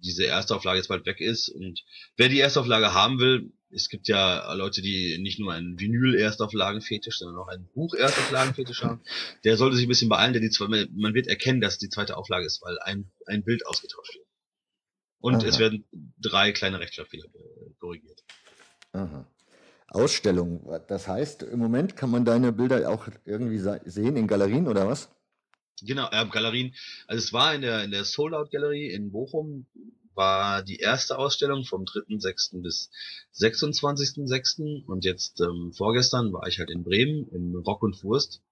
diese 0.05 0.27
Erstauflage 0.27 0.79
jetzt 0.79 0.88
bald 0.88 1.05
weg 1.05 1.21
ist. 1.21 1.49
Und 1.49 1.85
wer 2.16 2.29
die 2.29 2.38
Erstauflage 2.38 2.92
haben 2.92 3.19
will, 3.19 3.53
es 3.70 3.88
gibt 3.88 4.09
ja 4.09 4.52
Leute, 4.55 4.81
die 4.81 5.18
nicht 5.18 5.38
nur 5.38 5.52
einen 5.52 5.79
Vinyl-Erstauflagen-Fetisch, 5.79 7.18
sondern 7.18 7.42
auch 7.42 7.48
einen 7.48 7.68
Buch-Erstauflagen-Fetisch 7.74 8.83
haben. 8.83 9.02
Der 9.44 9.57
sollte 9.57 9.76
sich 9.76 9.87
ein 9.87 9.88
bisschen 9.88 10.09
beeilen, 10.09 10.33
denn 10.33 10.42
die 10.42 10.50
zwei, 10.50 10.66
man 10.68 11.14
wird 11.14 11.26
erkennen, 11.26 11.61
dass 11.61 11.79
die 11.79 11.88
zweite 11.88 12.16
Auflage 12.16 12.46
ist, 12.46 12.62
weil 12.62 12.79
ein, 12.81 13.11
ein 13.26 13.44
Bild 13.44 13.66
ausgetauscht 13.66 14.14
wird. 14.14 14.26
Und 15.18 15.37
Aha. 15.37 15.46
es 15.46 15.59
werden 15.59 15.85
drei 16.18 16.52
kleine 16.52 16.79
Rechtschreibfehler 16.79 17.26
korrigiert. 17.81 18.22
Aha. 18.92 19.26
Ausstellung, 19.88 20.68
das 20.88 21.09
heißt, 21.09 21.44
im 21.44 21.59
Moment 21.59 21.96
kann 21.96 22.11
man 22.11 22.24
deine 22.24 22.52
Bilder 22.52 22.90
auch 22.90 23.09
irgendwie 23.24 23.59
sehen 23.88 24.16
in 24.16 24.26
Galerien 24.26 24.68
oder 24.68 24.87
was? 24.88 25.09
Genau, 25.83 26.09
äh, 26.11 26.26
Galerien. 26.26 26.74
Also 27.07 27.22
es 27.22 27.33
war 27.33 27.55
in 27.55 27.62
der 27.62 27.85
in 27.85 27.90
der 27.90 28.05
Sold 28.05 28.35
Out 28.35 28.50
Galerie 28.50 28.90
in 28.90 29.12
Bochum 29.12 29.66
war 30.16 30.62
die 30.62 30.79
erste 30.79 31.18
Ausstellung 31.18 31.64
vom 31.64 31.85
3.6. 31.85 32.62
bis 32.62 32.90
26.6. 33.35 34.85
Und 34.87 35.05
jetzt 35.05 35.40
ähm, 35.40 35.72
vorgestern 35.72 36.33
war 36.33 36.46
ich 36.48 36.59
halt 36.59 36.70
in 36.70 36.83
Bremen 36.83 37.29
im 37.29 37.55
Rock 37.57 37.83
und 37.83 38.02
Wurst. 38.02 38.42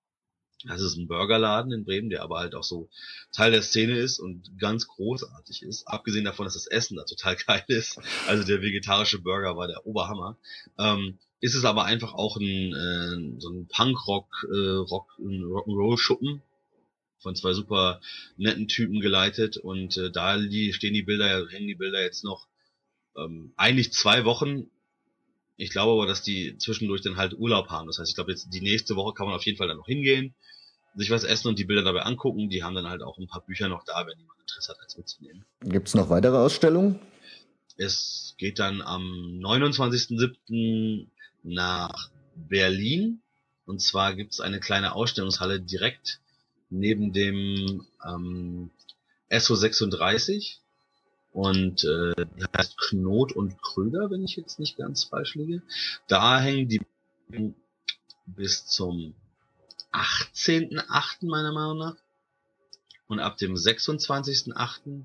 Das 0.66 0.80
ist 0.80 0.96
ein 0.96 1.08
Burgerladen 1.08 1.72
in 1.72 1.84
Bremen, 1.84 2.08
der 2.08 2.22
aber 2.22 2.38
halt 2.38 2.54
auch 2.54 2.62
so 2.64 2.88
Teil 3.32 3.50
der 3.50 3.62
Szene 3.62 3.98
ist 3.98 4.18
und 4.18 4.58
ganz 4.58 4.86
großartig 4.86 5.62
ist. 5.62 5.86
Abgesehen 5.86 6.24
davon, 6.24 6.44
dass 6.44 6.54
das 6.54 6.66
Essen 6.66 6.96
da 6.96 7.04
total 7.04 7.36
geil 7.46 7.64
ist. 7.68 7.98
Also 8.26 8.44
der 8.44 8.62
vegetarische 8.62 9.18
Burger 9.20 9.56
war 9.56 9.68
der 9.68 9.86
Oberhammer. 9.86 10.38
Ähm, 10.78 11.18
ist 11.40 11.54
es 11.54 11.66
aber 11.66 11.84
einfach 11.84 12.14
auch 12.14 12.36
ein, 12.36 12.72
äh, 12.72 13.40
so 13.40 13.50
ein 13.50 13.66
Punkrock, 13.68 14.46
äh, 14.50 14.76
Rock, 14.76 15.10
Rock'n'Roll 15.18 15.98
Schuppen, 15.98 16.42
von 17.24 17.34
zwei 17.34 17.54
super 17.54 18.00
netten 18.36 18.68
Typen 18.68 19.00
geleitet 19.00 19.56
und 19.56 19.96
äh, 19.96 20.12
da 20.12 20.38
die, 20.38 20.72
stehen 20.72 20.94
die 20.94 21.02
Bilder, 21.02 21.48
hängen 21.48 21.66
die 21.66 21.74
Bilder 21.74 22.00
jetzt 22.02 22.22
noch 22.22 22.46
ähm, 23.16 23.52
eigentlich 23.56 23.92
zwei 23.92 24.24
Wochen. 24.24 24.70
Ich 25.56 25.70
glaube 25.70 25.92
aber, 25.92 26.06
dass 26.06 26.22
die 26.22 26.56
zwischendurch 26.58 27.00
dann 27.00 27.16
halt 27.16 27.34
Urlaub 27.34 27.70
haben. 27.70 27.86
Das 27.86 27.98
heißt, 27.98 28.10
ich 28.10 28.14
glaube 28.14 28.30
jetzt 28.30 28.52
die 28.52 28.60
nächste 28.60 28.94
Woche 28.94 29.14
kann 29.14 29.26
man 29.26 29.34
auf 29.34 29.44
jeden 29.44 29.56
Fall 29.56 29.68
dann 29.68 29.78
noch 29.78 29.86
hingehen, 29.86 30.34
sich 30.94 31.10
was 31.10 31.24
essen 31.24 31.48
und 31.48 31.58
die 31.58 31.64
Bilder 31.64 31.82
dabei 31.82 32.02
angucken. 32.02 32.50
Die 32.50 32.62
haben 32.62 32.74
dann 32.74 32.88
halt 32.88 33.02
auch 33.02 33.18
ein 33.18 33.26
paar 33.26 33.44
Bücher 33.44 33.68
noch 33.68 33.84
da, 33.84 34.06
wenn 34.06 34.18
jemand 34.18 34.40
Interesse 34.40 34.72
hat, 34.72 34.80
als 34.80 34.96
mitzunehmen. 34.96 35.44
Gibt 35.62 35.88
es 35.88 35.94
noch 35.94 36.10
weitere 36.10 36.36
Ausstellungen? 36.36 37.00
Es 37.76 38.34
geht 38.36 38.58
dann 38.58 38.82
am 38.82 39.02
29.07. 39.42 41.06
nach 41.42 42.10
Berlin. 42.36 43.22
Und 43.64 43.80
zwar 43.80 44.14
gibt 44.14 44.34
es 44.34 44.40
eine 44.40 44.60
kleine 44.60 44.94
Ausstellungshalle 44.94 45.60
direkt 45.60 46.20
neben 46.70 47.12
dem 47.12 47.86
ähm, 48.04 48.70
SO36 49.30 50.56
und 51.32 51.84
äh, 51.84 52.26
heißt 52.56 52.78
Knot 52.78 53.32
und 53.32 53.60
Krüger, 53.60 54.10
wenn 54.10 54.24
ich 54.24 54.36
jetzt 54.36 54.58
nicht 54.58 54.76
ganz 54.76 55.04
falsch 55.04 55.34
liege. 55.34 55.62
Da 56.06 56.40
hängen 56.40 56.68
die 56.68 56.80
bis 58.26 58.66
zum 58.66 59.14
18.8. 59.92 61.26
meiner 61.26 61.52
Meinung 61.52 61.78
nach. 61.78 61.96
Und 63.06 63.20
ab 63.20 63.36
dem 63.36 63.54
26.8. 63.54 65.04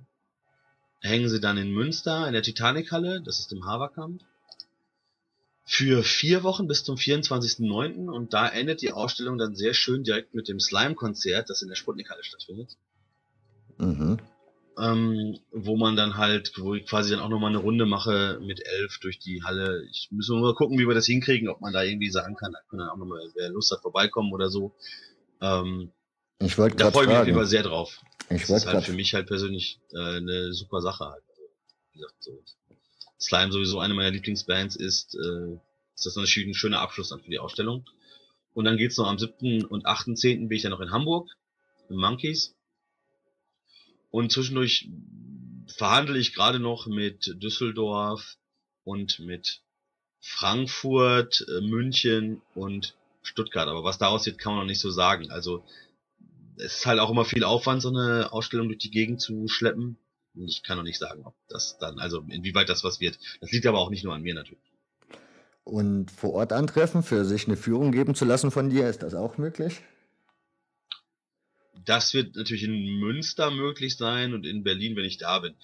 hängen 1.02 1.30
sie 1.30 1.39
dann 1.39 1.58
in 1.58 1.72
Münster 1.72 2.28
in 2.28 2.34
der 2.34 2.43
Titanic-Halle, 2.43 3.22
das 3.22 3.39
ist 3.39 3.52
im 3.52 3.65
Haverkamp 3.65 4.22
für 5.80 6.04
vier 6.04 6.44
Wochen 6.44 6.68
bis 6.68 6.84
zum 6.84 6.98
24.09. 6.98 8.10
und 8.10 8.34
da 8.34 8.50
endet 8.50 8.82
die 8.82 8.92
Ausstellung 8.92 9.38
dann 9.38 9.56
sehr 9.56 9.73
schön 9.73 10.04
direkt 10.04 10.34
mit 10.34 10.50
dem 10.50 10.60
Slime-Konzert, 10.60 11.50
das 11.50 11.62
in 11.62 11.69
der 11.69 11.75
Sputnik-Halle 11.75 12.21
stattfindet. 12.21 12.75
Mhm. 13.77 14.17
Ähm, 14.77 15.40
wo 15.54 15.77
man 15.77 15.96
dann 15.96 16.17
halt, 16.17 16.52
wo 16.58 16.75
ich 16.75 16.86
quasi 16.86 17.12
dann 17.12 17.21
auch 17.21 17.30
nochmal 17.30 17.52
eine 17.52 17.60
Runde 17.60 17.86
mache 17.86 18.42
mit 18.42 18.62
elf 18.65 19.00
durch 19.00 19.19
die 19.19 19.42
Halle. 19.46 19.86
Ich 19.90 20.10
muss 20.12 20.27
nur 20.27 20.42
mal 20.42 20.54
gucken, 20.54 20.77
wie 20.80 20.86
wir 20.86 20.96
das 20.96 21.06
hinkriegen, 21.06 21.48
ob 21.48 21.62
man 21.62 21.71
da 21.71 21.82
irgendwie 21.82 22.10
sagen 22.10 22.36
kann, 22.36 22.52
da 22.52 22.60
kann 22.69 22.80
dann 22.80 22.90
auch 22.90 22.98
nochmal, 22.98 23.21
wer 23.36 23.50
Lust 23.50 23.71
hat, 23.71 23.82
vorbeikommen 23.82 24.34
oder 24.34 24.50
so. 24.50 24.75
Ähm, 25.40 25.94
ich 26.40 26.58
wollte 26.58 26.75
Da 26.75 26.92
freue 26.92 27.06
ich 27.06 27.19
mich 27.19 27.27
immer 27.30 27.46
sehr 27.46 27.63
drauf. 27.63 28.02
Ich 28.30 28.48
das 28.48 28.50
ist 28.50 28.65
halt 28.65 28.84
für 28.84 28.92
mich 28.92 29.13
halt 29.13 29.27
persönlich 29.27 29.80
äh, 29.94 30.17
eine 30.17 30.52
super 30.52 30.82
Sache 30.82 31.06
halt. 31.06 31.23
Also, 31.30 31.44
wie 31.94 32.00
gesagt, 32.00 32.15
so 32.19 32.44
Slime 33.17 33.54
sowieso 33.54 33.80
eine 33.80 33.94
meiner 33.94 34.12
Lieblingsbands 34.12 34.75
ist, 34.75 35.15
äh, 35.15 35.58
ist 36.00 36.06
das 36.06 36.15
natürlich 36.15 36.47
ein 36.47 36.54
schöner 36.54 36.79
Abschluss 36.79 37.10
dann 37.10 37.21
für 37.21 37.29
die 37.29 37.39
Ausstellung. 37.39 37.85
Und 38.54 38.65
dann 38.65 38.77
geht's 38.77 38.97
noch 38.97 39.08
am 39.08 39.19
7. 39.19 39.65
und 39.65 39.85
8.10. 39.85 40.47
bin 40.47 40.56
ich 40.56 40.62
dann 40.63 40.71
noch 40.71 40.79
in 40.79 40.91
Hamburg, 40.91 41.29
im 41.89 41.97
Monkeys. 41.97 42.56
Und 44.10 44.31
zwischendurch 44.31 44.89
verhandle 45.67 46.17
ich 46.17 46.33
gerade 46.33 46.60
noch 46.60 46.87
mit 46.87 47.35
Düsseldorf 47.41 48.37
und 48.83 49.19
mit 49.19 49.62
Frankfurt, 50.21 51.45
äh, 51.47 51.62
München 51.62 52.41
und 52.56 52.95
Stuttgart. 53.21 53.67
Aber 53.67 53.83
was 53.83 53.97
daraus 53.97 54.25
wird, 54.25 54.39
kann 54.39 54.54
man 54.54 54.62
noch 54.62 54.67
nicht 54.67 54.81
so 54.81 54.89
sagen. 54.89 55.29
Also 55.29 55.63
es 56.56 56.77
ist 56.77 56.85
halt 56.85 57.00
auch 57.00 57.10
immer 57.10 57.25
viel 57.25 57.43
Aufwand, 57.43 57.81
so 57.81 57.89
eine 57.89 58.31
Ausstellung 58.31 58.67
durch 58.67 58.79
die 58.79 58.91
Gegend 58.91 59.21
zu 59.21 59.47
schleppen. 59.47 59.97
Und 60.33 60.47
ich 60.47 60.63
kann 60.63 60.77
noch 60.77 60.83
nicht 60.83 61.00
sagen, 61.00 61.25
ob 61.25 61.35
das 61.50 61.77
dann, 61.77 62.00
also 62.00 62.23
inwieweit 62.29 62.69
das 62.69 62.83
was 62.83 63.00
wird. 63.00 63.19
Das 63.41 63.52
liegt 63.52 63.65
aber 63.65 63.79
auch 63.79 63.89
nicht 63.89 64.04
nur 64.04 64.13
an 64.13 64.21
mir 64.21 64.33
natürlich. 64.33 64.69
Und 65.64 66.10
vor 66.12 66.34
Ort 66.34 66.54
antreffen, 66.54 67.04
für 67.04 67.26
sich 67.26 67.48
eine 67.48 67.58
Führung 67.58 67.92
geben 67.92 68.16
zu 68.16 68.26
lassen 68.26 68.52
von 68.52 68.70
dir, 68.70 68.90
ist 68.90 69.04
das 69.04 69.14
auch 69.14 69.38
möglich? 69.38 69.82
Das 71.86 72.14
wird 72.14 72.36
natürlich 72.36 72.64
in 72.64 73.00
Münster 73.00 73.52
möglich 73.52 73.98
sein 73.98 74.34
und 74.34 74.46
in 74.46 74.64
Berlin, 74.64 74.96
wenn 74.96 75.06
ich 75.06 75.18
da 75.18 75.40
bin. 75.40 75.56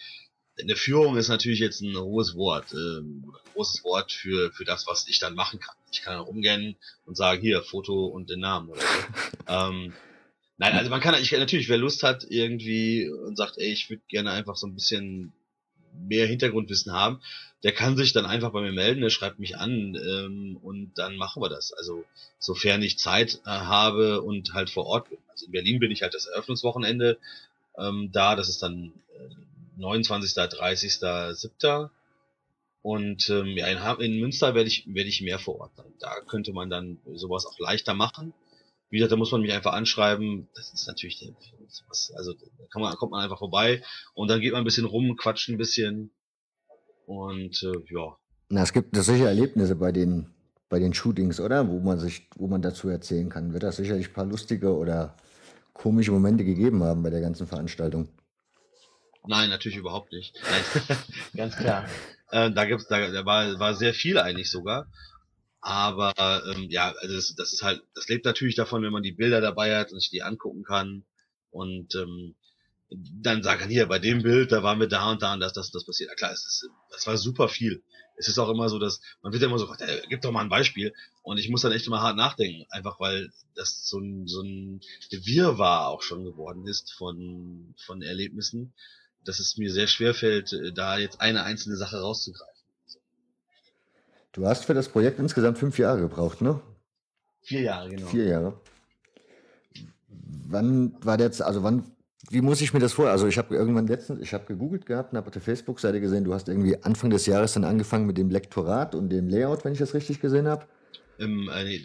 Eine 0.59 0.75
Führung 0.75 1.17
ist 1.17 1.27
natürlich 1.27 1.59
jetzt 1.59 1.81
ein 1.81 1.97
hohes 1.97 2.35
Wort, 2.35 2.73
ähm, 2.73 3.25
ein 3.25 3.53
großes 3.53 3.83
Wort 3.83 4.11
für, 4.11 4.51
für 4.51 4.63
das, 4.63 4.87
was 4.87 5.07
ich 5.07 5.19
dann 5.19 5.35
machen 5.35 5.59
kann. 5.59 5.75
Ich 5.91 6.01
kann 6.01 6.17
rumgehen 6.19 6.77
und 7.05 7.17
sagen, 7.17 7.41
hier, 7.41 7.61
Foto 7.61 8.05
und 8.05 8.29
den 8.29 8.39
Namen 8.39 8.69
oder 8.69 8.79
so. 8.79 8.87
ähm, 9.47 9.93
nein, 10.57 10.73
also 10.73 10.89
man 10.89 11.01
kann 11.01 11.21
ich, 11.21 11.31
natürlich, 11.31 11.67
wer 11.67 11.77
Lust 11.77 12.03
hat 12.03 12.25
irgendwie 12.29 13.09
und 13.09 13.35
sagt, 13.35 13.57
ey, 13.57 13.71
ich 13.71 13.89
würde 13.89 14.03
gerne 14.07 14.31
einfach 14.31 14.55
so 14.55 14.67
ein 14.67 14.75
bisschen 14.75 15.33
mehr 15.93 16.27
Hintergrundwissen 16.27 16.93
haben, 16.93 17.21
der 17.65 17.73
kann 17.73 17.97
sich 17.97 18.13
dann 18.13 18.27
einfach 18.27 18.51
bei 18.51 18.61
mir 18.61 18.71
melden, 18.71 19.01
der 19.01 19.09
schreibt 19.09 19.39
mich 19.39 19.57
an 19.57 19.95
ähm, 19.95 20.55
und 20.61 20.93
dann 20.99 21.17
machen 21.17 21.41
wir 21.41 21.49
das. 21.49 21.73
Also 21.73 22.05
sofern 22.37 22.83
ich 22.83 22.99
Zeit 22.99 23.41
äh, 23.43 23.49
habe 23.49 24.21
und 24.21 24.53
halt 24.53 24.69
vor 24.69 24.85
Ort 24.85 25.09
bin. 25.09 25.17
Also 25.29 25.47
in 25.47 25.51
Berlin 25.51 25.79
bin 25.79 25.89
ich 25.89 26.03
halt 26.03 26.13
das 26.13 26.27
Eröffnungswochenende 26.27 27.17
ähm, 27.75 28.11
da, 28.11 28.35
das 28.35 28.49
ist 28.49 28.61
dann 28.61 28.93
äh, 29.17 29.79
29., 29.81 30.35
30., 30.35 30.93
7. 30.93 31.89
Und 32.83 33.29
ähm, 33.31 33.57
ja, 33.57 33.65
in, 33.65 34.13
in 34.13 34.19
Münster 34.19 34.53
werde 34.53 34.67
ich, 34.67 34.85
werde 34.85 35.09
ich 35.09 35.21
mehr 35.21 35.39
vor 35.39 35.59
Ort 35.59 35.75
sein. 35.75 35.91
Da 35.99 36.21
könnte 36.21 36.53
man 36.53 36.69
dann 36.69 36.99
sowas 37.15 37.47
auch 37.47 37.57
leichter 37.57 37.95
machen. 37.95 38.35
Wie 38.91 38.97
gesagt, 38.97 39.11
da 39.11 39.17
muss 39.17 39.31
man 39.31 39.41
mich 39.41 39.53
einfach 39.53 39.73
anschreiben. 39.73 40.47
Das 40.53 40.71
ist 40.71 40.87
natürlich 40.87 41.33
also 42.13 42.33
da 42.33 42.65
kann 42.71 42.83
man, 42.83 42.95
kommt 42.95 43.11
man 43.11 43.23
einfach 43.23 43.39
vorbei 43.39 43.83
und 44.13 44.29
dann 44.29 44.39
geht 44.39 44.51
man 44.51 44.61
ein 44.61 44.65
bisschen 44.65 44.85
rum, 44.85 45.17
quatscht 45.17 45.49
ein 45.49 45.57
bisschen 45.57 46.11
und 47.05 47.63
äh, 47.63 47.93
ja. 47.93 48.17
Na, 48.49 48.63
es 48.63 48.73
gibt 48.73 48.95
sicher 48.95 49.27
Erlebnisse 49.27 49.75
bei 49.75 49.91
den, 49.91 50.27
bei 50.69 50.79
den 50.79 50.93
Shootings, 50.93 51.39
oder? 51.39 51.69
Wo 51.69 51.79
man 51.79 51.99
sich, 51.99 52.29
wo 52.35 52.47
man 52.47 52.61
dazu 52.61 52.89
erzählen 52.89 53.29
kann. 53.29 53.53
Wird 53.53 53.63
das 53.63 53.77
sicherlich 53.77 54.09
ein 54.09 54.13
paar 54.13 54.25
lustige 54.25 54.75
oder 54.75 55.15
komische 55.73 56.11
Momente 56.11 56.43
gegeben 56.43 56.83
haben 56.83 57.03
bei 57.03 57.09
der 57.09 57.21
ganzen 57.21 57.47
Veranstaltung? 57.47 58.09
Nein, 59.27 59.49
natürlich 59.49 59.77
überhaupt 59.77 60.11
nicht. 60.11 60.39
Ganz 61.35 61.55
klar. 61.55 61.85
äh, 62.31 62.51
da 62.51 62.65
gibt's, 62.65 62.87
da, 62.87 63.09
da 63.11 63.25
war, 63.25 63.59
war 63.59 63.73
sehr 63.73 63.93
viel 63.93 64.17
eigentlich 64.17 64.51
sogar. 64.51 64.87
Aber 65.61 66.13
ähm, 66.53 66.67
ja, 66.69 66.93
also 67.01 67.15
das, 67.15 67.33
das 67.35 67.53
ist 67.53 67.63
halt, 67.63 67.81
das 67.95 68.07
lebt 68.07 68.25
natürlich 68.25 68.55
davon, 68.55 68.83
wenn 68.83 68.91
man 68.91 69.01
die 69.01 69.13
Bilder 69.13 69.41
dabei 69.41 69.75
hat 69.75 69.91
und 69.91 69.99
sich 69.99 70.11
die 70.11 70.21
angucken 70.21 70.63
kann. 70.63 71.03
Und 71.49 71.95
ähm, 71.95 72.35
dann 73.21 73.43
sagen, 73.43 73.69
hier, 73.69 73.87
bei 73.87 73.99
dem 73.99 74.21
Bild, 74.21 74.51
da 74.51 74.63
waren 74.63 74.79
wir 74.79 74.87
da 74.87 75.11
und 75.11 75.21
da 75.21 75.33
und 75.33 75.39
das, 75.39 75.53
das, 75.53 75.71
das 75.71 75.85
passiert. 75.85 76.09
Ja 76.09 76.15
klar, 76.15 76.31
es 76.31 76.45
ist, 76.45 76.69
das 76.91 77.07
war 77.07 77.17
super 77.17 77.47
viel. 77.47 77.83
Es 78.17 78.27
ist 78.27 78.39
auch 78.39 78.49
immer 78.49 78.69
so, 78.69 78.79
dass, 78.79 79.01
man 79.21 79.33
wird 79.33 79.41
ja 79.41 79.49
immer 79.49 79.59
so, 79.59 79.71
äh, 79.73 80.01
gib 80.09 80.21
doch 80.21 80.31
mal 80.31 80.41
ein 80.41 80.49
Beispiel. 80.49 80.93
Und 81.21 81.37
ich 81.37 81.49
muss 81.49 81.61
dann 81.61 81.71
echt 81.71 81.87
immer 81.87 82.01
hart 82.01 82.15
nachdenken, 82.15 82.65
einfach 82.69 82.99
weil 82.99 83.31
das 83.55 83.87
so 83.87 83.99
ein, 83.99 84.27
so 84.27 84.41
ein 84.41 84.81
Wirrwarr 85.11 85.87
auch 85.87 86.01
schon 86.01 86.23
geworden 86.23 86.65
ist 86.67 86.93
von, 86.93 87.73
von 87.85 88.01
Erlebnissen, 88.01 88.73
dass 89.23 89.39
es 89.39 89.57
mir 89.57 89.71
sehr 89.71 89.87
schwer 89.87 90.13
fällt, 90.13 90.53
äh, 90.53 90.71
da 90.71 90.97
jetzt 90.97 91.21
eine 91.21 91.43
einzelne 91.43 91.75
Sache 91.75 91.99
rauszugreifen. 91.99 92.53
Du 94.31 94.45
hast 94.45 94.65
für 94.65 94.73
das 94.73 94.89
Projekt 94.89 95.19
insgesamt 95.19 95.57
fünf 95.57 95.77
Jahre 95.77 96.01
gebraucht, 96.01 96.41
ne? 96.41 96.61
Vier 97.41 97.61
Jahre, 97.61 97.89
genau. 97.89 98.07
Vier 98.07 98.25
Jahre. 98.25 98.61
Wann 100.07 100.93
war 101.05 101.19
jetzt, 101.19 101.41
also 101.41 101.63
wann 101.63 101.94
wie 102.29 102.41
muss 102.41 102.61
ich 102.61 102.73
mir 102.73 102.79
das 102.79 102.93
vor? 102.93 103.09
Also 103.09 103.27
ich 103.27 103.37
habe 103.37 103.55
irgendwann 103.55 103.87
letztens, 103.87 104.21
ich 104.21 104.33
habe 104.33 104.45
gegoogelt 104.45 104.85
gehabt 104.85 105.11
und 105.11 105.17
habe 105.17 105.27
auf 105.27 105.33
der 105.33 105.41
Facebook-Seite 105.41 106.01
gesehen, 106.01 106.23
du 106.23 106.33
hast 106.33 106.47
irgendwie 106.47 106.81
Anfang 106.83 107.09
des 107.09 107.25
Jahres 107.25 107.53
dann 107.53 107.63
angefangen 107.63 108.05
mit 108.05 108.17
dem 108.17 108.29
Lektorat 108.29 108.95
und 108.95 109.09
dem 109.09 109.27
Layout, 109.27 109.65
wenn 109.65 109.73
ich 109.73 109.79
das 109.79 109.93
richtig 109.93 110.21
gesehen 110.21 110.47
habe. 110.47 110.65
Im, 111.17 111.49
äh, 111.49 111.75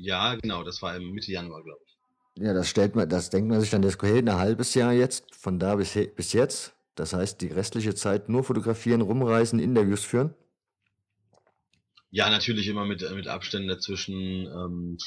ja, 0.00 0.34
genau, 0.36 0.64
das 0.64 0.82
war 0.82 0.96
im 0.96 1.12
Mitte 1.12 1.30
Januar, 1.32 1.62
glaube 1.62 1.80
ich. 1.84 2.42
Ja, 2.42 2.54
das 2.54 2.68
stellt 2.68 2.94
man, 2.96 3.08
das 3.08 3.30
denkt 3.30 3.50
man 3.50 3.60
sich 3.60 3.70
dann, 3.70 3.82
das 3.82 3.98
geht 3.98 4.28
ein 4.28 4.38
halbes 4.38 4.74
Jahr 4.74 4.92
jetzt, 4.92 5.34
von 5.34 5.58
da 5.58 5.76
bis, 5.76 5.98
bis 6.16 6.32
jetzt. 6.32 6.72
Das 6.94 7.12
heißt, 7.12 7.40
die 7.40 7.48
restliche 7.48 7.94
Zeit 7.94 8.28
nur 8.28 8.44
fotografieren, 8.44 9.00
rumreisen, 9.00 9.58
Interviews 9.58 10.04
führen. 10.04 10.34
Ja, 12.10 12.28
natürlich 12.30 12.66
immer 12.66 12.84
mit, 12.84 13.08
mit 13.14 13.28
Abständen 13.28 13.68
dazwischen. 13.68 14.46
Ähm, 14.46 14.98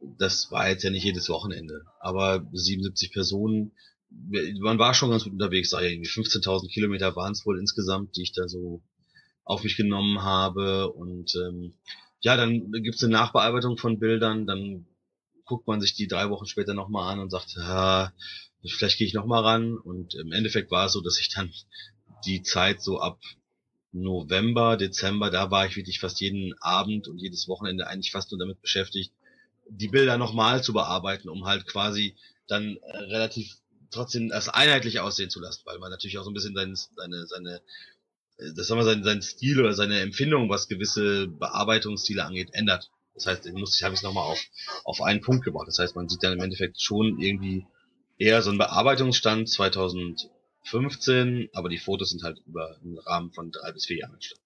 das 0.00 0.50
war 0.50 0.68
jetzt 0.68 0.84
ja 0.84 0.90
nicht 0.90 1.04
jedes 1.04 1.28
Wochenende, 1.28 1.84
aber 2.00 2.46
77 2.52 3.12
Personen 3.12 3.72
man 4.10 4.78
war 4.78 4.94
schon 4.94 5.10
ganz 5.10 5.24
gut 5.24 5.32
unterwegs, 5.32 5.70
sag 5.70 5.82
ich 5.82 5.92
irgendwie 5.92 6.10
15.000 6.10 6.68
Kilometer 6.72 7.16
waren 7.16 7.32
es 7.32 7.44
wohl 7.44 7.58
insgesamt, 7.58 8.16
die 8.16 8.22
ich 8.22 8.32
da 8.32 8.48
so 8.48 8.82
auf 9.44 9.62
mich 9.64 9.76
genommen 9.76 10.22
habe. 10.22 10.92
Und 10.92 11.34
ähm, 11.36 11.74
ja, 12.20 12.36
dann 12.36 12.70
gibt's 12.72 13.02
eine 13.02 13.12
Nachbearbeitung 13.12 13.76
von 13.76 13.98
Bildern, 13.98 14.46
dann 14.46 14.86
guckt 15.44 15.66
man 15.66 15.80
sich 15.80 15.94
die 15.94 16.08
drei 16.08 16.28
Wochen 16.30 16.46
später 16.46 16.74
nochmal 16.74 17.12
an 17.12 17.20
und 17.20 17.30
sagt, 17.30 17.54
ja, 17.56 18.12
vielleicht 18.66 18.98
gehe 18.98 19.06
ich 19.06 19.14
nochmal 19.14 19.42
ran. 19.42 19.76
Und 19.76 20.14
im 20.14 20.32
Endeffekt 20.32 20.70
war 20.70 20.86
es 20.86 20.92
so, 20.92 21.00
dass 21.00 21.20
ich 21.20 21.32
dann 21.32 21.52
die 22.24 22.42
Zeit 22.42 22.82
so 22.82 22.98
ab 23.00 23.20
November, 23.92 24.76
Dezember, 24.76 25.30
da 25.30 25.50
war 25.50 25.66
ich 25.66 25.76
wirklich 25.76 26.00
fast 26.00 26.20
jeden 26.20 26.54
Abend 26.60 27.08
und 27.08 27.18
jedes 27.18 27.48
Wochenende 27.48 27.86
eigentlich 27.86 28.12
fast 28.12 28.30
nur 28.30 28.38
damit 28.38 28.60
beschäftigt, 28.60 29.12
die 29.68 29.88
Bilder 29.88 30.18
nochmal 30.18 30.62
zu 30.62 30.72
bearbeiten, 30.72 31.28
um 31.28 31.46
halt 31.46 31.66
quasi 31.66 32.16
dann 32.46 32.76
äh, 32.76 32.98
relativ 32.98 33.56
trotzdem 33.96 34.28
das 34.28 34.48
einheitlich 34.48 35.00
aussehen 35.00 35.30
zu 35.30 35.40
lassen, 35.40 35.62
weil 35.64 35.78
man 35.78 35.90
natürlich 35.90 36.18
auch 36.18 36.24
so 36.24 36.30
ein 36.30 36.34
bisschen 36.34 36.54
seine, 36.54 36.74
seine, 36.74 37.26
seine 37.26 37.60
äh, 38.38 38.52
das 38.54 38.68
sagen 38.68 38.80
wir, 38.80 38.84
sein, 38.84 39.04
sein 39.04 39.22
Stil 39.22 39.60
oder 39.60 39.74
seine 39.74 40.00
Empfindung, 40.00 40.48
was 40.48 40.68
gewisse 40.68 41.28
Bearbeitungsstile 41.28 42.24
angeht, 42.24 42.50
ändert. 42.52 42.90
Das 43.14 43.26
heißt, 43.26 43.46
ich 43.46 43.52
muss, 43.54 43.76
ich 43.76 43.82
habe 43.82 43.94
es 43.94 44.02
nochmal 44.02 44.24
auf, 44.24 44.38
auf 44.84 45.00
einen 45.00 45.22
Punkt 45.22 45.44
gebracht. 45.44 45.68
Das 45.68 45.78
heißt, 45.78 45.96
man 45.96 46.08
sieht 46.08 46.22
dann 46.22 46.34
im 46.34 46.40
Endeffekt 46.40 46.80
schon 46.80 47.18
irgendwie 47.18 47.66
eher 48.18 48.42
so 48.42 48.50
einen 48.50 48.58
Bearbeitungsstand 48.58 49.48
2015, 49.48 51.48
aber 51.54 51.70
die 51.70 51.78
Fotos 51.78 52.10
sind 52.10 52.22
halt 52.22 52.42
über 52.46 52.76
einen 52.82 52.98
Rahmen 52.98 53.32
von 53.32 53.50
drei 53.50 53.72
bis 53.72 53.86
vier 53.86 53.98
Jahren 53.98 54.14
entstanden. 54.14 54.42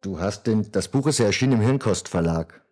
Du 0.00 0.20
hast 0.20 0.46
den, 0.46 0.70
das 0.70 0.88
Buch 0.88 1.08
ist 1.08 1.18
ja 1.18 1.26
erschienen 1.26 1.54
im 1.54 1.60
Hirnkost 1.60 2.08
Verlag. 2.08 2.64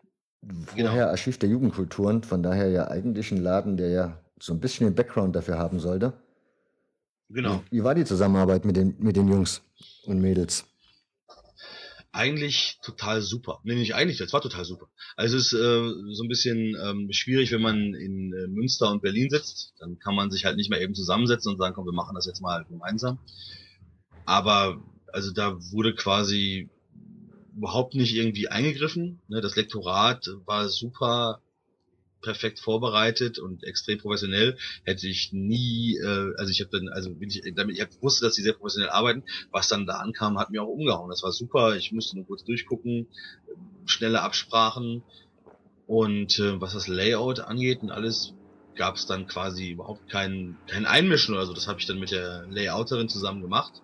Vorher 0.66 0.92
genau. 0.92 1.08
Archiv 1.08 1.38
der 1.38 1.48
Jugendkulturen, 1.48 2.22
von 2.22 2.44
daher 2.44 2.68
ja 2.68 2.86
eigentlich 2.86 3.32
ein 3.32 3.42
Laden, 3.42 3.76
der 3.76 3.88
ja 3.88 4.25
so 4.38 4.52
ein 4.52 4.60
bisschen 4.60 4.86
den 4.86 4.94
Background 4.94 5.34
dafür 5.34 5.58
haben 5.58 5.80
sollte. 5.80 6.12
Genau. 7.28 7.62
Wie, 7.70 7.78
wie 7.78 7.84
war 7.84 7.94
die 7.94 8.04
Zusammenarbeit 8.04 8.64
mit 8.64 8.76
den, 8.76 8.96
mit 8.98 9.16
den 9.16 9.28
Jungs 9.28 9.62
und 10.04 10.20
Mädels? 10.20 10.64
Eigentlich 12.12 12.78
total 12.82 13.20
super. 13.20 13.60
Nee, 13.62 13.74
nicht 13.74 13.94
eigentlich, 13.94 14.16
das 14.18 14.32
war 14.32 14.40
total 14.40 14.64
super. 14.64 14.86
Also 15.16 15.36
es 15.36 15.52
ist 15.52 15.58
äh, 15.58 16.14
so 16.14 16.24
ein 16.24 16.28
bisschen 16.28 16.74
ähm, 16.82 17.08
schwierig, 17.10 17.52
wenn 17.52 17.60
man 17.60 17.94
in 17.94 18.32
äh, 18.32 18.46
Münster 18.46 18.90
und 18.90 19.02
Berlin 19.02 19.28
sitzt. 19.28 19.74
Dann 19.80 19.98
kann 19.98 20.14
man 20.14 20.30
sich 20.30 20.46
halt 20.46 20.56
nicht 20.56 20.70
mehr 20.70 20.80
eben 20.80 20.94
zusammensetzen 20.94 21.52
und 21.52 21.58
sagen, 21.58 21.74
komm, 21.74 21.84
wir 21.84 21.92
machen 21.92 22.14
das 22.14 22.26
jetzt 22.26 22.40
mal 22.40 22.64
gemeinsam. 22.64 23.18
Aber 24.24 24.82
also 25.12 25.32
da 25.32 25.56
wurde 25.72 25.94
quasi 25.94 26.70
überhaupt 27.54 27.94
nicht 27.94 28.14
irgendwie 28.14 28.48
eingegriffen. 28.48 29.20
Ne? 29.28 29.40
Das 29.40 29.56
Lektorat 29.56 30.30
war 30.46 30.68
super 30.68 31.40
perfekt 32.22 32.60
vorbereitet 32.60 33.38
und 33.38 33.64
extrem 33.64 33.98
professionell, 33.98 34.56
hätte 34.84 35.06
ich 35.08 35.32
nie, 35.32 35.96
äh, 35.98 36.34
also 36.36 36.50
ich 36.50 36.60
habe 36.60 36.70
dann, 36.70 36.88
also 36.88 37.14
bin 37.14 37.28
ich 37.28 37.42
damit, 37.54 37.78
ich 37.78 38.02
wusste, 38.02 38.24
dass 38.24 38.34
sie 38.34 38.42
sehr 38.42 38.54
professionell 38.54 38.90
arbeiten, 38.90 39.24
was 39.50 39.68
dann 39.68 39.86
da 39.86 39.98
ankam, 39.98 40.38
hat 40.38 40.50
mir 40.50 40.62
auch 40.62 40.68
umgehauen. 40.68 41.10
Das 41.10 41.22
war 41.22 41.32
super, 41.32 41.76
ich 41.76 41.92
musste 41.92 42.16
nur 42.16 42.26
kurz 42.26 42.44
durchgucken, 42.44 43.06
schnelle 43.84 44.22
Absprachen 44.22 45.02
und 45.86 46.38
äh, 46.38 46.60
was 46.60 46.72
das 46.72 46.88
Layout 46.88 47.40
angeht 47.40 47.82
und 47.82 47.90
alles, 47.90 48.34
gab 48.76 48.96
es 48.96 49.06
dann 49.06 49.26
quasi 49.26 49.70
überhaupt 49.70 50.08
kein, 50.08 50.56
kein 50.66 50.86
Einmischen 50.86 51.34
oder 51.34 51.46
so. 51.46 51.54
Das 51.54 51.66
habe 51.66 51.80
ich 51.80 51.86
dann 51.86 51.98
mit 51.98 52.10
der 52.10 52.46
Layouterin 52.48 53.08
zusammen 53.08 53.42
gemacht. 53.42 53.82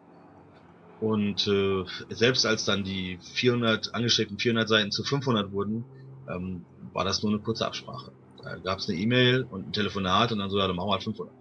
Und 1.01 1.49
äh, 1.49 1.85
selbst 2.11 2.47
als 2.47 2.65
dann 2.65 2.85
die 2.85 3.19
400 3.35 3.95
angestrebten 3.95 4.39
400 4.39 4.69
Seiten 4.69 4.91
zu 4.93 5.03
500 5.03 5.51
wurden, 5.51 5.85
ähm, 6.29 6.65
war 6.93 7.05
das 7.05 7.23
nur 7.23 7.33
eine 7.33 7.41
kurze 7.41 7.67
Absprache. 7.67 8.13
Da 8.43 8.57
gab 8.57 8.79
es 8.79 8.89
eine 8.89 8.99
E-Mail 8.99 9.45
und 9.45 9.69
ein 9.69 9.73
Telefonat 9.73 10.33
und 10.33 10.39
dann 10.39 10.51
so, 10.51 10.59
ja, 10.59 10.67
dann 10.67 10.77
machen 10.77 10.89
wir 10.89 10.93
halt 10.93 11.05
500. 11.05 11.33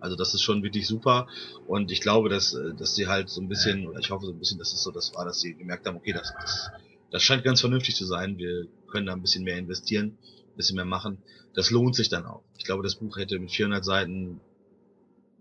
Also 0.00 0.16
das 0.16 0.34
ist 0.34 0.42
schon 0.42 0.62
wirklich 0.62 0.86
super 0.86 1.26
und 1.66 1.90
ich 1.90 2.00
glaube, 2.00 2.28
dass, 2.28 2.54
äh, 2.54 2.74
dass 2.74 2.94
sie 2.94 3.08
halt 3.08 3.28
so 3.28 3.40
ein 3.40 3.48
bisschen, 3.48 3.88
oder 3.88 3.98
ich 3.98 4.10
hoffe 4.10 4.26
so 4.26 4.32
ein 4.32 4.38
bisschen, 4.38 4.58
dass 4.58 4.72
es 4.72 4.82
so 4.82 4.90
das 4.90 5.14
war, 5.14 5.24
dass 5.24 5.40
sie 5.40 5.54
gemerkt 5.54 5.86
haben, 5.86 5.96
okay, 5.96 6.12
das, 6.12 6.32
das, 6.40 6.70
das 7.10 7.22
scheint 7.22 7.44
ganz 7.44 7.60
vernünftig 7.60 7.96
zu 7.96 8.04
sein, 8.04 8.38
wir 8.38 8.66
können 8.90 9.06
da 9.06 9.12
ein 9.12 9.22
bisschen 9.22 9.44
mehr 9.44 9.58
investieren, 9.58 10.18
ein 10.50 10.56
bisschen 10.56 10.76
mehr 10.76 10.84
machen. 10.84 11.18
Das 11.54 11.70
lohnt 11.70 11.96
sich 11.96 12.08
dann 12.08 12.26
auch. 12.26 12.42
Ich 12.56 12.64
glaube, 12.64 12.82
das 12.82 12.94
Buch 12.96 13.16
hätte 13.16 13.38
mit 13.38 13.50
400 13.50 13.84
Seiten 13.84 14.40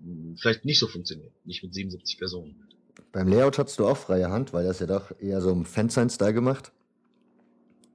hm, 0.03 0.38
vielleicht 0.38 0.65
nicht 0.65 0.80
so 0.80 0.88
funktioniert, 0.88 1.34
nicht 1.45 1.63
mit 1.63 1.74
77 1.74 2.18
Personen. 2.18 2.68
Beim 3.11 3.28
Layout 3.28 3.59
hattest 3.59 3.80
du 3.80 3.88
auch 3.88 3.97
freie 3.97 4.30
Hand, 4.30 4.53
weil 4.53 4.65
das 4.65 4.80
ja 4.80 4.88
doch 4.88 5.11
eher 5.20 5.41
so 5.41 5.51
im 5.51 5.65
Fansign-Style 5.65 6.34
gemacht. 6.34 6.72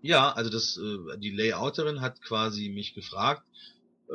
Ja, 0.02 0.32
also 0.32 0.50
das, 0.50 0.76
äh, 0.76 1.18
die 1.18 1.30
Layouterin 1.30 2.00
hat 2.00 2.20
quasi 2.22 2.68
mich 2.68 2.92
gefragt, 2.94 3.44
äh, 4.08 4.14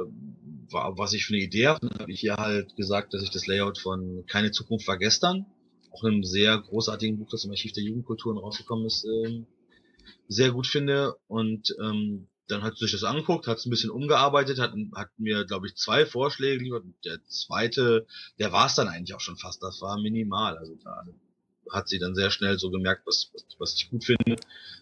was 0.69 1.13
ich 1.13 1.25
für 1.25 1.33
eine 1.33 1.43
Idee 1.43 1.67
habe, 1.67 1.89
habe 1.97 2.11
ich 2.11 2.19
hier 2.19 2.35
halt 2.35 2.75
gesagt, 2.75 3.13
dass 3.13 3.23
ich 3.23 3.31
das 3.31 3.47
Layout 3.47 3.77
von 3.77 4.25
Keine 4.27 4.51
Zukunft 4.51 4.85
war 4.87 4.97
gestern, 4.97 5.45
auch 5.91 6.03
einem 6.03 6.25
sehr 6.25 6.57
großartigen 6.57 7.17
Buch, 7.17 7.29
das 7.31 7.45
im 7.45 7.51
Archiv 7.51 7.71
der 7.71 7.83
Jugendkulturen 7.83 8.37
rausgekommen 8.37 8.85
ist, 8.85 9.05
äh, 9.05 9.43
sehr 10.27 10.51
gut 10.51 10.67
finde. 10.67 11.15
Und 11.27 11.73
ähm, 11.81 12.27
dann 12.49 12.63
hat 12.63 12.77
sie 12.77 12.85
sich 12.85 12.91
das 12.91 13.03
angeguckt, 13.05 13.47
hat 13.47 13.57
es 13.57 13.65
ein 13.65 13.69
bisschen 13.69 13.89
umgearbeitet, 13.89 14.59
hat, 14.59 14.73
hat 14.93 15.09
mir, 15.17 15.45
glaube 15.45 15.67
ich, 15.67 15.75
zwei 15.75 16.05
Vorschläge 16.05 16.57
geliefert. 16.57 16.83
Der 17.05 17.23
zweite, 17.27 18.05
der 18.39 18.51
war 18.51 18.67
es 18.67 18.75
dann 18.75 18.89
eigentlich 18.89 19.15
auch 19.15 19.21
schon 19.21 19.37
fast. 19.37 19.63
Das 19.63 19.81
war 19.81 19.97
minimal. 20.01 20.57
Also 20.57 20.75
da 20.83 21.05
hat 21.71 21.87
sie 21.87 21.99
dann 21.99 22.15
sehr 22.15 22.31
schnell 22.31 22.59
so 22.59 22.69
gemerkt, 22.69 23.03
was, 23.05 23.31
was, 23.33 23.45
was 23.57 23.75
ich 23.75 23.89
gut 23.89 24.03
finde. 24.03 24.35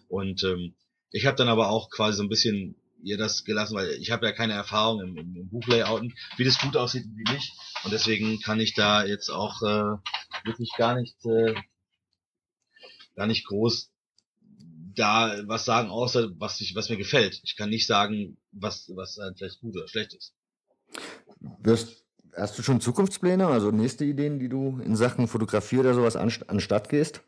Und 0.08 0.42
ähm, 0.42 0.74
ich 1.10 1.26
habe 1.26 1.36
dann 1.36 1.48
aber 1.48 1.70
auch 1.70 1.90
quasi 1.90 2.18
so 2.18 2.22
ein 2.22 2.28
bisschen 2.28 2.76
ihr 3.02 3.16
das 3.16 3.44
gelassen, 3.44 3.76
weil 3.76 3.90
ich 3.90 4.10
habe 4.10 4.26
ja 4.26 4.32
keine 4.32 4.54
Erfahrung 4.54 5.00
im, 5.00 5.16
im, 5.16 5.36
im 5.36 5.48
Buchlayouten, 5.48 6.14
wie 6.36 6.44
das 6.44 6.58
gut 6.58 6.76
aussieht 6.76 7.04
und 7.04 7.16
wie 7.16 7.32
nicht. 7.32 7.52
Und 7.84 7.92
deswegen 7.92 8.40
kann 8.40 8.58
ich 8.58 8.74
da 8.74 9.04
jetzt 9.04 9.30
auch 9.30 9.62
äh, 9.62 9.96
wirklich 10.44 10.70
gar 10.76 10.98
nicht, 10.98 11.16
äh, 11.24 11.54
gar 13.14 13.26
nicht 13.26 13.46
groß 13.46 13.90
da 14.96 15.36
was 15.46 15.64
sagen, 15.64 15.90
außer 15.90 16.30
was 16.38 16.60
ich, 16.60 16.74
was 16.74 16.88
mir 16.88 16.96
gefällt. 16.96 17.40
Ich 17.44 17.56
kann 17.56 17.68
nicht 17.68 17.86
sagen, 17.86 18.38
was, 18.52 18.90
was 18.94 19.18
halt 19.18 19.38
vielleicht 19.38 19.60
gut 19.60 19.76
oder 19.76 19.88
schlecht 19.88 20.14
ist. 20.14 20.34
Wirst, 21.60 22.04
hast 22.34 22.58
du 22.58 22.62
schon 22.62 22.80
Zukunftspläne, 22.80 23.46
also 23.46 23.70
nächste 23.70 24.04
Ideen, 24.04 24.38
die 24.38 24.48
du 24.48 24.80
in 24.84 24.96
Sachen 24.96 25.28
Fotografie 25.28 25.78
oder 25.78 25.94
sowas 25.94 26.16
an, 26.16 26.32
anstatt 26.48 26.88
gehst? 26.88 27.20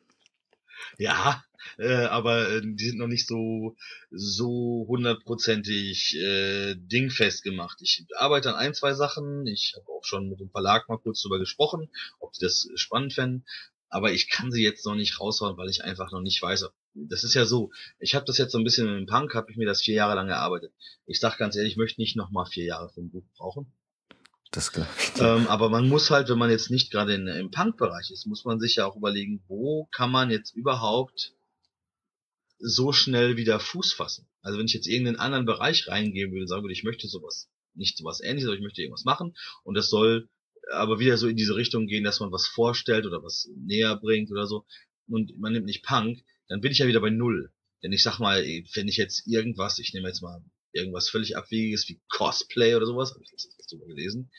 Ja, 0.96 1.42
äh, 1.78 2.04
aber 2.04 2.50
äh, 2.50 2.62
die 2.62 2.88
sind 2.88 2.98
noch 2.98 3.06
nicht 3.06 3.26
so 3.26 3.76
so 4.10 4.84
hundertprozentig 4.88 6.16
äh, 6.16 6.74
dingfest 6.76 7.42
gemacht. 7.42 7.78
Ich 7.80 8.04
arbeite 8.16 8.50
an 8.50 8.56
ein, 8.56 8.74
zwei 8.74 8.94
Sachen. 8.94 9.46
Ich 9.46 9.74
habe 9.76 9.88
auch 9.88 10.04
schon 10.04 10.28
mit 10.28 10.40
dem 10.40 10.50
Verlag 10.50 10.88
mal 10.88 10.98
kurz 10.98 11.22
drüber 11.22 11.38
gesprochen, 11.38 11.90
ob 12.20 12.32
die 12.32 12.44
das 12.44 12.68
spannend 12.74 13.12
fänden. 13.12 13.44
Aber 13.90 14.12
ich 14.12 14.28
kann 14.28 14.52
sie 14.52 14.62
jetzt 14.62 14.84
noch 14.84 14.94
nicht 14.94 15.18
raushauen, 15.18 15.56
weil 15.56 15.70
ich 15.70 15.82
einfach 15.82 16.12
noch 16.12 16.20
nicht 16.20 16.42
weiß. 16.42 16.68
Das 16.94 17.24
ist 17.24 17.34
ja 17.34 17.46
so. 17.46 17.70
Ich 17.98 18.14
habe 18.14 18.26
das 18.26 18.36
jetzt 18.36 18.52
so 18.52 18.58
ein 18.58 18.64
bisschen 18.64 18.86
mit 18.86 18.96
dem 18.96 19.06
Punk, 19.06 19.34
habe 19.34 19.50
ich 19.50 19.56
mir 19.56 19.66
das 19.66 19.82
vier 19.82 19.94
Jahre 19.94 20.14
lang 20.14 20.28
erarbeitet. 20.28 20.72
Ich 21.06 21.20
sag 21.20 21.38
ganz 21.38 21.56
ehrlich, 21.56 21.72
ich 21.72 21.78
möchte 21.78 22.00
nicht 22.00 22.16
noch 22.16 22.30
mal 22.30 22.44
vier 22.44 22.64
Jahre 22.64 22.90
für 22.90 23.00
ein 23.00 23.10
Buch 23.10 23.24
brauchen. 23.36 23.72
Das 24.50 24.72
klar. 24.72 24.88
Ähm, 25.20 25.46
aber 25.46 25.68
man 25.68 25.88
muss 25.88 26.10
halt, 26.10 26.28
wenn 26.28 26.38
man 26.38 26.50
jetzt 26.50 26.70
nicht 26.70 26.90
gerade 26.90 27.14
im 27.14 27.50
Punk-Bereich 27.50 28.10
ist, 28.10 28.26
muss 28.26 28.44
man 28.44 28.58
sich 28.60 28.76
ja 28.76 28.86
auch 28.86 28.96
überlegen, 28.96 29.42
wo 29.46 29.88
kann 29.92 30.10
man 30.10 30.30
jetzt 30.30 30.54
überhaupt 30.54 31.34
so 32.58 32.92
schnell 32.92 33.36
wieder 33.36 33.60
Fuß 33.60 33.92
fassen. 33.92 34.28
Also 34.42 34.58
wenn 34.58 34.66
ich 34.66 34.74
jetzt 34.74 34.86
irgendeinen 34.86 35.18
anderen 35.18 35.46
Bereich 35.46 35.88
reingehen 35.88 36.32
würde, 36.32 36.46
sagen 36.46 36.62
würde, 36.62 36.72
ich 36.72 36.84
möchte 36.84 37.08
sowas, 37.08 37.48
nicht 37.74 37.96
sowas 37.96 38.20
ähnliches, 38.20 38.48
aber 38.48 38.56
ich 38.56 38.62
möchte 38.62 38.82
irgendwas 38.82 39.04
machen 39.04 39.36
und 39.62 39.74
das 39.74 39.90
soll 39.90 40.28
aber 40.72 40.98
wieder 40.98 41.16
so 41.16 41.28
in 41.28 41.36
diese 41.36 41.56
Richtung 41.56 41.86
gehen, 41.86 42.04
dass 42.04 42.20
man 42.20 42.32
was 42.32 42.46
vorstellt 42.46 43.06
oder 43.06 43.22
was 43.22 43.48
näher 43.56 43.96
bringt 43.96 44.30
oder 44.30 44.46
so 44.46 44.66
und 45.08 45.38
man 45.38 45.52
nimmt 45.52 45.66
nicht 45.66 45.84
Punk, 45.84 46.24
dann 46.48 46.60
bin 46.60 46.72
ich 46.72 46.78
ja 46.78 46.86
wieder 46.86 47.00
bei 47.00 47.10
Null. 47.10 47.52
Denn 47.82 47.92
ich 47.92 48.02
sag 48.02 48.18
mal, 48.18 48.42
wenn 48.42 48.88
ich 48.88 48.96
jetzt 48.96 49.26
irgendwas, 49.26 49.78
ich 49.78 49.94
nehme 49.94 50.08
jetzt 50.08 50.22
mal 50.22 50.42
irgendwas 50.72 51.08
völlig 51.08 51.36
Abwegiges 51.36 51.88
wie 51.88 52.00
Cosplay 52.08 52.74
oder 52.74 52.86
sowas, 52.86 53.12
habe 53.12 53.22
ich 53.22 53.30
letztens 53.30 53.66
drüber 53.66 53.86
gelesen, 53.86 54.30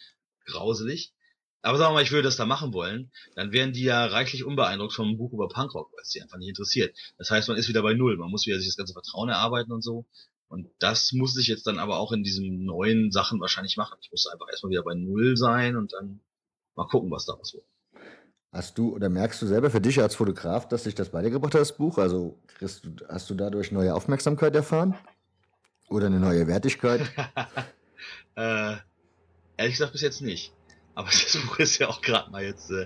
grauselig. 0.46 1.14
Aber 1.62 1.78
sagen 1.78 1.92
wir 1.92 1.96
mal, 1.96 2.04
ich 2.04 2.12
würde 2.12 2.24
das 2.24 2.38
da 2.38 2.46
machen 2.46 2.74
wollen, 2.74 3.12
dann 3.36 3.52
wären 3.52 3.74
die 3.74 3.84
ja 3.84 4.06
reichlich 4.06 4.46
unbeeindruckt 4.46 4.94
vom 4.94 5.18
Buch 5.18 5.34
über 5.34 5.50
Punkrock, 5.50 5.92
weil 5.92 6.02
es 6.02 6.10
die 6.10 6.22
einfach 6.22 6.38
nicht 6.38 6.50
interessiert. 6.50 6.96
Das 7.18 7.32
heißt, 7.32 7.50
man 7.50 7.58
ist 7.58 7.68
wieder 7.68 7.82
bei 7.82 7.94
Null, 7.94 8.18
man 8.18 8.30
muss 8.30 8.46
wieder 8.46 8.60
sich 8.60 8.68
das 8.68 8.78
ganze 8.78 8.94
Vertrauen 8.94 9.30
erarbeiten 9.30 9.72
und 9.72 9.84
so. 9.84 10.06
Und 10.48 10.68
das 10.80 11.12
muss 11.12 11.38
ich 11.38 11.48
jetzt 11.48 11.68
dann 11.68 11.78
aber 11.78 12.00
auch 12.00 12.12
in 12.12 12.24
diesen 12.24 12.66
neuen 12.66 13.12
Sachen 13.12 13.40
wahrscheinlich 13.40 13.78
machen. 13.78 13.98
Ich 14.02 14.10
muss 14.12 14.28
einfach 14.28 14.48
erstmal 14.50 14.72
wieder 14.72 14.84
bei 14.84 14.96
Null 14.96 15.38
sein 15.38 15.76
und 15.76 15.94
dann 15.94 16.22
mal 16.76 16.88
gucken, 16.88 17.12
was 17.12 17.26
daraus 17.26 17.54
wird. 17.54 17.66
Hast 18.52 18.78
du 18.80 18.96
oder 18.96 19.10
merkst 19.10 19.42
du 19.42 19.46
selber 19.46 19.70
für 19.70 19.82
dich 19.82 20.02
als 20.02 20.16
Fotograf, 20.16 20.68
dass 20.68 20.86
sich 20.86 20.96
das 20.96 21.14
weitergebracht 21.14 21.54
hat, 21.54 21.62
das 21.62 21.78
Buch? 21.78 22.00
Also 22.00 22.40
kriegst 22.58 22.84
du, 22.84 22.96
hast 23.08 23.30
du 23.30 23.36
dadurch 23.36 23.72
neue 23.72 23.94
Aufmerksamkeit 23.94 24.56
erfahren? 24.56 24.96
Oder 25.88 26.08
eine 26.08 26.20
neue 26.20 26.48
Wertigkeit? 26.48 27.02
äh, 28.36 28.76
ehrlich 29.58 29.74
gesagt 29.74 29.92
bis 29.92 30.02
jetzt 30.02 30.22
nicht. 30.22 30.52
Aber 31.00 31.08
das 31.12 31.38
Buch 31.38 31.60
ist 31.60 31.78
ja 31.78 31.88
auch 31.88 32.02
gerade 32.02 32.30
mal 32.30 32.44
jetzt 32.44 32.70
äh, 32.72 32.86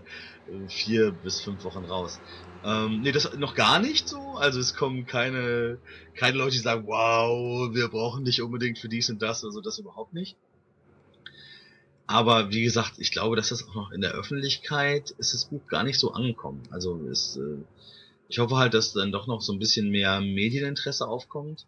vier 0.67 1.11
bis 1.11 1.41
fünf 1.41 1.63
Wochen 1.63 1.83
raus. 1.83 2.19
Ähm, 2.63 3.01
nee, 3.01 3.11
das 3.11 3.35
noch 3.37 3.55
gar 3.55 3.79
nicht 3.79 4.07
so. 4.07 4.35
Also 4.35 4.59
es 4.59 4.75
kommen 4.75 5.07
keine, 5.07 5.79
keine 6.15 6.37
Leute, 6.37 6.51
die 6.51 6.59
sagen, 6.59 6.85
wow, 6.85 7.73
wir 7.73 7.87
brauchen 7.87 8.23
dich 8.23 8.43
unbedingt 8.43 8.77
für 8.77 8.87
dies 8.87 9.09
und 9.09 9.19
das, 9.23 9.43
also 9.43 9.61
das 9.61 9.79
überhaupt 9.79 10.13
nicht. 10.13 10.37
Aber 12.05 12.51
wie 12.51 12.61
gesagt, 12.61 12.99
ich 12.99 13.11
glaube, 13.11 13.35
dass 13.35 13.49
das 13.49 13.67
auch 13.67 13.73
noch 13.73 13.91
in 13.91 14.01
der 14.01 14.11
Öffentlichkeit 14.11 15.09
ist 15.17 15.33
das 15.33 15.45
Buch 15.45 15.65
gar 15.65 15.83
nicht 15.83 15.99
so 15.99 16.13
angekommen. 16.13 16.61
Also 16.69 17.03
es, 17.07 17.37
äh, 17.37 17.63
ich 18.27 18.37
hoffe 18.37 18.57
halt, 18.57 18.75
dass 18.75 18.93
dann 18.93 19.11
doch 19.11 19.25
noch 19.25 19.41
so 19.41 19.53
ein 19.53 19.59
bisschen 19.59 19.89
mehr 19.89 20.21
Medieninteresse 20.21 21.07
aufkommt. 21.07 21.65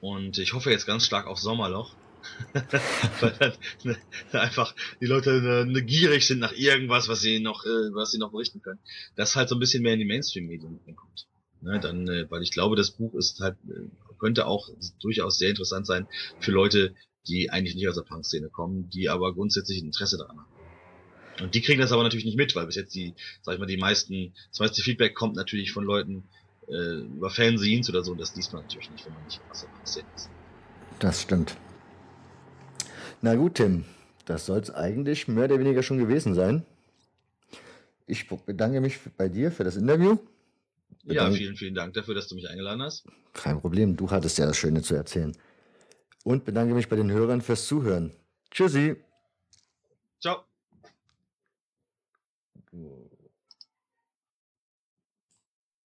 Und 0.00 0.38
ich 0.38 0.52
hoffe 0.52 0.70
jetzt 0.70 0.86
ganz 0.86 1.04
stark 1.04 1.26
auf 1.26 1.40
Sommerloch. 1.40 1.96
Weil 3.20 3.32
dann 3.38 3.52
ne, 3.84 3.96
einfach 4.32 4.74
die 5.00 5.06
Leute 5.06 5.40
ne, 5.40 5.66
ne, 5.66 5.82
gierig 5.82 6.26
sind 6.26 6.38
nach 6.38 6.52
irgendwas, 6.52 7.08
was 7.08 7.20
sie 7.20 7.40
noch, 7.40 7.64
äh, 7.64 7.94
was 7.94 8.10
sie 8.10 8.18
noch 8.18 8.32
berichten 8.32 8.60
können. 8.62 8.80
Das 9.16 9.36
halt 9.36 9.48
so 9.48 9.56
ein 9.56 9.60
bisschen 9.60 9.82
mehr 9.82 9.94
in 9.94 10.00
die 10.00 10.04
Mainstream-Medien 10.04 10.80
kommt. 10.96 11.26
Ne, 11.60 11.80
dann, 11.80 12.06
äh, 12.08 12.30
weil 12.30 12.42
ich 12.42 12.52
glaube, 12.52 12.76
das 12.76 12.92
Buch 12.92 13.14
ist 13.14 13.40
halt, 13.40 13.56
äh, 13.68 13.88
könnte 14.18 14.46
auch 14.46 14.68
durchaus 15.00 15.38
sehr 15.38 15.50
interessant 15.50 15.86
sein 15.86 16.06
für 16.40 16.52
Leute, 16.52 16.94
die 17.26 17.50
eigentlich 17.50 17.74
nicht 17.74 17.88
aus 17.88 17.96
der 17.96 18.02
Punk-Szene 18.02 18.48
kommen, 18.48 18.88
die 18.90 19.08
aber 19.08 19.34
grundsätzlich 19.34 19.78
Interesse 19.78 20.18
daran 20.18 20.38
haben. 20.38 20.52
Und 21.40 21.54
die 21.54 21.60
kriegen 21.60 21.80
das 21.80 21.92
aber 21.92 22.02
natürlich 22.02 22.24
nicht 22.24 22.36
mit, 22.36 22.54
weil 22.56 22.66
bis 22.66 22.74
jetzt 22.74 22.94
die, 22.94 23.14
sag 23.42 23.54
ich 23.54 23.60
mal, 23.60 23.66
die 23.66 23.76
meisten, 23.76 24.34
das 24.50 24.60
meiste 24.60 24.82
Feedback 24.82 25.14
kommt 25.14 25.36
natürlich 25.36 25.72
von 25.72 25.84
Leuten 25.84 26.28
äh, 26.68 27.00
über 27.00 27.30
Fanzines 27.30 27.88
oder 27.88 28.02
so, 28.02 28.12
und 28.12 28.20
das 28.20 28.34
liest 28.34 28.52
man 28.52 28.62
natürlich 28.62 28.90
nicht, 28.90 29.06
wenn 29.06 29.14
man 29.14 29.24
nicht 29.24 29.40
aus 29.50 29.60
der 29.60 29.68
Punk-Szene 29.68 30.08
ist. 30.16 30.30
Das 30.98 31.22
stimmt. 31.22 31.56
Na 33.20 33.34
gut, 33.34 33.54
Tim, 33.56 33.84
das 34.26 34.46
soll 34.46 34.60
es 34.60 34.70
eigentlich 34.70 35.26
mehr 35.26 35.46
oder 35.46 35.58
weniger 35.58 35.82
schon 35.82 35.98
gewesen 35.98 36.34
sein. 36.34 36.64
Ich 38.06 38.28
bedanke 38.28 38.80
mich 38.80 38.98
bei 39.16 39.28
dir 39.28 39.50
für 39.50 39.64
das 39.64 39.76
Interview. 39.76 40.18
Bedank 41.04 41.32
ja, 41.32 41.36
vielen, 41.38 41.56
vielen 41.56 41.74
Dank 41.74 41.94
dafür, 41.94 42.14
dass 42.14 42.28
du 42.28 42.34
mich 42.34 42.48
eingeladen 42.48 42.82
hast. 42.82 43.06
Kein 43.32 43.60
Problem, 43.60 43.96
du 43.96 44.10
hattest 44.10 44.38
ja 44.38 44.46
das 44.46 44.56
Schöne 44.56 44.82
zu 44.82 44.94
erzählen 44.94 45.36
und 46.24 46.44
bedanke 46.44 46.74
mich 46.74 46.88
bei 46.88 46.96
den 46.96 47.10
Hörern 47.10 47.40
fürs 47.40 47.66
Zuhören. 47.66 48.12
Tschüssi. 48.50 48.96